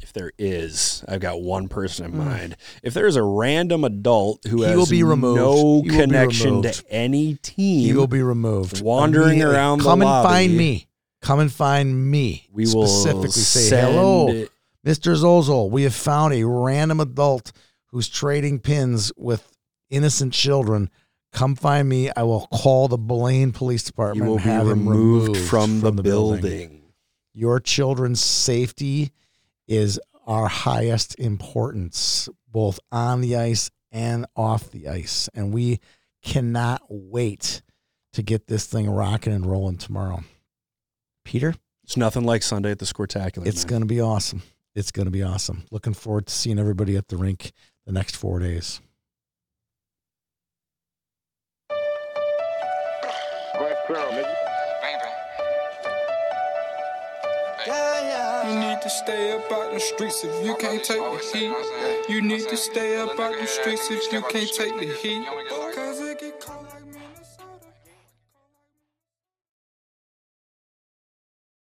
if 0.02 0.12
there 0.12 0.32
is, 0.38 1.02
I've 1.08 1.20
got 1.20 1.40
one 1.40 1.68
person 1.68 2.04
in 2.06 2.12
Mm. 2.12 2.16
mind. 2.16 2.56
If 2.82 2.92
there 2.92 3.06
is 3.06 3.16
a 3.16 3.22
random 3.22 3.82
adult 3.84 4.44
who 4.46 4.58
He 4.58 4.64
has 4.64 4.76
will 4.76 4.86
be 4.86 5.02
removed. 5.02 5.36
no 5.40 5.82
He 5.82 5.88
connection 5.88 6.60
to 6.62 6.82
any 6.90 7.34
team, 7.36 7.80
He 7.80 7.92
will 7.94 8.06
be 8.06 8.22
removed. 8.22 8.82
wandering 8.82 9.42
around 9.42 9.78
the 9.78 9.84
Come 9.84 10.02
and 10.02 10.08
lobby. 10.10 10.28
find 10.28 10.56
me. 10.56 10.86
Come 11.22 11.40
and 11.40 11.52
find 11.52 12.10
me. 12.10 12.48
we 12.52 12.64
will 12.64 12.86
specifically 12.86 13.30
say 13.30 13.80
hello, 13.80 14.46
Mr. 14.86 15.14
Zozol. 15.14 15.70
We 15.70 15.82
have 15.82 15.94
found 15.94 16.34
a 16.34 16.46
random 16.46 17.00
adult 17.00 17.52
who's 17.86 18.08
trading 18.08 18.58
pins 18.58 19.12
with 19.16 19.56
innocent 19.90 20.32
children. 20.32 20.90
Come 21.32 21.54
find 21.54 21.88
me. 21.88 22.10
I 22.16 22.22
will 22.22 22.46
call 22.52 22.88
the 22.88 22.98
Blaine 22.98 23.52
Police 23.52 23.84
Department. 23.84 24.24
You 24.24 24.30
will 24.30 24.38
be 24.38 24.44
have 24.44 24.66
him 24.66 24.88
removed, 24.88 25.28
removed 25.28 25.48
from, 25.50 25.80
the, 25.80 25.92
building. 25.92 26.82
Your 27.32 27.60
children's 27.60 28.20
safety 28.20 29.12
is 29.68 30.00
our 30.26 30.48
highest 30.48 31.18
importance, 31.18 32.28
both 32.50 32.80
on 32.90 33.20
the 33.20 33.36
ice 33.36 33.70
and 33.92 34.26
off 34.34 34.70
the 34.70 34.88
ice. 34.88 35.28
And 35.34 35.52
we 35.52 35.80
cannot 36.22 36.82
wait 36.88 37.62
to 38.12 38.22
get 38.22 38.46
this 38.46 38.66
thing 38.66 38.90
rocking 38.90 39.32
and 39.32 39.46
rolling 39.46 39.78
tomorrow. 39.78 40.24
Peter, 41.30 41.54
It's 41.84 41.96
nothing 41.96 42.24
like 42.24 42.42
Sunday 42.42 42.72
at 42.72 42.80
the 42.80 42.84
Squirtacular. 42.84 43.46
it's 43.46 43.64
going 43.64 43.82
to 43.82 43.86
be 43.86 44.00
awesome. 44.00 44.42
It's 44.74 44.90
going 44.90 45.06
to 45.06 45.12
be 45.12 45.22
awesome. 45.22 45.62
Looking 45.70 45.94
forward 45.94 46.26
to 46.26 46.34
seeing 46.34 46.58
everybody 46.58 46.96
at 46.96 47.06
the 47.06 47.16
rink 47.16 47.52
the 47.86 47.92
next 47.92 48.16
four 48.16 48.40
days. 48.40 48.80
You 58.48 58.58
need 58.58 58.82
to 58.82 58.90
stay 58.90 59.30
up 59.30 59.52
out 59.52 59.72
the 59.72 59.78
streets 59.78 60.24
if 60.24 60.44
you 60.44 60.56
can't 60.56 60.82
take 60.82 60.98
the 60.98 61.30
heat. 61.32 62.12
You 62.12 62.22
need 62.22 62.48
to 62.48 62.56
stay 62.56 62.96
up 62.96 63.16
out 63.20 63.38
the 63.38 63.46
streets 63.46 63.88
if 63.88 64.12
you 64.12 64.20
can't 64.22 64.52
take 64.52 64.76
the 64.80 64.92
heat. 65.00 65.24
Cause 65.48 65.59